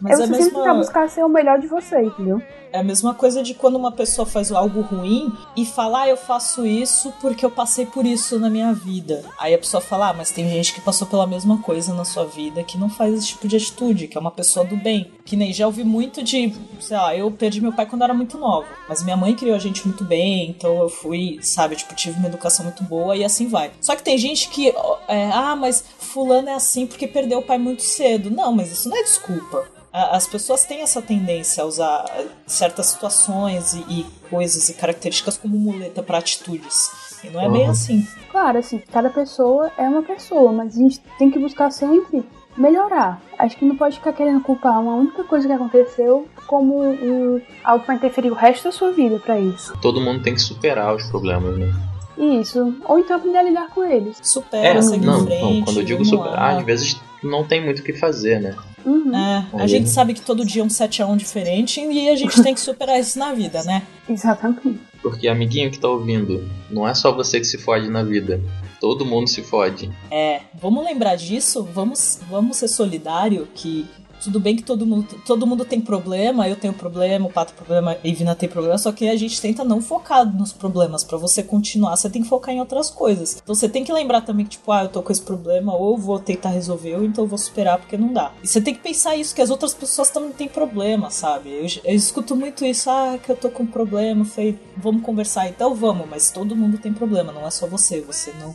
[0.00, 2.40] Mas é você a sempre tentar mesma, buscar ser o melhor de você, entendeu?
[2.74, 6.16] é a mesma coisa de quando uma pessoa faz algo ruim e fala, ah, eu
[6.16, 9.22] faço isso porque eu passei por isso na minha vida.
[9.38, 12.24] Aí a pessoa fala, ah, mas tem gente que passou pela mesma coisa na sua
[12.24, 15.12] vida que não faz esse tipo de atitude, que é uma pessoa do bem.
[15.24, 18.14] Que nem já ouvi muito de, sei lá, eu perdi meu pai quando eu era
[18.14, 21.94] muito nova, mas minha mãe criou a gente muito bem, então eu fui, sabe, tipo,
[21.94, 23.70] tive uma educação muito boa e assim vai.
[23.80, 24.74] Só que tem gente que,
[25.06, 28.32] é, ah, mas fulano é assim porque perdeu o pai muito cedo.
[28.32, 29.73] Não, mas isso não é desculpa.
[29.96, 32.04] As pessoas têm essa tendência a usar
[32.48, 36.90] certas situações e, e coisas e características como muleta para atitudes.
[37.22, 37.70] E não é bem Uhum.
[37.70, 38.08] assim.
[38.28, 42.24] Claro, assim, cada pessoa é uma pessoa, mas a gente tem que buscar sempre
[42.56, 43.22] melhorar.
[43.38, 47.84] Acho que não pode ficar querendo culpar uma única coisa que aconteceu como um, algo
[47.84, 49.76] pra interferir o resto da sua vida pra isso.
[49.80, 51.72] Todo mundo tem que superar os problemas, né?
[52.18, 52.76] Isso.
[52.84, 54.18] Ou então aprender a lidar com eles.
[54.22, 55.40] Supera, É, segue não, em frente.
[55.42, 58.56] não, quando eu digo superar, às vezes não tem muito o que fazer, né?
[58.84, 59.16] Uhum.
[59.16, 62.16] É, a gente sabe que todo dia é um 7 a 1 diferente e a
[62.16, 63.82] gente tem que superar isso na vida, né?
[64.08, 64.78] Exatamente.
[65.02, 68.40] Porque, amiguinho que tá ouvindo, não é só você que se fode na vida.
[68.80, 69.90] Todo mundo se fode.
[70.10, 73.86] É, vamos lembrar disso, vamos, vamos ser solidário que
[74.24, 77.64] tudo bem que todo mundo, todo mundo tem problema, eu tenho problema, o Pato tem
[77.64, 81.04] problema, a Ivina tem problema, só que a gente tenta não focar nos problemas.
[81.04, 83.38] Pra você continuar, você tem que focar em outras coisas.
[83.42, 85.98] Então você tem que lembrar também que, tipo, ah, eu tô com esse problema, ou
[85.98, 88.32] vou tentar resolver, ou então vou superar porque não dá.
[88.42, 91.50] E você tem que pensar isso, que as outras pessoas também têm problema, sabe?
[91.50, 95.74] Eu, eu escuto muito isso, ah, que eu tô com problema, falei, vamos conversar, então
[95.74, 98.54] vamos, mas todo mundo tem problema, não é só você, você não.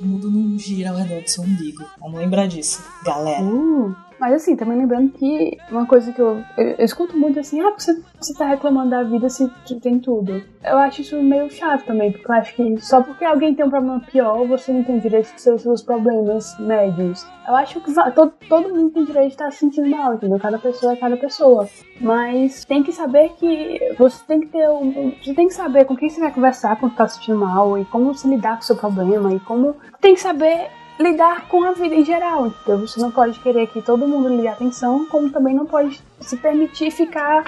[0.00, 1.82] O mundo não gira ao redor do seu umbigo.
[1.98, 3.42] Vamos lembrar disso, galera.
[3.42, 7.60] Uh, Mas assim, também lembrando que uma coisa que eu, eu, eu escuto muito assim,
[7.60, 9.48] ah, você, você tá reclamando da vida se
[9.80, 10.42] tem tudo.
[10.64, 13.70] Eu acho isso meio chato também, porque eu acho que só porque alguém tem um
[13.70, 17.26] problema pior, você não tem direito de ser os seus problemas médios.
[17.46, 20.38] Eu acho que todo, todo mundo tem direito de estar se sentindo mal, entendeu?
[20.38, 21.68] Cada pessoa é cada pessoa.
[22.00, 25.12] Mas tem que saber que você tem que ter um.
[25.22, 27.84] Você tem que saber com quem você vai conversar quando tá se sentindo mal e
[27.84, 29.76] como se lidar com o seu problema e como.
[30.00, 32.86] Tem que saber lidar com a vida em geral, entendeu?
[32.86, 36.36] Você não pode querer que todo mundo lhe dê atenção, como também não pode se
[36.36, 37.44] permitir ficar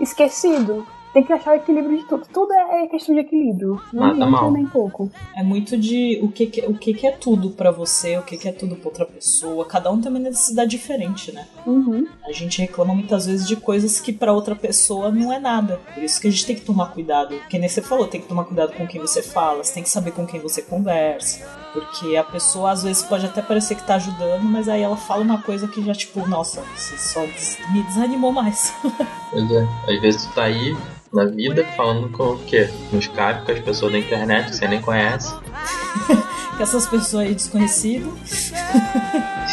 [0.00, 0.86] esquecido.
[1.16, 2.26] Tem que achar o equilíbrio de tudo.
[2.30, 3.80] Tudo é questão de equilíbrio.
[3.90, 4.50] Não Nada mal.
[4.52, 5.10] nem pouco.
[5.34, 8.36] É muito de o que, que- o que, que é tudo pra você, o que,
[8.36, 9.64] que é tudo pra outra pessoa.
[9.64, 11.46] Cada um tem uma necessidade diferente, né?
[11.66, 12.06] Uhum.
[12.22, 15.80] A gente reclama muitas vezes de coisas que pra outra pessoa não é nada.
[15.94, 17.34] Por isso que a gente tem que tomar cuidado.
[17.48, 19.88] Que nem você falou, tem que tomar cuidado com quem você fala, você tem que
[19.88, 21.48] saber com quem você conversa.
[21.72, 25.22] Porque a pessoa às vezes pode até parecer que tá ajudando, mas aí ela fala
[25.22, 28.70] uma coisa que já, tipo, nossa, você só des- me desanimou mais.
[29.30, 29.66] Pois é.
[29.94, 30.74] Às vezes tu tá aí
[31.12, 32.68] na vida falando com o quê?
[32.92, 35.34] No Skype com as pessoas da internet que você nem conhece.
[36.56, 38.52] que essas pessoas aí desconhecidas.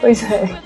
[0.00, 0.60] Pois é.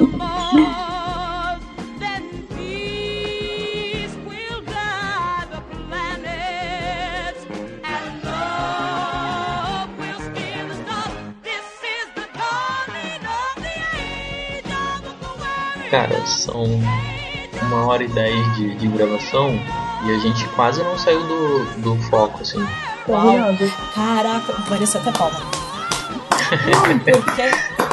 [15.89, 16.81] Cara, são
[17.69, 19.51] uma hora e dez de, de gravação
[20.05, 22.59] e a gente quase não saiu do, do foco, assim.
[23.07, 23.73] Maravilhoso.
[23.95, 25.39] Caraca, parecia até palma.
[26.49, 27.43] Não, porque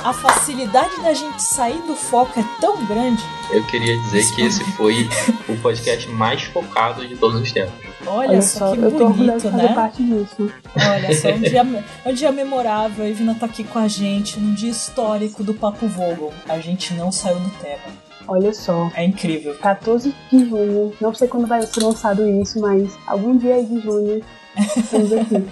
[0.04, 3.22] a facilidade da gente sair do foco é tão grande.
[3.52, 5.10] Eu queria dizer que esse foi
[5.50, 7.74] o podcast mais focado de todos os tempos.
[8.08, 9.76] Olha, Olha só, só, que eu tô orgulhosa bonito, né?
[9.76, 10.52] parte disso.
[10.76, 11.64] Olha só, um dia,
[12.06, 13.04] um dia memorável.
[13.04, 16.34] A Ivina tá aqui com a gente, num dia histórico do Papo Vogel.
[16.48, 18.05] A gente não saiu do tema.
[18.28, 18.90] Olha só.
[18.96, 19.56] É incrível.
[19.56, 20.94] 14 de junho.
[21.00, 24.22] Não sei quando vai ser lançado isso, mas algum dia aí de junho.
[24.78, 25.46] Estamos aqui.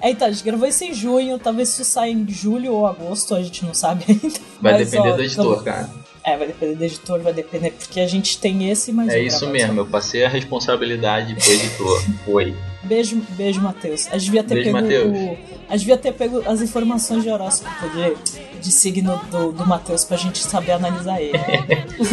[0.00, 3.34] É, então, a gente gravou isso em junho, talvez isso saia em julho ou agosto,
[3.34, 4.38] a gente não sabe ainda.
[4.60, 5.90] Vai Mas, depender ó, do editor, então- cara.
[6.22, 9.10] É, vai depender do editor, vai depender, porque a gente tem esse, mas.
[9.12, 12.02] É um isso mesmo, eu passei a responsabilidade pro editor.
[12.26, 12.54] Foi.
[12.82, 14.08] Beijo, beijo, Matheus.
[14.08, 15.06] A gente devia ter Beijo, pego Matheus.
[15.16, 15.38] o-
[15.68, 20.04] A gente devia ter pego as informações de horóscopo de, de signo do, do Matheus
[20.04, 21.38] pra gente saber analisar ele.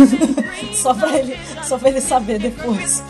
[0.76, 3.02] só, pra ele só pra ele saber depois.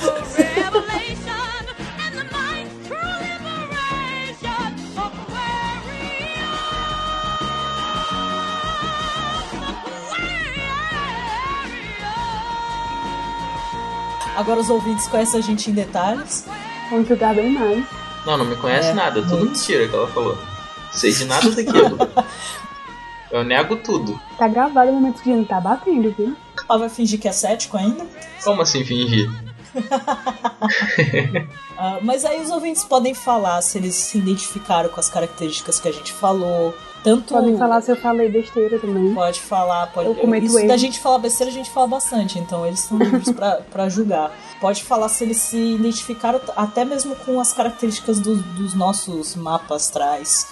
[14.35, 16.45] Agora os ouvintes conhecem a gente em detalhes.
[16.89, 17.83] Vamos julgar bem mais.
[18.25, 19.51] Não, não me conhece É, nada, tudo muito.
[19.51, 20.37] mentira que ela falou.
[20.91, 21.97] Sei de nada daquilo.
[23.31, 24.19] Eu nego tudo.
[24.37, 26.35] Tá gravado no momento que não tá batendo, viu?
[26.69, 28.05] Ela vai fingir que é cético ainda.
[28.43, 29.29] Como assim fingir?
[31.79, 35.87] Ah, mas aí os ouvintes podem falar se eles se identificaram com as características que
[35.87, 36.73] a gente falou.
[37.03, 39.13] Tanto Podem falar se eu falei besteira também.
[39.13, 40.09] Pode falar, pode.
[40.09, 40.67] Eu cometo Isso erro.
[40.67, 44.31] da gente falar besteira, a gente fala bastante, então eles estão livres pra, pra julgar.
[44.59, 49.83] Pode falar se eles se identificaram até mesmo com as características do- dos nossos mapas
[49.83, 50.47] astrais,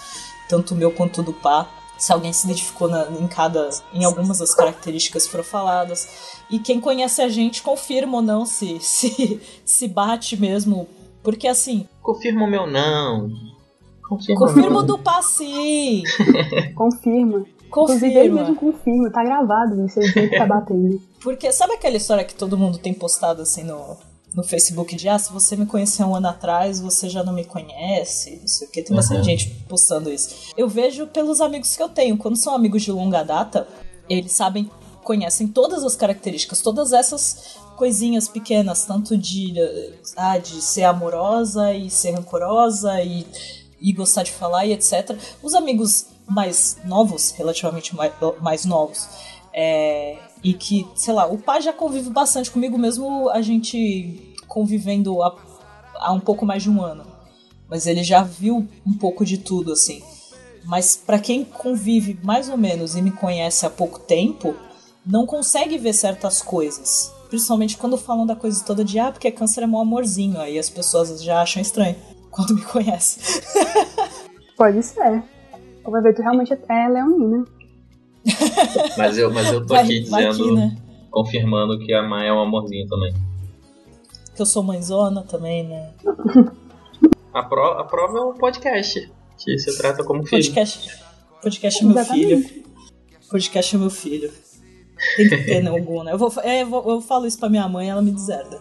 [0.48, 1.68] tanto o meu quanto o do Pá.
[1.98, 3.70] Se alguém se identificou na- em cada.
[3.94, 6.08] em algumas das características que foram faladas.
[6.50, 10.88] E quem conhece a gente confirma ou não se, se, se bate mesmo.
[11.24, 13.30] Porque assim, Confirma o meu não.
[14.08, 16.04] Confirma confirma do Pá sim!
[16.76, 17.46] Confirma.
[17.68, 18.40] Inclusive ele Confirma.
[18.42, 21.02] mesmo confirma, tá gravado isso aí que tá batendo.
[21.22, 23.98] Porque sabe aquela história que todo mundo tem postado assim no,
[24.34, 27.44] no Facebook de ah, se você me conheceu um ano atrás, você já não me
[27.44, 28.82] conhece, não sei o que.
[28.82, 29.24] Tem bastante Uhum.
[29.26, 30.54] gente postando isso.
[30.56, 32.18] Eu vejo pelos amigos que eu tenho.
[32.18, 33.68] Quando são amigos de longa data,
[34.08, 34.70] eles sabem,
[35.04, 39.54] conhecem todas as características, todas essas coisinhas pequenas, tanto de,
[40.16, 43.26] ah, de ser amorosa e ser rancorosa e,
[43.86, 45.16] e gostar de falar e etc.
[45.44, 49.08] Os amigos mais novos, relativamente mais, mais novos,
[49.54, 55.22] é, e que, sei lá, o pai já convive bastante comigo, mesmo a gente convivendo
[55.22, 55.36] há,
[55.98, 57.06] há um pouco mais de um ano.
[57.70, 60.02] Mas ele já viu um pouco de tudo, assim.
[60.64, 64.56] Mas pra quem convive mais ou menos e me conhece há pouco tempo,
[65.06, 67.12] não consegue ver certas coisas.
[67.30, 70.40] Principalmente quando falam da coisa toda de ah, porque câncer é mó amorzinho.
[70.40, 71.96] Aí as pessoas já acham estranho
[72.36, 73.24] quando me conhecem.
[74.58, 75.24] Pode ser.
[76.04, 77.46] Ver tu realmente é leonina.
[78.98, 80.76] Mas eu, mas eu tô aqui vai dizendo, que, né?
[81.12, 83.14] confirmando que a Maia é um amorzinho também.
[84.36, 85.92] Que eu sou mãezona também, né?
[87.32, 90.44] A, pro, a prova é um podcast, que se trata como filho.
[90.44, 91.00] Podcast,
[91.40, 92.50] podcast é meu filho.
[93.30, 94.34] Podcast é meu filho.
[95.16, 96.14] Tem que ter algum, né?
[96.14, 98.60] Eu, vou, é, eu, vou- eu falo isso pra minha mãe, ela me deserda.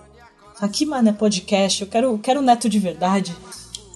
[0.60, 3.34] Aqui, mano, é podcast, eu quero, quero neto de verdade.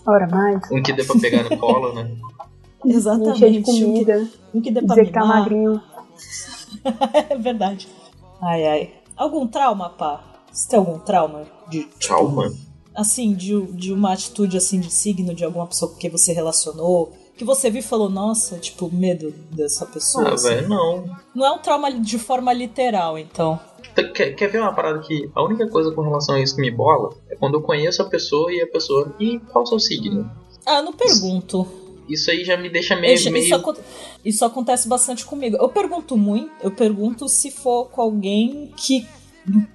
[0.09, 0.63] Ora mais.
[0.73, 2.11] Um que dê pra pegar no colo, né?
[2.85, 3.37] Exatamente.
[3.45, 4.29] Encher de que- comida.
[4.55, 5.83] Um que dê pra Dizer que tá magrinho.
[7.31, 7.89] é verdade.
[8.41, 8.91] Ai, ai.
[9.17, 10.23] Algum trauma, pá?
[10.53, 11.45] Você tem algum trauma?
[11.69, 12.51] De, Trauma?
[12.95, 17.13] assim, de, de uma atitude assim de signo de alguma pessoa que você relacionou?
[17.37, 20.31] Que você viu e falou, nossa, tipo, medo dessa pessoa.
[20.31, 20.49] Ah, assim.
[20.49, 21.05] velho, não.
[21.35, 23.61] Não é um trauma de forma literal, então.
[24.15, 26.71] Quer, quer ver uma parada que a única coisa com relação a isso que me
[26.71, 29.13] bola é quando eu conheço a pessoa e a pessoa.
[29.19, 30.31] E qual o seu signo?
[30.65, 31.67] Ah, não pergunto.
[32.09, 33.15] Isso aí já me deixa meio.
[33.15, 33.45] Isso, meio...
[33.45, 33.75] isso, acon-
[34.25, 35.57] isso acontece bastante comigo.
[35.57, 39.07] Eu pergunto muito, eu pergunto se for com alguém que,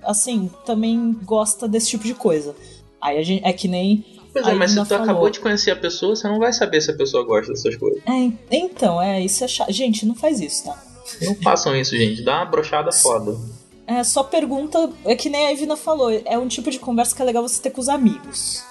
[0.04, 2.56] assim, também gosta desse tipo de coisa.
[3.02, 4.04] Aí a gente, é que nem.
[4.32, 5.04] Pois é, mas se tu falou.
[5.04, 8.02] acabou de conhecer a pessoa, você não vai saber se a pessoa gosta dessas coisas.
[8.06, 9.72] É, en- então, é, isso é chato.
[9.72, 10.84] Gente, não faz isso, tá?
[11.22, 12.24] Não façam isso, gente.
[12.24, 13.38] Dá uma brochada foda.
[13.86, 17.22] É, só pergunta, é que nem a Ivina falou, é um tipo de conversa que
[17.22, 18.64] é legal você ter com os amigos.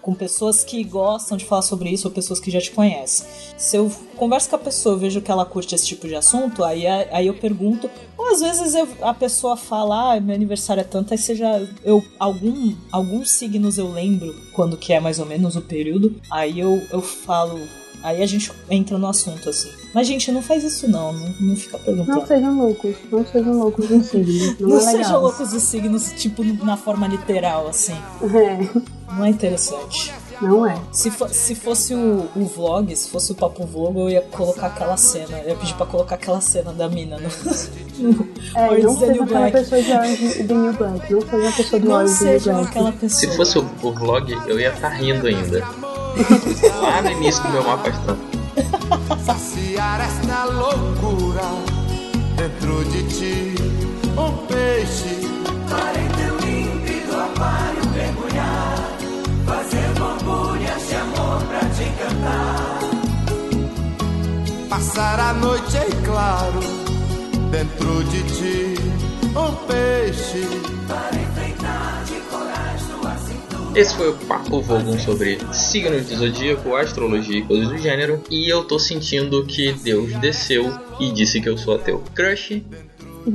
[0.00, 3.26] Com pessoas que gostam de falar sobre isso ou pessoas que já te conhecem.
[3.56, 6.62] Se eu converso com a pessoa e vejo que ela curte esse tipo de assunto,
[6.62, 7.90] aí, aí eu pergunto.
[8.16, 11.66] Ou às vezes eu- a pessoa fala, ah, meu aniversário é tanto, aí seja.
[11.82, 16.14] Eu, algum, alguns signos eu lembro quando que é mais ou menos o período.
[16.30, 17.58] Aí eu, eu falo.
[18.04, 19.70] Aí a gente entra no assunto, assim.
[19.94, 22.18] Mas, gente, não faz isso não, não, não fica perguntando.
[22.20, 22.94] Não sejam loucos.
[23.10, 24.56] Não sejam loucos em signo.
[24.60, 27.96] Não, Não é sejam loucos os signos, tipo, na forma literal, assim.
[28.22, 28.68] É,
[29.10, 30.12] Não é interessante.
[30.42, 30.76] não é.
[30.92, 34.66] Se, fo- se fosse o, o vlog, se fosse o papo vlog, eu ia colocar
[34.66, 35.38] aquela cena.
[35.38, 37.28] Eu ia pedir pra colocar aquela cena da mina no.
[38.10, 41.12] no É, Orange não seja aquela pessoa de Orange the New Black.
[41.12, 42.66] Não seja a pessoa do Orange the New Black.
[42.68, 43.20] aquela pessoa.
[43.32, 45.64] Se fosse o, o vlog, eu ia estar rindo ainda.
[46.80, 48.16] Lá no início do meu mapa astral.
[49.24, 51.42] Saciar esta loucura
[52.36, 53.54] dentro de ti,
[54.16, 55.28] um peixe.
[55.68, 58.76] Para em teu límpido aquário mergulhar,
[59.46, 62.78] fazer borbulhas de amor pra te cantar.
[64.68, 66.60] Passar a noite em claro
[67.50, 68.74] dentro de ti,
[69.30, 70.46] um peixe.
[70.86, 72.33] Para enfeitar de.
[73.74, 78.22] Esse foi o Papo Vogum sobre signos do zodíaco, astrologia e coisas do gênero.
[78.30, 80.66] E eu tô sentindo que Deus desceu
[81.00, 82.00] e disse que eu sou ateu.
[82.14, 82.62] Crush,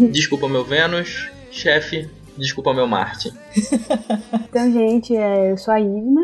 [0.10, 1.30] desculpa meu Vênus.
[1.52, 3.34] Chefe, desculpa meu Marte.
[4.50, 6.22] Então, gente, é, eu sou a Ivna,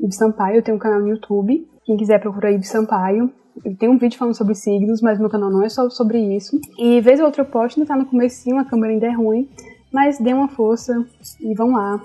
[0.00, 1.68] Ives Sampaio, eu tenho um canal no YouTube.
[1.84, 3.30] Quem quiser procurar Ives Sampaio.
[3.78, 6.58] Tenho um vídeo falando sobre signos, mas meu canal não é só sobre isso.
[6.78, 9.48] E vez ou outra eu posto, ainda tá no comecinho, a câmera ainda é ruim.
[9.92, 10.94] Mas dê uma força
[11.40, 12.00] e vão lá.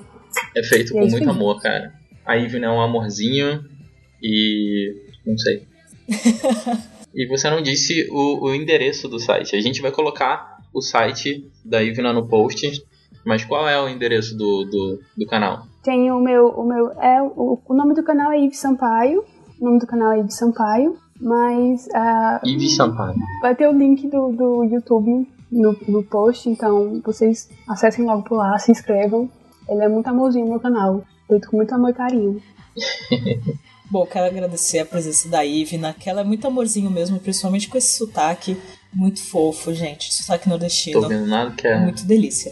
[0.56, 1.94] É feito é com isso muito amor, cara.
[2.26, 3.64] A Ivna é um amorzinho
[4.22, 4.94] e.
[5.26, 5.68] não sei.
[7.14, 9.56] e você não disse o, o endereço do site.
[9.56, 12.84] A gente vai colocar o site da Ivna no post.
[13.26, 15.66] Mas qual é o endereço do, do, do canal?
[15.84, 16.48] Tem o meu.
[16.50, 19.26] O, meu é, o, o nome do canal é Ives Sampaio.
[19.60, 20.96] O nome do canal é Ives Sampaio.
[21.20, 21.88] Mas
[22.46, 23.16] Ives Sampaio.
[23.42, 28.36] vai ter o link do, do YouTube no, no post, então vocês acessem logo por
[28.38, 29.30] lá, se inscrevam.
[29.68, 32.42] Ele é muito amorzinho no canal, feito com muito amor e carinho.
[33.90, 37.78] Bom, quero agradecer a presença da Ivna, que ela é muito amorzinho mesmo, principalmente com
[37.78, 38.58] esse sotaque
[38.92, 40.14] muito fofo, gente.
[40.14, 41.02] Sotaque nordestino.
[41.02, 41.80] Tô vendo nada que É é.
[41.80, 42.52] muito delícia.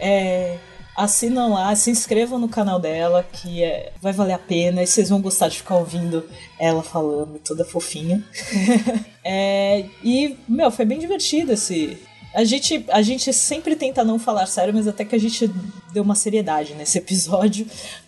[0.00, 0.56] É,
[0.96, 5.08] assinam lá, se inscrevam no canal dela, que é, vai valer a pena e vocês
[5.08, 6.24] vão gostar de ficar ouvindo
[6.58, 8.24] ela falando, toda fofinha.
[9.26, 11.98] É, e, meu, foi bem divertido esse.
[12.34, 15.48] A gente, a gente sempre tenta não falar sério, mas até que a gente
[15.92, 17.66] deu uma seriedade nesse episódio.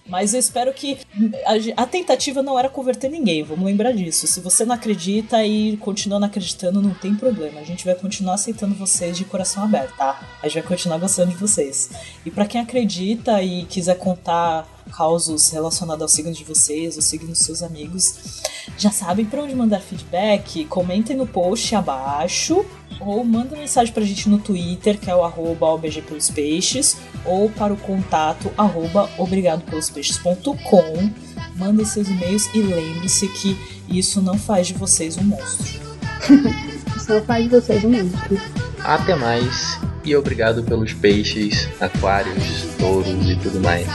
[0.08, 0.98] Mas eu espero que.
[1.44, 4.26] A, a tentativa não era converter ninguém, vamos lembrar disso.
[4.26, 7.60] Se você não acredita e continua não acreditando, não tem problema.
[7.60, 10.20] A gente vai continuar aceitando vocês de coração aberto, tá?
[10.42, 11.90] A gente vai continuar gostando de vocês.
[12.24, 17.28] E pra quem acredita e quiser contar causos relacionados ao signo de vocês, o signo
[17.28, 18.42] dos seus amigos,
[18.78, 20.64] já sabem pra onde mandar feedback.
[20.66, 22.64] Comentem no post abaixo
[23.00, 27.50] ou manda mensagem pra gente no Twitter, que é o arroba OBG pelos peixes, ou
[27.50, 31.10] para o contato arroba obrigadopelospeixes.com.
[31.56, 33.56] Mandem seus e-mails e lembre-se que
[33.88, 35.86] isso não faz de vocês um monstro.
[36.96, 38.40] Isso não faz de vocês um monstro.
[38.82, 43.86] Até mais e obrigado pelos peixes, aquários, touros e tudo mais.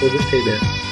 [0.00, 0.87] Eu gostei dessa.